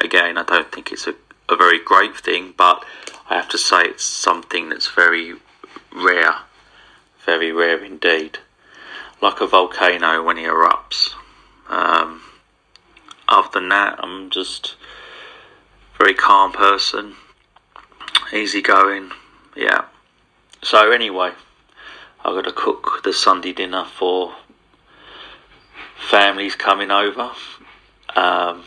Again, 0.01 0.39
I 0.39 0.45
don't 0.45 0.73
think 0.73 0.93
it's 0.93 1.07
a, 1.07 1.15
a 1.53 1.57
very 1.57 1.79
great 1.79 2.17
thing, 2.17 2.55
but 2.57 2.85
I 3.31 3.35
have 3.37 3.49
to 3.51 3.59
say 3.59 3.83
it's 3.83 4.05
something 4.05 4.71
that's 4.71 4.89
very 4.89 5.35
rare, 5.95 6.37
very 7.25 7.53
rare 7.53 7.85
indeed. 7.85 8.39
Like 9.21 9.41
a 9.41 9.47
volcano 9.47 10.23
when 10.25 10.39
it 10.39 10.49
erupts. 10.49 11.11
Um, 11.69 12.23
other 13.29 13.49
than 13.53 13.69
that, 13.69 14.01
I'm 14.03 14.31
just 14.31 14.75
very 15.97 16.15
calm 16.15 16.51
person, 16.53 17.15
easygoing. 18.33 19.13
Yeah. 19.55 19.85
So 20.63 20.91
anyway, 20.91 21.33
I've 22.25 22.35
got 22.35 22.45
to 22.45 22.53
cook 22.53 23.03
the 23.05 23.13
Sunday 23.13 23.53
dinner 23.53 23.85
for 23.85 24.35
families 26.09 26.57
coming 26.57 26.91
over. 26.91 27.31
Um, 28.17 28.65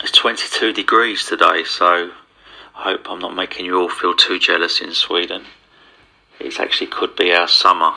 it's 0.00 0.12
22 0.12 0.72
degrees 0.72 1.26
today, 1.26 1.64
so 1.64 2.10
I 2.76 2.82
hope 2.82 3.06
I'm 3.10 3.18
not 3.18 3.34
making 3.34 3.66
you 3.66 3.80
all 3.80 3.88
feel 3.88 4.14
too 4.14 4.38
jealous 4.38 4.80
in 4.80 4.92
Sweden. 4.94 5.44
It 6.38 6.60
actually 6.60 6.86
could 6.86 7.16
be 7.16 7.32
our 7.32 7.48
summer 7.48 7.94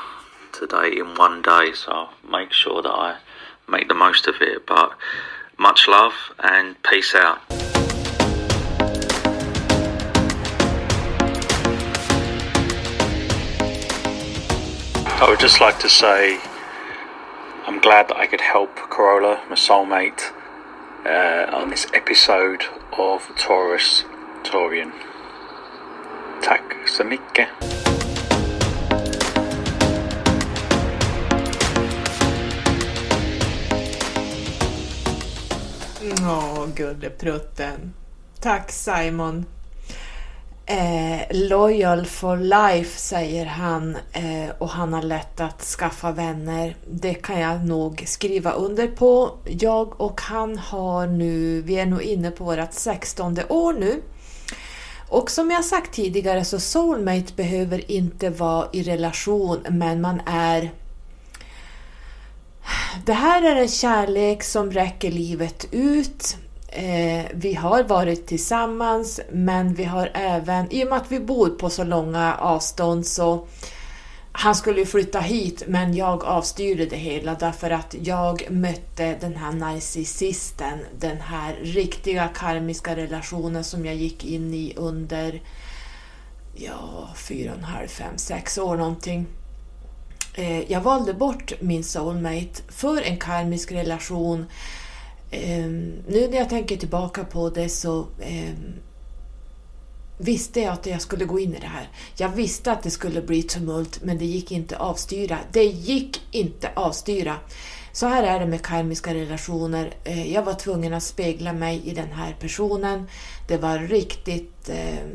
today 0.51 0.97
in 0.97 1.13
one 1.15 1.43
day, 1.43 1.73
so 1.73 1.91
I'll 1.91 2.13
make 2.27 2.51
sure 2.53 2.81
that 2.81 2.89
I 2.89 3.17
make 3.69 3.87
the 3.87 3.93
most 3.93 4.25
of 4.25 4.35
it. 4.41 4.65
But 4.65 4.93
much 5.59 5.87
love 5.87 6.13
and 6.39 6.81
peace 6.81 7.13
out. 7.13 7.39
I 15.21 15.29
would 15.29 15.39
just 15.39 15.61
like 15.61 15.77
to 15.79 15.89
say 15.89 16.39
I'm 17.67 17.79
glad 17.79 18.07
that 18.07 18.17
I 18.17 18.25
could 18.25 18.41
help 18.41 18.75
Corolla, 18.75 19.43
my 19.47 19.55
soulmate, 19.55 20.31
uh, 21.05 21.55
on 21.55 21.69
this 21.69 21.87
episode 21.93 22.65
of 22.91 23.31
Taurus 23.37 24.05
Taurian. 24.43 24.91
Tack 26.41 26.63
så 26.87 27.03
mycket. 27.03 27.47
Åh, 36.21 36.67
gulleprutten. 36.75 37.93
Tack 38.39 38.71
Simon. 38.71 39.45
Eh, 40.71 41.21
loyal 41.31 42.05
for 42.05 42.37
life 42.37 42.99
säger 42.99 43.45
han 43.45 43.97
eh, 44.11 44.49
och 44.57 44.69
han 44.69 44.93
har 44.93 45.01
lätt 45.01 45.39
att 45.39 45.61
skaffa 45.61 46.11
vänner. 46.11 46.75
Det 46.91 47.13
kan 47.13 47.39
jag 47.39 47.65
nog 47.65 48.03
skriva 48.07 48.51
under 48.51 48.87
på. 48.87 49.31
Jag 49.45 50.01
och 50.01 50.21
han 50.21 50.57
har 50.57 51.07
nu, 51.07 51.61
vi 51.61 51.79
är 51.79 51.85
nog 51.85 52.01
inne 52.01 52.31
på 52.31 52.43
vårt 52.43 52.73
16 52.73 53.37
år 53.49 53.73
nu. 53.73 54.01
Och 55.09 55.31
som 55.31 55.51
jag 55.51 55.65
sagt 55.65 55.93
tidigare 55.93 56.45
så 56.45 56.59
soulmate 56.59 57.33
behöver 57.35 57.91
inte 57.91 58.29
vara 58.29 58.67
i 58.73 58.83
relation 58.83 59.59
men 59.69 60.01
man 60.01 60.21
är 60.25 60.71
det 63.05 63.13
här 63.13 63.43
är 63.43 63.55
en 63.55 63.67
kärlek 63.67 64.43
som 64.43 64.71
räcker 64.71 65.11
livet 65.11 65.67
ut. 65.71 66.37
Eh, 66.73 67.25
vi 67.33 67.53
har 67.53 67.83
varit 67.83 68.27
tillsammans 68.27 69.19
men 69.31 69.73
vi 69.73 69.83
har 69.83 70.11
även, 70.13 70.71
i 70.71 70.83
och 70.83 70.89
med 70.89 70.97
att 70.97 71.11
vi 71.11 71.19
bor 71.19 71.49
på 71.49 71.69
så 71.69 71.83
långa 71.83 72.35
avstånd 72.35 73.07
så 73.07 73.47
han 74.31 74.55
skulle 74.55 74.79
ju 74.79 74.85
flytta 74.85 75.19
hit 75.19 75.63
men 75.67 75.93
jag 75.93 76.23
avstyrde 76.23 76.85
det 76.85 76.95
hela 76.95 77.35
därför 77.35 77.71
att 77.71 77.95
jag 78.01 78.51
mötte 78.51 79.17
den 79.21 79.35
här 79.35 79.51
narcissisten, 79.51 80.79
den 80.99 81.21
här 81.21 81.55
riktiga 81.61 82.27
karmiska 82.27 82.95
relationen 82.95 83.63
som 83.63 83.85
jag 83.85 83.95
gick 83.95 84.25
in 84.25 84.53
i 84.53 84.73
under 84.77 85.41
ja, 86.55 87.09
fyra 87.15 87.51
och 87.51 87.57
en 87.57 87.63
halv, 87.63 87.87
fem, 87.87 88.17
sex 88.17 88.57
år 88.57 88.77
någonting. 88.77 89.25
Eh, 90.33 90.71
jag 90.71 90.81
valde 90.81 91.13
bort 91.13 91.53
min 91.59 91.83
soulmate 91.83 92.61
för 92.67 93.01
en 93.01 93.17
karmisk 93.17 93.71
relation. 93.71 94.45
Eh, 95.31 95.65
nu 96.07 96.27
när 96.31 96.37
jag 96.37 96.49
tänker 96.49 96.77
tillbaka 96.77 97.23
på 97.23 97.49
det 97.49 97.69
så 97.69 98.07
eh, 98.19 98.53
visste 100.17 100.61
jag 100.61 100.73
att 100.73 100.85
jag 100.85 101.01
skulle 101.01 101.25
gå 101.25 101.39
in 101.39 101.55
i 101.55 101.59
det 101.59 101.67
här. 101.67 101.89
Jag 102.17 102.29
visste 102.29 102.71
att 102.71 102.83
det 102.83 102.91
skulle 102.91 103.21
bli 103.21 103.43
tumult, 103.43 104.03
men 104.03 104.17
det 104.17 104.25
gick 104.25 104.51
inte 104.51 104.77
avstyra. 104.77 105.37
Det 105.51 105.63
gick 105.63 106.21
inte 106.31 106.69
avstyra. 106.75 107.35
Så 107.93 108.07
här 108.07 108.23
är 108.23 108.39
det 108.39 108.45
med 108.45 108.61
karmiska 108.61 109.13
relationer. 109.13 109.93
Eh, 110.03 110.33
jag 110.33 110.43
var 110.43 110.53
tvungen 110.53 110.93
att 110.93 111.03
spegla 111.03 111.53
mig 111.53 111.81
i 111.85 111.93
den 111.93 112.11
här 112.11 112.35
personen. 112.39 113.07
Det 113.47 113.57
var 113.57 113.79
riktigt... 113.79 114.69
Eh, 114.69 115.07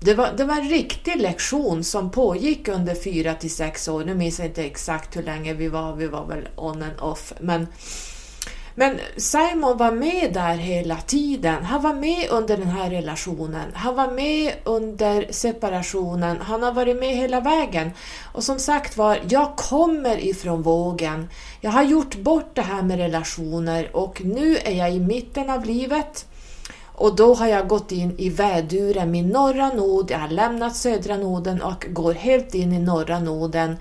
det 0.00 0.14
var, 0.14 0.32
det 0.36 0.44
var 0.44 0.56
en 0.56 0.68
riktig 0.68 1.16
lektion 1.16 1.84
som 1.84 2.10
pågick 2.10 2.68
under 2.68 2.94
fyra 2.94 3.34
till 3.34 3.50
sex 3.50 3.88
år. 3.88 4.04
Nu 4.04 4.14
minns 4.14 4.38
jag 4.38 4.48
inte 4.48 4.64
exakt 4.64 5.16
hur 5.16 5.22
länge 5.22 5.54
vi 5.54 5.68
var, 5.68 5.96
vi 5.96 6.06
var 6.06 6.26
väl 6.26 6.48
on 6.56 6.82
and 6.82 7.00
off. 7.00 7.32
Men 7.40 7.66
men 8.78 9.00
Simon 9.16 9.76
var 9.76 9.92
med 9.92 10.32
där 10.32 10.56
hela 10.56 10.96
tiden. 10.96 11.64
Han 11.64 11.82
var 11.82 11.94
med 11.94 12.28
under 12.30 12.56
den 12.56 12.68
här 12.68 12.90
relationen. 12.90 13.72
Han 13.74 13.94
var 13.94 14.10
med 14.10 14.52
under 14.64 15.26
separationen. 15.30 16.40
Han 16.40 16.62
har 16.62 16.72
varit 16.72 16.96
med 16.96 17.16
hela 17.16 17.40
vägen. 17.40 17.90
Och 18.32 18.44
som 18.44 18.58
sagt 18.58 18.96
var, 18.96 19.18
jag 19.28 19.56
kommer 19.56 20.24
ifrån 20.24 20.62
vågen. 20.62 21.28
Jag 21.60 21.70
har 21.70 21.82
gjort 21.82 22.16
bort 22.16 22.50
det 22.54 22.62
här 22.62 22.82
med 22.82 22.98
relationer 22.98 23.96
och 23.96 24.24
nu 24.24 24.56
är 24.56 24.72
jag 24.72 24.92
i 24.92 25.00
mitten 25.00 25.50
av 25.50 25.64
livet. 25.64 26.26
Och 26.84 27.16
då 27.16 27.34
har 27.34 27.46
jag 27.46 27.68
gått 27.68 27.92
in 27.92 28.14
i 28.18 28.28
väduren, 28.30 29.10
min 29.10 29.28
norra 29.28 29.68
nod. 29.68 30.10
Jag 30.10 30.18
har 30.18 30.28
lämnat 30.28 30.76
södra 30.76 31.16
noden 31.16 31.62
och 31.62 31.86
går 31.88 32.14
helt 32.14 32.54
in 32.54 32.72
i 32.72 32.78
norra 32.78 33.18
noden 33.18 33.76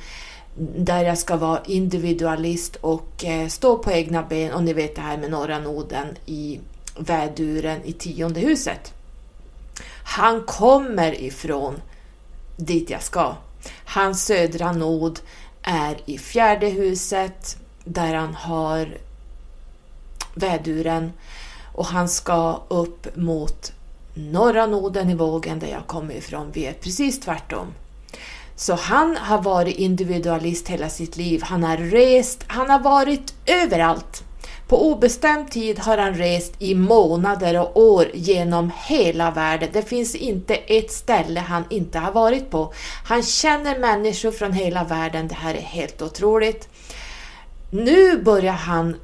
där 0.58 1.03
jag 1.03 1.18
ska 1.18 1.36
vara 1.36 1.62
individualist 1.66 2.76
och 2.76 3.26
eh, 3.26 3.47
stå 3.47 3.78
på 3.78 3.91
egna 3.91 4.24
ben 4.24 4.53
och 4.53 4.64
ni 4.64 4.74
vet 4.74 4.95
det 4.95 5.01
här 5.01 5.18
med 5.18 5.32
norra 5.32 5.60
noden 5.60 6.08
i 6.26 6.60
väduren 6.97 7.84
i 7.84 7.93
tionde 7.93 8.39
huset. 8.39 8.93
Han 10.03 10.43
kommer 10.43 11.22
ifrån 11.22 11.82
dit 12.58 12.89
jag 12.89 13.03
ska. 13.03 13.36
Hans 13.86 14.26
södra 14.26 14.72
nod 14.72 15.20
är 15.62 15.97
i 16.06 16.18
fjärde 16.18 16.68
huset 16.68 17.58
där 17.84 18.14
han 18.14 18.36
har 18.36 18.97
väduren 20.34 21.12
och 21.74 21.86
han 21.86 22.10
ska 22.10 22.62
upp 22.68 23.16
mot 23.16 23.72
norra 24.14 24.66
noden 24.66 25.10
i 25.10 25.16
vågen 25.16 25.60
där 25.60 25.68
jag 25.68 25.88
kommer 25.88 26.14
ifrån. 26.14 26.51
Vi 26.53 26.66
är 26.66 26.74
precis 26.74 27.20
tvärtom. 27.20 27.68
Så 28.56 28.74
han 28.74 29.18
har 29.18 29.41
varit 29.41 29.78
individualist 29.78 30.68
hela 30.68 30.89
sitt 30.89 31.18
liv. 31.18 31.41
Han 31.43 31.64
har 31.64 31.78
rest, 31.78 32.43
han 32.47 32.70
har 32.70 32.80
varit 32.80 33.34
överallt. 33.45 34.24
På 34.68 34.91
obestämd 34.91 35.51
tid 35.51 35.80
har 35.80 35.97
han 35.97 36.14
rest 36.14 36.53
i 36.60 36.76
månader 36.76 37.60
och 37.60 37.78
år 37.78 38.08
genom 38.14 38.72
hela 38.76 39.32
världen. 39.32 39.70
Det 39.74 39.82
finns 39.82 40.16
inte 40.16 40.56
ett 40.56 40.91
ställe 40.91 41.39
han 41.39 41.64
inte 41.70 41.99
har 41.99 42.12
varit 42.12 42.49
på. 42.49 42.74
Han 43.06 43.24
känner 43.24 43.80
människor 43.80 44.32
från 44.32 44.53
hela 44.53 44.84
världen. 44.84 45.28
Det 45.28 45.36
här 45.36 45.56
är 45.56 45.62
helt 45.62 46.01
otroligt. 46.01 46.70
Nu 47.70 48.18
börjar 48.18 48.53
han, 48.53 48.95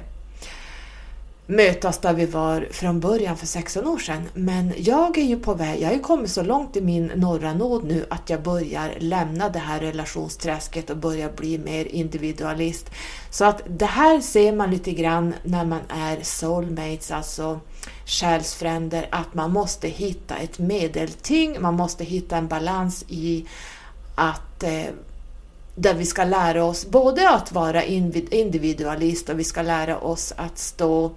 mötas 1.49 1.97
där 1.97 2.13
vi 2.13 2.25
var 2.25 2.67
från 2.71 2.99
början 2.99 3.37
för 3.37 3.45
16 3.45 3.87
år 3.87 3.97
sedan. 3.97 4.29
Men 4.33 4.73
jag 4.77 5.17
är 5.17 5.23
ju 5.23 5.39
på 5.39 5.53
väg, 5.53 5.81
jag 5.81 5.87
har 5.87 5.93
ju 5.93 5.99
kommit 5.99 6.31
så 6.31 6.43
långt 6.43 6.77
i 6.77 6.81
min 6.81 7.11
norra 7.15 7.53
nåd 7.53 7.83
nu 7.83 8.05
att 8.09 8.29
jag 8.29 8.41
börjar 8.43 8.93
lämna 8.99 9.49
det 9.49 9.59
här 9.59 9.79
relationsträsket 9.79 10.89
och 10.89 10.97
börjar 10.97 11.31
bli 11.31 11.57
mer 11.57 11.85
individualist. 11.85 12.89
Så 13.31 13.45
att 13.45 13.61
det 13.67 13.85
här 13.85 14.21
ser 14.21 14.53
man 14.53 14.71
lite 14.71 14.91
grann 14.91 15.33
när 15.43 15.65
man 15.65 15.81
är 15.89 16.19
soulmates, 16.23 17.11
alltså 17.11 17.59
själsfränder, 18.05 19.07
att 19.11 19.33
man 19.33 19.51
måste 19.51 19.87
hitta 19.87 20.35
ett 20.35 20.59
medelting, 20.59 21.61
man 21.61 21.73
måste 21.73 22.03
hitta 22.03 22.37
en 22.37 22.47
balans 22.47 23.05
i 23.07 23.45
att 24.15 24.63
eh, 24.63 24.85
där 25.79 25.93
vi 25.93 26.05
ska 26.05 26.23
lära 26.23 26.63
oss 26.63 26.85
både 26.85 27.29
att 27.29 27.51
vara 27.51 27.83
individualist 27.83 29.29
och 29.29 29.39
vi 29.39 29.43
ska 29.43 29.61
lära 29.61 29.97
oss 29.97 30.33
att 30.37 30.57
stå 30.57 31.11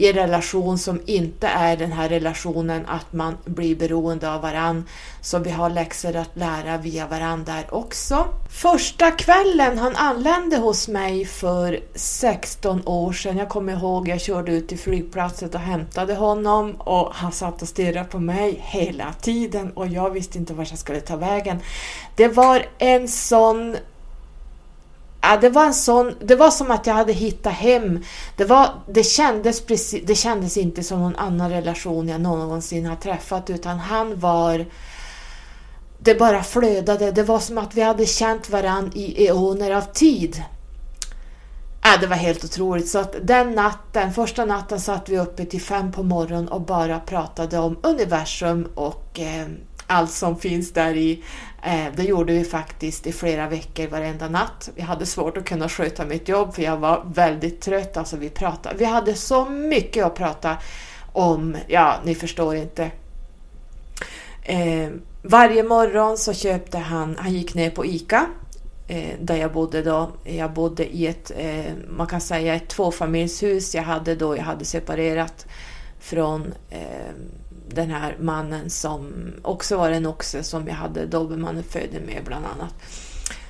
i 0.00 0.08
en 0.08 0.14
relation 0.14 0.78
som 0.78 1.00
inte 1.06 1.46
är 1.46 1.76
den 1.76 1.92
här 1.92 2.08
relationen 2.08 2.86
att 2.86 3.12
man 3.12 3.36
blir 3.44 3.76
beroende 3.76 4.32
av 4.32 4.42
varann. 4.42 4.84
Så 5.22 5.38
vi 5.38 5.50
har 5.50 5.70
läxor 5.70 6.16
att 6.16 6.36
lära 6.36 6.76
via 6.76 7.06
varann 7.06 7.44
där 7.44 7.74
också. 7.74 8.26
Första 8.50 9.10
kvällen 9.10 9.78
han 9.78 9.96
anlände 9.96 10.56
hos 10.56 10.88
mig 10.88 11.24
för 11.24 11.80
16 11.94 12.82
år 12.86 13.12
sedan, 13.12 13.36
jag 13.36 13.48
kommer 13.48 13.72
ihåg 13.72 14.08
jag 14.08 14.20
körde 14.20 14.52
ut 14.52 14.68
till 14.68 14.78
flygplatsen 14.78 15.50
och 15.50 15.60
hämtade 15.60 16.14
honom 16.14 16.74
och 16.78 17.14
han 17.14 17.32
satt 17.32 17.62
och 17.62 17.68
stirrade 17.68 18.08
på 18.08 18.18
mig 18.18 18.60
hela 18.62 19.12
tiden 19.12 19.72
och 19.72 19.86
jag 19.86 20.10
visste 20.10 20.38
inte 20.38 20.54
vart 20.54 20.70
jag 20.70 20.78
skulle 20.78 21.00
ta 21.00 21.16
vägen. 21.16 21.58
Det 22.16 22.28
var 22.28 22.66
en 22.78 23.08
sån 23.08 23.76
Ja, 25.22 25.38
det 25.40 25.48
var 25.48 25.64
en 25.64 25.74
sån, 25.74 26.14
det 26.20 26.36
var 26.36 26.50
som 26.50 26.70
att 26.70 26.86
jag 26.86 26.94
hade 26.94 27.12
hittat 27.12 27.52
hem. 27.52 28.04
Det, 28.36 28.44
var, 28.44 28.68
det, 28.88 29.02
kändes 29.02 29.60
precis, 29.60 30.02
det 30.06 30.14
kändes 30.14 30.56
inte 30.56 30.82
som 30.82 31.00
någon 31.00 31.16
annan 31.16 31.50
relation 31.50 32.08
jag 32.08 32.20
någonsin 32.20 32.86
har 32.86 32.96
träffat 32.96 33.50
utan 33.50 33.78
han 33.78 34.20
var 34.20 34.66
det 35.98 36.14
bara 36.14 36.42
flödade. 36.42 37.12
Det 37.12 37.22
var 37.22 37.38
som 37.38 37.58
att 37.58 37.74
vi 37.74 37.80
hade 37.80 38.06
känt 38.06 38.50
varann 38.50 38.90
i 38.94 39.26
eoner 39.26 39.70
av 39.70 39.82
tid. 39.82 40.42
Ja, 41.82 41.96
det 42.00 42.06
var 42.06 42.16
helt 42.16 42.44
otroligt. 42.44 42.88
Så 42.88 42.98
att 42.98 43.16
den 43.22 43.50
natten, 43.50 44.12
första 44.12 44.44
natten 44.44 44.80
satt 44.80 45.08
vi 45.08 45.18
uppe 45.18 45.44
till 45.44 45.60
fem 45.60 45.92
på 45.92 46.02
morgonen 46.02 46.48
och 46.48 46.60
bara 46.60 47.00
pratade 47.00 47.58
om 47.58 47.78
universum 47.82 48.68
och 48.74 49.20
eh, 49.20 49.46
allt 49.90 50.10
som 50.10 50.36
finns 50.36 50.72
där 50.72 50.94
i. 50.94 51.22
Eh, 51.62 51.86
det 51.96 52.02
gjorde 52.02 52.32
vi 52.32 52.44
faktiskt 52.44 53.06
i 53.06 53.12
flera 53.12 53.48
veckor 53.48 53.86
varenda 53.86 54.28
natt. 54.28 54.70
Jag 54.76 54.84
hade 54.84 55.06
svårt 55.06 55.36
att 55.36 55.44
kunna 55.44 55.68
sköta 55.68 56.04
mitt 56.04 56.28
jobb 56.28 56.54
för 56.54 56.62
jag 56.62 56.76
var 56.76 57.04
väldigt 57.14 57.60
trött. 57.60 57.96
Alltså 57.96 58.16
vi, 58.16 58.28
pratade. 58.28 58.76
vi 58.78 58.84
hade 58.84 59.14
så 59.14 59.44
mycket 59.44 60.04
att 60.04 60.14
prata 60.14 60.56
om. 61.12 61.56
Ja, 61.66 61.96
ni 62.04 62.14
förstår 62.14 62.56
inte. 62.56 62.90
Eh, 64.42 64.88
varje 65.22 65.62
morgon 65.62 66.18
så 66.18 66.32
köpte 66.32 66.78
han, 66.78 67.16
han 67.18 67.32
gick 67.32 67.54
ner 67.54 67.70
på 67.70 67.86
ICA 67.86 68.26
eh, 68.88 69.14
där 69.20 69.36
jag 69.36 69.52
bodde 69.52 69.82
då. 69.82 70.10
Jag 70.24 70.52
bodde 70.52 70.96
i 70.96 71.06
ett, 71.06 71.32
eh, 71.36 71.72
man 71.88 72.06
kan 72.06 72.20
säga 72.20 72.54
ett 72.54 72.68
tvåfamiljshus 72.68 73.74
jag 73.74 73.82
hade 73.82 74.14
då 74.14 74.36
jag 74.36 74.42
hade 74.42 74.64
separerat 74.64 75.46
från 76.00 76.54
eh, 76.70 77.14
den 77.74 77.90
här 77.90 78.16
mannen 78.20 78.70
som 78.70 79.12
också 79.42 79.76
var 79.76 79.90
en 79.90 80.06
oxe 80.06 80.42
som 80.42 80.68
jag 80.68 80.74
hade 80.74 81.06
dobermannaföding 81.06 82.06
med 82.06 82.22
bland 82.24 82.44
annat. 82.46 82.74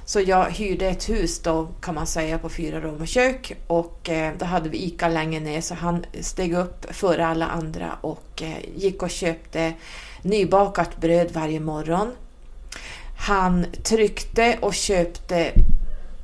Så 0.05 0.21
jag 0.21 0.51
hyrde 0.51 0.87
ett 0.87 1.09
hus 1.09 1.39
då 1.39 1.69
kan 1.81 1.95
man 1.95 2.07
säga 2.07 2.39
på 2.39 2.49
fyra 2.49 2.81
rum 2.81 3.01
och 3.01 3.09
kök 3.09 3.53
och 3.67 4.09
eh, 4.09 4.33
då 4.39 4.45
hade 4.45 4.69
vi 4.69 4.85
ICA 4.85 5.09
längre 5.09 5.41
ner 5.41 5.61
så 5.61 5.75
han 5.75 6.05
steg 6.21 6.55
upp 6.55 6.95
före 6.95 7.27
alla 7.27 7.47
andra 7.47 7.93
och 8.01 8.43
eh, 8.43 8.77
gick 8.77 9.03
och 9.03 9.11
köpte 9.11 9.73
nybakat 10.23 11.01
bröd 11.01 11.31
varje 11.33 11.61
morgon. 11.61 12.13
Han 13.17 13.67
tryckte 13.85 14.59
och 14.61 14.75
köpte 14.75 15.53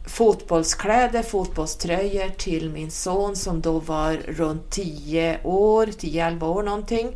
fotbollskläder, 0.07 1.23
fotbollströjor 1.23 2.29
till 2.29 2.71
min 2.71 2.91
son 2.91 3.37
som 3.37 3.61
då 3.61 3.79
var 3.79 4.13
runt 4.13 4.71
10 4.71 5.39
år, 5.45 5.87
10-11 5.87 6.45
år 6.45 6.63
någonting. 6.63 7.13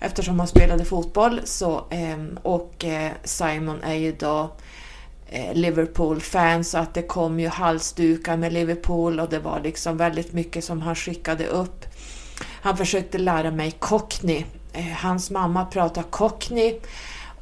Eftersom 0.00 0.38
han 0.38 0.48
spelade 0.48 0.84
fotboll 0.84 1.40
så, 1.44 1.84
ehm, 1.90 2.38
och 2.42 2.84
eh, 2.84 3.12
Simon 3.24 3.82
är 3.82 3.94
ju 3.94 4.12
då 4.12 4.50
eh, 5.26 5.54
Liverpool-fan 5.54 6.64
så 6.64 6.78
att 6.78 6.94
det 6.94 7.02
kom 7.02 7.40
ju 7.40 7.48
halsdukar 7.48 8.36
med 8.36 8.52
Liverpool 8.52 9.20
och 9.20 9.28
det 9.28 9.38
var 9.38 9.60
liksom 9.60 9.96
väldigt 9.96 10.32
mycket 10.32 10.64
som 10.64 10.82
han 10.82 10.94
skickade 10.94 11.46
upp. 11.46 11.84
Han 12.62 12.76
försökte 12.76 13.18
lära 13.18 13.50
mig 13.50 13.70
cockney. 13.70 14.44
Eh, 14.72 14.84
hans 14.84 15.30
mamma 15.30 15.64
pratar 15.64 16.02
cockney 16.02 16.80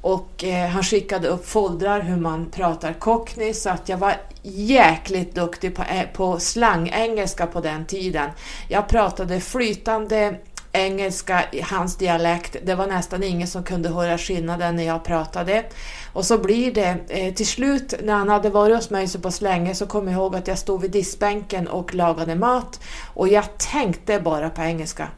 och 0.00 0.44
han 0.72 0.82
skickade 0.82 1.28
upp 1.28 1.48
foldrar 1.48 2.00
hur 2.00 2.16
man 2.16 2.50
pratar 2.50 2.92
cockney 2.92 3.54
så 3.54 3.70
att 3.70 3.88
jag 3.88 3.98
var 3.98 4.14
jäkligt 4.42 5.34
duktig 5.34 5.76
på, 5.76 5.84
på 6.12 6.40
slangengelska 6.40 7.46
på 7.46 7.60
den 7.60 7.84
tiden. 7.86 8.30
Jag 8.68 8.88
pratade 8.88 9.40
flytande 9.40 10.38
engelska, 10.72 11.44
hans 11.62 11.96
dialekt. 11.96 12.56
Det 12.62 12.74
var 12.74 12.86
nästan 12.86 13.22
ingen 13.22 13.48
som 13.48 13.62
kunde 13.62 13.88
höra 13.88 14.18
skillnaden 14.18 14.76
när 14.76 14.82
jag 14.82 15.04
pratade. 15.04 15.64
Och 16.12 16.24
så 16.24 16.38
blir 16.38 16.74
det, 16.74 16.96
eh, 17.08 17.34
till 17.34 17.46
slut 17.46 17.94
när 18.02 18.14
han 18.14 18.28
hade 18.28 18.50
varit 18.50 18.76
hos 18.76 18.90
mig 18.90 19.08
så 19.08 19.18
pass 19.18 19.40
länge 19.40 19.74
så 19.74 19.86
kom 19.86 20.08
jag 20.08 20.14
ihåg 20.14 20.36
att 20.36 20.48
jag 20.48 20.58
stod 20.58 20.80
vid 20.80 20.90
diskbänken 20.90 21.68
och 21.68 21.94
lagade 21.94 22.34
mat 22.34 22.80
och 23.14 23.28
jag 23.28 23.58
tänkte 23.58 24.20
bara 24.20 24.50
på 24.50 24.62
engelska. 24.62 25.08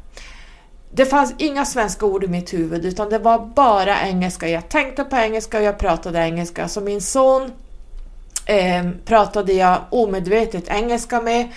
Det 0.93 1.05
fanns 1.05 1.35
inga 1.39 1.65
svenska 1.65 2.07
ord 2.07 2.25
i 2.25 2.29
mitt 2.29 2.53
huvud 2.53 2.85
utan 2.85 3.11
det 3.11 3.19
var 3.19 3.39
bara 3.39 4.01
engelska. 4.01 4.49
Jag 4.49 4.69
tänkte 4.69 5.05
på 5.05 5.17
engelska 5.17 5.59
och 5.59 5.65
jag 5.65 5.79
pratade 5.79 6.19
engelska. 6.19 6.69
Så 6.69 6.81
min 6.81 7.01
son 7.01 7.53
eh, 8.47 8.91
pratade 9.05 9.53
jag 9.53 9.81
omedvetet 9.91 10.69
engelska 10.69 11.21
med. 11.21 11.49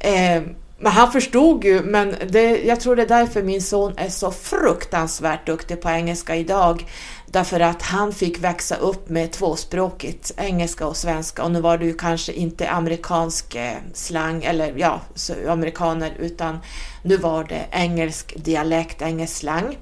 Eh, 0.00 0.42
men 0.78 0.92
han 0.92 1.12
förstod 1.12 1.64
ju, 1.64 1.82
men 1.82 2.14
det, 2.28 2.64
jag 2.64 2.80
tror 2.80 2.96
det 2.96 3.02
är 3.02 3.06
därför 3.06 3.42
min 3.42 3.62
son 3.62 3.92
är 3.96 4.08
så 4.08 4.30
fruktansvärt 4.30 5.46
duktig 5.46 5.80
på 5.80 5.90
engelska 5.90 6.36
idag. 6.36 6.86
Därför 7.26 7.60
att 7.60 7.82
han 7.82 8.12
fick 8.12 8.38
växa 8.38 8.76
upp 8.76 9.08
med 9.08 9.32
tvåspråkigt, 9.32 10.32
engelska 10.36 10.86
och 10.86 10.96
svenska. 10.96 11.44
Och 11.44 11.50
nu 11.50 11.60
var 11.60 11.78
det 11.78 11.84
ju 11.84 11.94
kanske 11.94 12.32
inte 12.32 12.70
amerikansk 12.70 13.54
eh, 13.54 13.76
slang, 13.94 14.44
eller 14.44 14.74
ja, 14.76 15.00
amerikaner, 15.48 16.12
utan 16.18 16.58
nu 17.02 17.16
var 17.16 17.44
det 17.44 17.66
engelsk 17.70 18.44
dialekt, 18.44 19.02
engelsk 19.02 19.36
slang. 19.36 19.78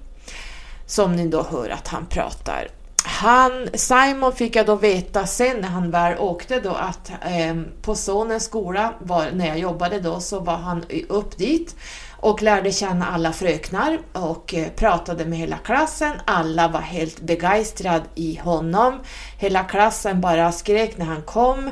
Som 0.87 1.17
ni 1.17 1.29
då 1.29 1.43
hör 1.43 1.69
att 1.69 1.89
han 1.89 2.07
pratar. 2.07 2.69
Han, 3.07 3.69
Simon 3.75 4.33
fick 4.33 4.57
jag 4.57 4.67
då 4.67 4.77
veta 4.77 5.27
sen 5.27 5.57
när 5.61 5.69
han 5.69 5.91
väl 5.91 6.19
åkte 6.19 6.61
då 6.61 6.71
att 6.71 7.11
eh, 7.11 7.57
på 7.83 7.95
sonens 7.95 8.45
skola, 8.45 8.95
var, 8.99 9.31
när 9.33 9.47
jag 9.47 9.59
jobbade 9.59 10.01
då, 10.01 10.21
så 10.21 10.41
var 10.41 10.57
han 10.57 10.85
upp 11.09 11.39
dit 11.39 11.77
och 12.25 12.43
lärde 12.43 12.73
känna 12.73 13.07
alla 13.07 13.33
fröknar 13.33 13.99
och 14.13 14.55
eh, 14.55 14.69
pratade 14.69 15.25
med 15.25 15.39
hela 15.39 15.57
klassen. 15.57 16.13
Alla 16.25 16.69
var 16.69 16.81
helt 16.81 17.21
begeistrade 17.21 18.05
i 18.15 18.41
honom. 18.45 18.95
Hela 19.39 19.65
klassen 19.65 20.21
bara 20.21 20.53
skrek 20.53 20.97
när 20.99 21.07
han 21.07 21.23
kom. 21.23 21.71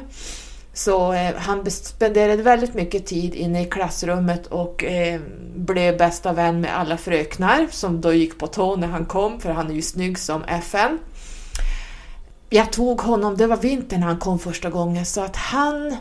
Så 0.74 1.12
eh, 1.12 1.34
han 1.36 1.70
spenderade 1.70 2.42
väldigt 2.42 2.74
mycket 2.74 3.06
tid 3.06 3.34
inne 3.34 3.62
i 3.62 3.64
klassrummet 3.64 4.46
och 4.46 4.84
eh, 4.84 5.20
blev 5.56 5.98
bästa 5.98 6.32
vän 6.32 6.60
med 6.60 6.78
alla 6.78 6.96
fröknar 6.96 7.66
som 7.70 8.00
då 8.00 8.12
gick 8.12 8.38
på 8.38 8.46
tå 8.46 8.76
när 8.76 8.88
han 8.88 9.06
kom, 9.06 9.40
för 9.40 9.50
han 9.50 9.70
är 9.70 9.74
ju 9.74 9.82
snygg 9.82 10.18
som 10.18 10.44
FN 10.44 10.98
jag 12.52 12.72
tog 12.72 13.00
honom, 13.00 13.36
det 13.36 13.46
var 13.46 13.56
vintern 13.56 14.00
när 14.00 14.06
han 14.06 14.18
kom 14.18 14.38
första 14.38 14.70
gången, 14.70 15.06
så 15.06 15.20
att 15.20 15.36
han... 15.36 15.96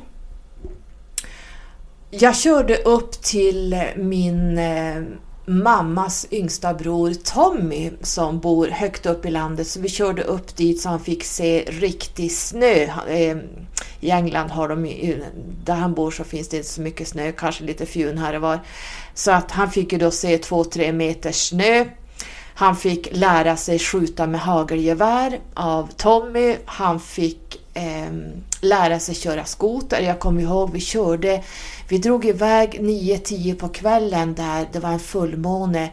Jag 2.09 2.35
körde 2.35 2.75
upp 2.75 3.11
till 3.11 3.83
min 3.95 4.57
eh, 4.57 5.03
mammas 5.45 6.27
yngsta 6.31 6.73
bror 6.73 7.13
Tommy 7.13 7.91
som 8.01 8.39
bor 8.39 8.67
högt 8.67 9.05
upp 9.05 9.25
i 9.25 9.31
landet, 9.31 9.67
så 9.67 9.79
vi 9.79 9.89
körde 9.89 10.23
upp 10.23 10.55
dit 10.55 10.81
så 10.81 10.89
han 10.89 10.99
fick 10.99 11.23
se 11.23 11.63
riktig 11.67 12.31
snö. 12.31 12.83
Eh, 13.07 13.37
I 13.99 14.11
England 14.11 14.49
har 14.49 14.69
de, 14.69 14.85
där 15.63 15.75
han 15.75 15.93
bor 15.93 16.11
så 16.11 16.23
finns 16.23 16.49
det 16.49 16.57
inte 16.57 16.69
så 16.69 16.81
mycket 16.81 17.07
snö, 17.07 17.31
kanske 17.31 17.63
lite 17.63 17.85
fjun 17.85 18.17
här 18.17 18.33
och 18.33 18.41
var. 18.41 18.59
Så 19.13 19.31
att 19.31 19.51
han 19.51 19.71
fick 19.71 19.91
ju 19.91 19.97
då 19.97 20.11
se 20.11 20.37
två, 20.37 20.63
tre 20.63 20.91
meter 20.91 21.31
snö 21.31 21.85
han 22.61 22.75
fick 22.75 23.07
lära 23.11 23.57
sig 23.57 23.79
skjuta 23.79 24.27
med 24.27 24.41
hagelgevär 24.41 25.39
av 25.53 25.89
Tommy. 25.97 26.57
Han 26.65 26.99
fick 26.99 27.61
eh, 27.73 28.11
lära 28.61 28.99
sig 28.99 29.15
köra 29.15 29.45
skoter. 29.45 30.01
Jag 30.01 30.19
kommer 30.19 30.41
ihåg 30.41 30.71
vi 30.71 30.79
körde, 30.79 31.43
vi 31.87 31.97
drog 31.97 32.25
iväg 32.25 32.79
9-10 32.81 33.55
på 33.55 33.69
kvällen 33.69 34.35
där 34.35 34.67
det 34.71 34.79
var 34.79 34.89
en 34.89 34.99
fullmåne. 34.99 35.89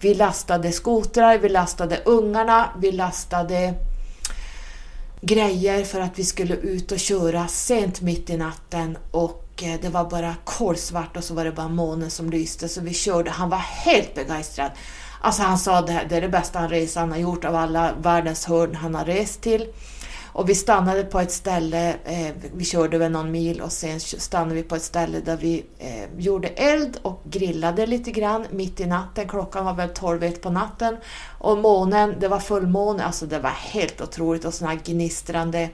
Vi 0.00 0.14
lastade 0.14 0.72
skotrar, 0.72 1.38
vi 1.38 1.48
lastade 1.48 2.02
ungarna, 2.04 2.68
vi 2.80 2.92
lastade 2.92 3.74
grejer 5.20 5.84
för 5.84 6.00
att 6.00 6.18
vi 6.18 6.24
skulle 6.24 6.54
ut 6.54 6.92
och 6.92 6.98
köra 6.98 7.48
sent 7.48 8.00
mitt 8.00 8.30
i 8.30 8.36
natten 8.36 8.98
och 9.10 9.62
eh, 9.62 9.80
det 9.82 9.88
var 9.88 10.10
bara 10.10 10.34
kolsvart 10.44 11.16
och 11.16 11.24
så 11.24 11.34
var 11.34 11.44
det 11.44 11.52
bara 11.52 11.68
månen 11.68 12.10
som 12.10 12.30
lyste 12.30 12.68
så 12.68 12.80
vi 12.80 12.94
körde. 12.94 13.30
Han 13.30 13.50
var 13.50 13.58
helt 13.58 14.14
begeistrad. 14.14 14.70
Alltså 15.20 15.42
han 15.42 15.58
sa 15.58 15.80
det, 15.80 16.06
det 16.08 16.16
är 16.16 16.20
det 16.20 16.28
bästa 16.28 16.68
resan 16.68 17.00
han 17.00 17.12
har 17.12 17.18
gjort 17.18 17.44
av 17.44 17.56
alla 17.56 17.92
världens 18.02 18.46
hörn 18.46 18.74
han 18.74 18.94
har 18.94 19.04
rest 19.04 19.40
till. 19.40 19.66
Och 20.32 20.48
vi 20.48 20.54
stannade 20.54 21.04
på 21.04 21.20
ett 21.20 21.32
ställe, 21.32 21.96
eh, 22.04 22.34
vi 22.54 22.64
körde 22.64 22.98
väl 22.98 23.12
någon 23.12 23.30
mil 23.30 23.60
och 23.60 23.72
sen 23.72 24.00
stannade 24.00 24.54
vi 24.54 24.62
på 24.62 24.76
ett 24.76 24.82
ställe 24.82 25.20
där 25.20 25.36
vi 25.36 25.64
eh, 25.78 26.18
gjorde 26.18 26.48
eld 26.48 26.98
och 27.02 27.22
grillade 27.24 27.86
lite 27.86 28.10
grann 28.10 28.46
mitt 28.50 28.80
i 28.80 28.86
natten. 28.86 29.28
Klockan 29.28 29.64
var 29.64 29.74
väl 29.74 29.88
12 29.88 30.30
på 30.30 30.50
natten 30.50 30.96
och 31.38 31.58
månen, 31.58 32.14
det 32.20 32.28
var 32.28 32.38
fullmåne, 32.38 33.04
alltså 33.04 33.26
det 33.26 33.38
var 33.38 33.50
helt 33.50 34.00
otroligt 34.00 34.44
och 34.44 34.54
sån 34.54 34.68
här 34.68 34.80
gnistrande 34.84 35.70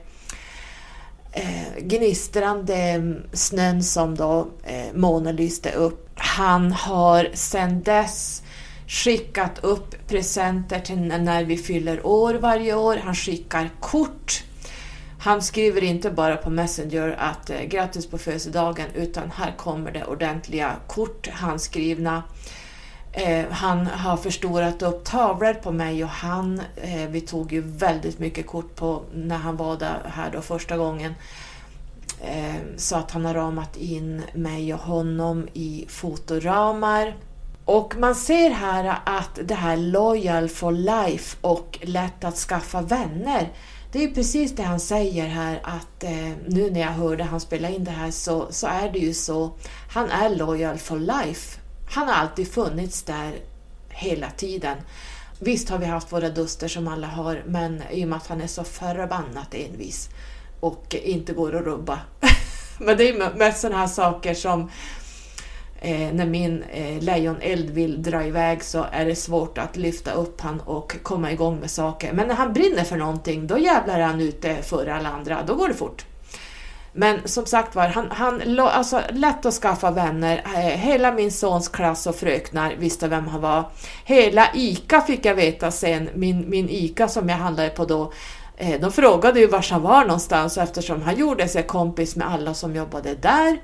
eh, 1.32 1.78
gnistrande 1.78 3.14
snön 3.32 3.82
som 3.82 4.14
då 4.14 4.48
eh, 4.64 4.94
månen 4.94 5.36
lyste 5.36 5.72
upp. 5.72 6.10
Han 6.14 6.72
har 6.72 7.30
sedan 7.34 7.82
dess 7.82 8.42
skickat 8.86 9.64
upp 9.64 10.08
presenter 10.08 10.80
till 10.80 10.98
när 10.98 11.44
vi 11.44 11.56
fyller 11.56 12.06
år 12.06 12.34
varje 12.34 12.74
år. 12.74 12.96
Han 12.96 13.14
skickar 13.14 13.70
kort. 13.80 14.42
Han 15.18 15.42
skriver 15.42 15.84
inte 15.84 16.10
bara 16.10 16.36
på 16.36 16.50
Messenger 16.50 17.16
att 17.18 17.50
eh, 17.50 17.62
grattis 17.62 18.06
på 18.06 18.18
födelsedagen 18.18 18.86
utan 18.94 19.30
här 19.30 19.52
kommer 19.56 19.90
det 19.90 20.04
ordentliga 20.04 20.76
kort 20.86 21.28
handskrivna. 21.28 22.22
Eh, 23.12 23.44
han 23.50 23.86
har 23.86 24.16
förstorat 24.16 24.82
upp 24.82 25.04
tavlor 25.04 25.54
på 25.54 25.72
mig 25.72 26.04
och 26.04 26.10
han, 26.10 26.60
eh, 26.76 27.08
vi 27.08 27.20
tog 27.20 27.52
ju 27.52 27.60
väldigt 27.60 28.18
mycket 28.18 28.46
kort 28.46 28.74
på 28.74 29.02
när 29.14 29.36
han 29.36 29.56
var 29.56 29.76
där 29.76 30.10
här 30.14 30.30
då 30.32 30.40
första 30.40 30.76
gången. 30.76 31.14
Eh, 32.20 32.54
så 32.76 32.96
att 32.96 33.10
han 33.10 33.24
har 33.24 33.34
ramat 33.34 33.76
in 33.76 34.22
mig 34.34 34.74
och 34.74 34.80
honom 34.80 35.48
i 35.52 35.86
fotoramar. 35.88 37.14
Och 37.66 37.96
man 37.96 38.14
ser 38.14 38.50
här 38.50 38.98
att 39.04 39.38
det 39.44 39.54
här 39.54 39.76
Loyal 39.76 40.48
for 40.48 40.72
Life 40.72 41.36
och 41.40 41.78
lätt 41.82 42.24
att 42.24 42.36
skaffa 42.36 42.80
vänner, 42.80 43.52
det 43.92 44.04
är 44.04 44.14
precis 44.14 44.56
det 44.56 44.62
han 44.62 44.80
säger 44.80 45.26
här 45.26 45.60
att 45.62 46.04
eh, 46.04 46.32
nu 46.46 46.70
när 46.70 46.80
jag 46.80 46.88
hörde 46.88 47.24
han 47.24 47.40
spela 47.40 47.68
in 47.68 47.84
det 47.84 47.90
här 47.90 48.10
så, 48.10 48.46
så 48.50 48.66
är 48.66 48.92
det 48.92 48.98
ju 48.98 49.14
så. 49.14 49.50
Han 49.90 50.10
är 50.10 50.30
Loyal 50.30 50.78
for 50.78 50.98
Life. 50.98 51.60
Han 51.90 52.08
har 52.08 52.14
alltid 52.14 52.52
funnits 52.52 53.02
där 53.02 53.32
hela 53.88 54.30
tiden. 54.30 54.76
Visst 55.38 55.68
har 55.68 55.78
vi 55.78 55.86
haft 55.86 56.12
våra 56.12 56.28
duster 56.28 56.68
som 56.68 56.88
alla 56.88 57.06
har, 57.06 57.42
men 57.46 57.82
i 57.90 58.04
och 58.04 58.08
med 58.08 58.16
att 58.16 58.26
han 58.26 58.40
är 58.40 58.46
så 58.46 58.64
förbannat 58.64 59.54
envis 59.54 60.08
och 60.60 60.96
inte 61.04 61.32
går 61.32 61.56
att 61.56 61.64
rubba. 61.64 61.98
men 62.78 62.96
det 62.96 63.08
är 63.08 63.36
mest 63.36 63.60
sådana 63.60 63.78
här 63.78 63.86
saker 63.86 64.34
som 64.34 64.70
eh, 65.86 66.12
när 66.12 66.26
min 66.26 66.62
eh, 66.62 67.02
lejoneld 67.02 67.70
vill 67.70 68.02
dra 68.02 68.24
iväg 68.24 68.64
så 68.64 68.86
är 68.92 69.04
det 69.04 69.16
svårt 69.16 69.58
att 69.58 69.76
lyfta 69.76 70.12
upp 70.12 70.40
han 70.40 70.60
och 70.60 70.96
komma 71.02 71.32
igång 71.32 71.60
med 71.60 71.70
saker. 71.70 72.12
Men 72.12 72.28
när 72.28 72.34
han 72.34 72.52
brinner 72.52 72.84
för 72.84 72.96
någonting, 72.96 73.46
då 73.46 73.58
jävlar 73.58 73.98
är 73.98 74.04
han 74.04 74.20
ute 74.20 74.62
före 74.62 74.94
alla 74.94 75.08
andra. 75.08 75.42
Då 75.46 75.54
går 75.54 75.68
det 75.68 75.74
fort. 75.74 76.04
Men 76.92 77.28
som 77.28 77.46
sagt 77.46 77.74
var, 77.74 77.88
han, 77.88 78.10
han, 78.10 78.58
alltså, 78.60 79.00
lätt 79.10 79.46
att 79.46 79.54
skaffa 79.54 79.90
vänner. 79.90 80.42
Eh, 80.54 80.60
hela 80.60 81.12
min 81.12 81.32
sons 81.32 81.68
klass 81.68 82.06
och 82.06 82.16
fröknar 82.16 82.74
visste 82.78 83.08
vem 83.08 83.26
han 83.26 83.40
var. 83.40 83.70
Hela 84.04 84.48
ICA 84.54 85.00
fick 85.00 85.24
jag 85.24 85.34
veta 85.34 85.70
sen, 85.70 86.08
min, 86.14 86.50
min 86.50 86.68
ICA 86.68 87.08
som 87.08 87.28
jag 87.28 87.36
handlade 87.36 87.70
på 87.70 87.84
då. 87.84 88.12
Eh, 88.56 88.80
de 88.80 88.92
frågade 88.92 89.40
ju 89.40 89.46
var 89.46 89.66
han 89.70 89.82
var 89.82 90.04
någonstans 90.04 90.58
eftersom 90.58 91.02
han 91.02 91.16
gjorde 91.16 91.48
sig 91.48 91.62
kompis 91.62 92.16
med 92.16 92.30
alla 92.32 92.54
som 92.54 92.76
jobbade 92.76 93.14
där. 93.14 93.58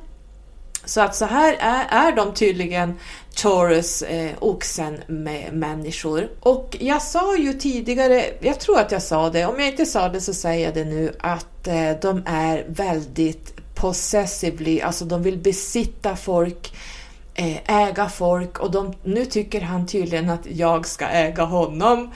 Så 0.85 1.01
att 1.01 1.17
så 1.17 1.25
här 1.25 1.57
är, 1.61 2.09
är 2.09 2.17
de 2.17 2.35
tydligen 2.35 2.95
Taurus 3.37 4.03
eh, 4.03 4.31
oxen 4.39 5.01
med 5.07 5.53
människor. 5.53 6.29
Och 6.41 6.77
jag 6.81 7.03
sa 7.03 7.37
ju 7.37 7.53
tidigare, 7.53 8.25
jag 8.41 8.61
tror 8.61 8.79
att 8.79 8.93
jag 8.93 9.03
sa 9.03 9.31
det, 9.31 9.47
om 9.47 9.61
jag 9.61 9.69
inte 9.69 9.87
sa 9.87 10.09
det 10.09 10.21
så 10.21 10.35
säger 10.35 10.65
jag 10.65 10.75
det 10.75 10.85
nu, 10.85 11.13
att 11.21 11.67
eh, 11.67 11.91
de 12.03 12.23
är 12.27 12.65
väldigt 12.69 13.75
possessively, 13.75 14.81
alltså 14.81 15.05
de 15.05 15.23
vill 15.23 15.39
besitta 15.39 16.17
folk, 16.17 16.75
eh, 17.35 17.87
äga 17.89 18.09
folk 18.09 18.59
och 18.59 18.71
de, 18.71 18.95
nu 19.03 19.25
tycker 19.25 19.61
han 19.61 19.87
tydligen 19.87 20.31
att 20.31 20.47
jag 20.47 20.87
ska 20.87 21.07
äga 21.07 21.43
honom. 21.43 22.11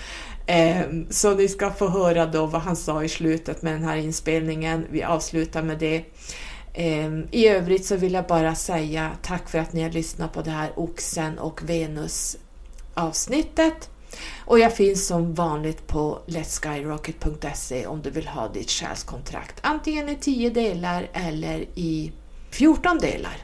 Eh, 0.46 0.80
så 1.10 1.34
ni 1.34 1.48
ska 1.48 1.70
få 1.70 1.88
höra 1.88 2.26
då 2.26 2.46
vad 2.46 2.62
han 2.62 2.76
sa 2.76 3.02
i 3.02 3.08
slutet 3.08 3.62
med 3.62 3.72
den 3.72 3.84
här 3.84 3.96
inspelningen. 3.96 4.86
Vi 4.90 5.02
avslutar 5.02 5.62
med 5.62 5.78
det. 5.78 6.04
Ehm, 6.78 7.28
I 7.30 7.48
övrigt 7.48 7.86
så 7.86 7.96
vill 7.96 8.12
jag 8.12 8.26
bara 8.26 8.54
säga 8.54 9.10
tack 9.22 9.48
för 9.48 9.58
att 9.58 9.72
ni 9.72 9.82
har 9.82 9.90
lyssnat 9.90 10.32
på 10.32 10.42
det 10.42 10.50
här 10.50 10.72
Oxen 10.76 11.38
och 11.38 11.62
Venus 11.62 12.36
avsnittet. 12.94 13.90
Och 14.44 14.58
jag 14.58 14.76
finns 14.76 15.06
som 15.06 15.34
vanligt 15.34 15.86
på 15.86 16.18
letskyrocket.se 16.26 17.86
om 17.86 18.02
du 18.02 18.10
vill 18.10 18.28
ha 18.28 18.48
ditt 18.48 18.70
själskontrakt 18.70 19.54
antingen 19.60 20.08
i 20.08 20.16
10 20.16 20.50
delar 20.50 21.08
eller 21.12 21.60
i 21.74 22.12
14 22.50 22.98
delar. 22.98 23.36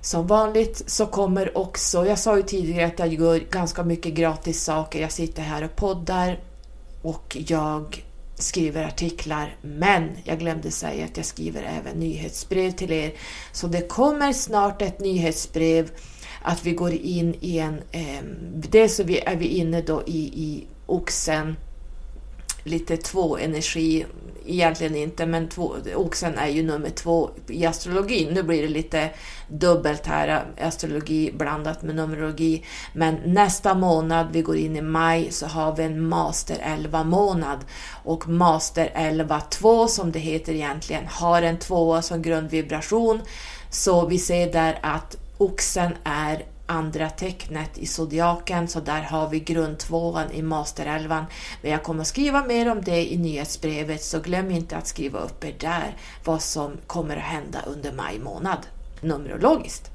Som 0.00 0.26
vanligt 0.26 0.82
så 0.86 1.06
kommer 1.06 1.58
också, 1.58 2.06
jag 2.06 2.18
sa 2.18 2.36
ju 2.36 2.42
tidigare 2.42 2.86
att 2.86 2.98
jag 2.98 3.14
gör 3.14 3.38
ganska 3.38 3.82
mycket 3.82 4.14
gratis 4.14 4.64
saker. 4.64 5.00
Jag 5.00 5.12
sitter 5.12 5.42
här 5.42 5.64
och 5.64 5.76
poddar 5.76 6.40
och 7.02 7.36
jag 7.48 8.04
skriver 8.38 8.84
artiklar, 8.84 9.56
men 9.62 10.10
jag 10.24 10.38
glömde 10.38 10.70
säga 10.70 11.04
att 11.04 11.16
jag 11.16 11.26
skriver 11.26 11.62
även 11.62 11.96
nyhetsbrev 11.96 12.70
till 12.70 12.92
er. 12.92 13.12
Så 13.52 13.66
det 13.66 13.88
kommer 13.88 14.32
snart 14.32 14.82
ett 14.82 15.00
nyhetsbrev 15.00 15.90
att 16.42 16.66
vi 16.66 16.72
går 16.72 16.92
in 16.92 17.34
i 17.40 17.58
en... 17.58 17.82
Eh, 17.92 18.22
dels 18.54 18.96
så 18.96 19.02
är 19.02 19.36
vi 19.36 19.46
inne 19.46 19.82
då 19.82 20.02
i, 20.06 20.18
i 20.18 20.66
oxen, 20.86 21.56
lite 22.64 22.96
två 22.96 23.38
energi, 23.38 24.06
egentligen 24.48 24.96
inte, 24.96 25.26
men 25.26 25.48
två, 25.48 25.76
oxen 25.94 26.38
är 26.38 26.48
ju 26.48 26.62
nummer 26.62 26.90
två 26.90 27.30
i 27.48 27.66
astrologin. 27.66 28.34
Nu 28.34 28.42
blir 28.42 28.62
det 28.62 28.68
lite 28.68 29.10
dubbelt 29.48 30.06
här, 30.06 30.44
astrologi 30.60 31.32
blandat 31.32 31.82
med 31.82 31.94
numerologi. 31.94 32.64
Men 32.92 33.14
nästa 33.24 33.74
månad, 33.74 34.26
vi 34.32 34.42
går 34.42 34.56
in 34.56 34.76
i 34.76 34.82
maj, 34.82 35.30
så 35.30 35.46
har 35.46 35.76
vi 35.76 35.82
en 35.82 36.08
master 36.08 36.58
11 36.62 37.04
månad. 37.04 37.58
Och 38.04 38.28
master 38.28 38.90
11 38.94 39.40
2 39.40 39.88
som 39.88 40.12
det 40.12 40.18
heter 40.18 40.52
egentligen, 40.52 41.06
har 41.06 41.42
en 41.42 41.58
tvåa 41.58 42.02
som 42.02 42.22
grundvibration. 42.22 43.20
Så 43.70 44.06
vi 44.06 44.18
ser 44.18 44.52
där 44.52 44.78
att 44.82 45.16
oxen 45.38 45.92
är 46.04 46.44
andra 46.68 47.10
tecknet 47.10 47.78
i 47.78 47.86
zodiaken, 47.86 48.68
så 48.68 48.80
där 48.80 49.02
har 49.02 49.28
vi 49.28 49.40
grundtvåan 49.40 50.32
i 50.32 50.42
masterelvan. 50.42 51.24
Men 51.62 51.70
jag 51.70 51.82
kommer 51.82 52.00
att 52.00 52.06
skriva 52.06 52.44
mer 52.44 52.72
om 52.72 52.82
det 52.82 53.12
i 53.12 53.16
nyhetsbrevet, 53.16 54.04
så 54.04 54.20
glöm 54.20 54.50
inte 54.50 54.76
att 54.76 54.86
skriva 54.86 55.18
upp 55.18 55.44
er 55.44 55.54
där 55.60 55.96
vad 56.24 56.42
som 56.42 56.72
kommer 56.86 57.16
att 57.16 57.22
hända 57.22 57.58
under 57.66 57.92
maj 57.92 58.18
månad, 58.18 58.66
numerologiskt. 59.00 59.90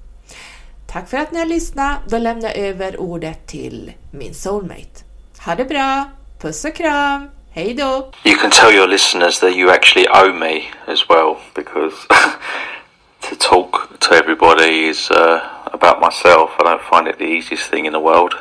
Tack 0.87 1.09
för 1.09 1.17
att 1.17 1.31
ni 1.31 1.39
har 1.39 1.45
lyssnat. 1.45 1.97
Då 2.07 2.17
lämnar 2.17 2.49
jag 2.49 2.57
över 2.57 2.99
ordet 2.99 3.47
till 3.47 3.91
min 4.11 4.33
soulmate. 4.33 5.03
Ha 5.45 5.55
det 5.55 5.65
bra! 5.65 6.09
Puss 6.41 6.65
och 6.65 6.75
kram! 6.75 7.29
Hej 7.51 7.73
då! 7.73 8.11
You 8.23 8.37
can 8.37 8.51
tell 8.51 8.75
your 8.75 8.87
listeners 8.87 9.39
that 9.39 9.51
you 9.51 9.71
actually 9.71 10.07
owe 10.07 10.33
me 10.33 10.63
as 10.87 11.09
well 11.09 11.35
because 11.55 11.95
to 13.29 13.35
talk 13.39 13.99
to 13.99 14.15
everybody 14.15 14.89
is 14.89 15.11
uh, 15.11 15.39
about 15.73 15.99
myself. 15.99 16.51
I 16.59 16.63
don't 16.63 16.81
find 16.81 17.07
it 17.07 17.17
the 17.17 17.25
easiest 17.25 17.69
thing 17.69 17.85
in 17.85 17.93
the 17.93 17.99
world. 17.99 18.35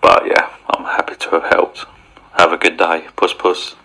But 0.00 0.26
yeah, 0.26 0.50
I'm 0.68 0.84
happy 0.84 1.14
to 1.14 1.30
have 1.30 1.44
helped. 1.44 1.84
Have 2.32 2.52
a 2.52 2.56
good 2.56 2.76
day. 2.76 3.06
Puss 3.16 3.32
puss. 3.32 3.76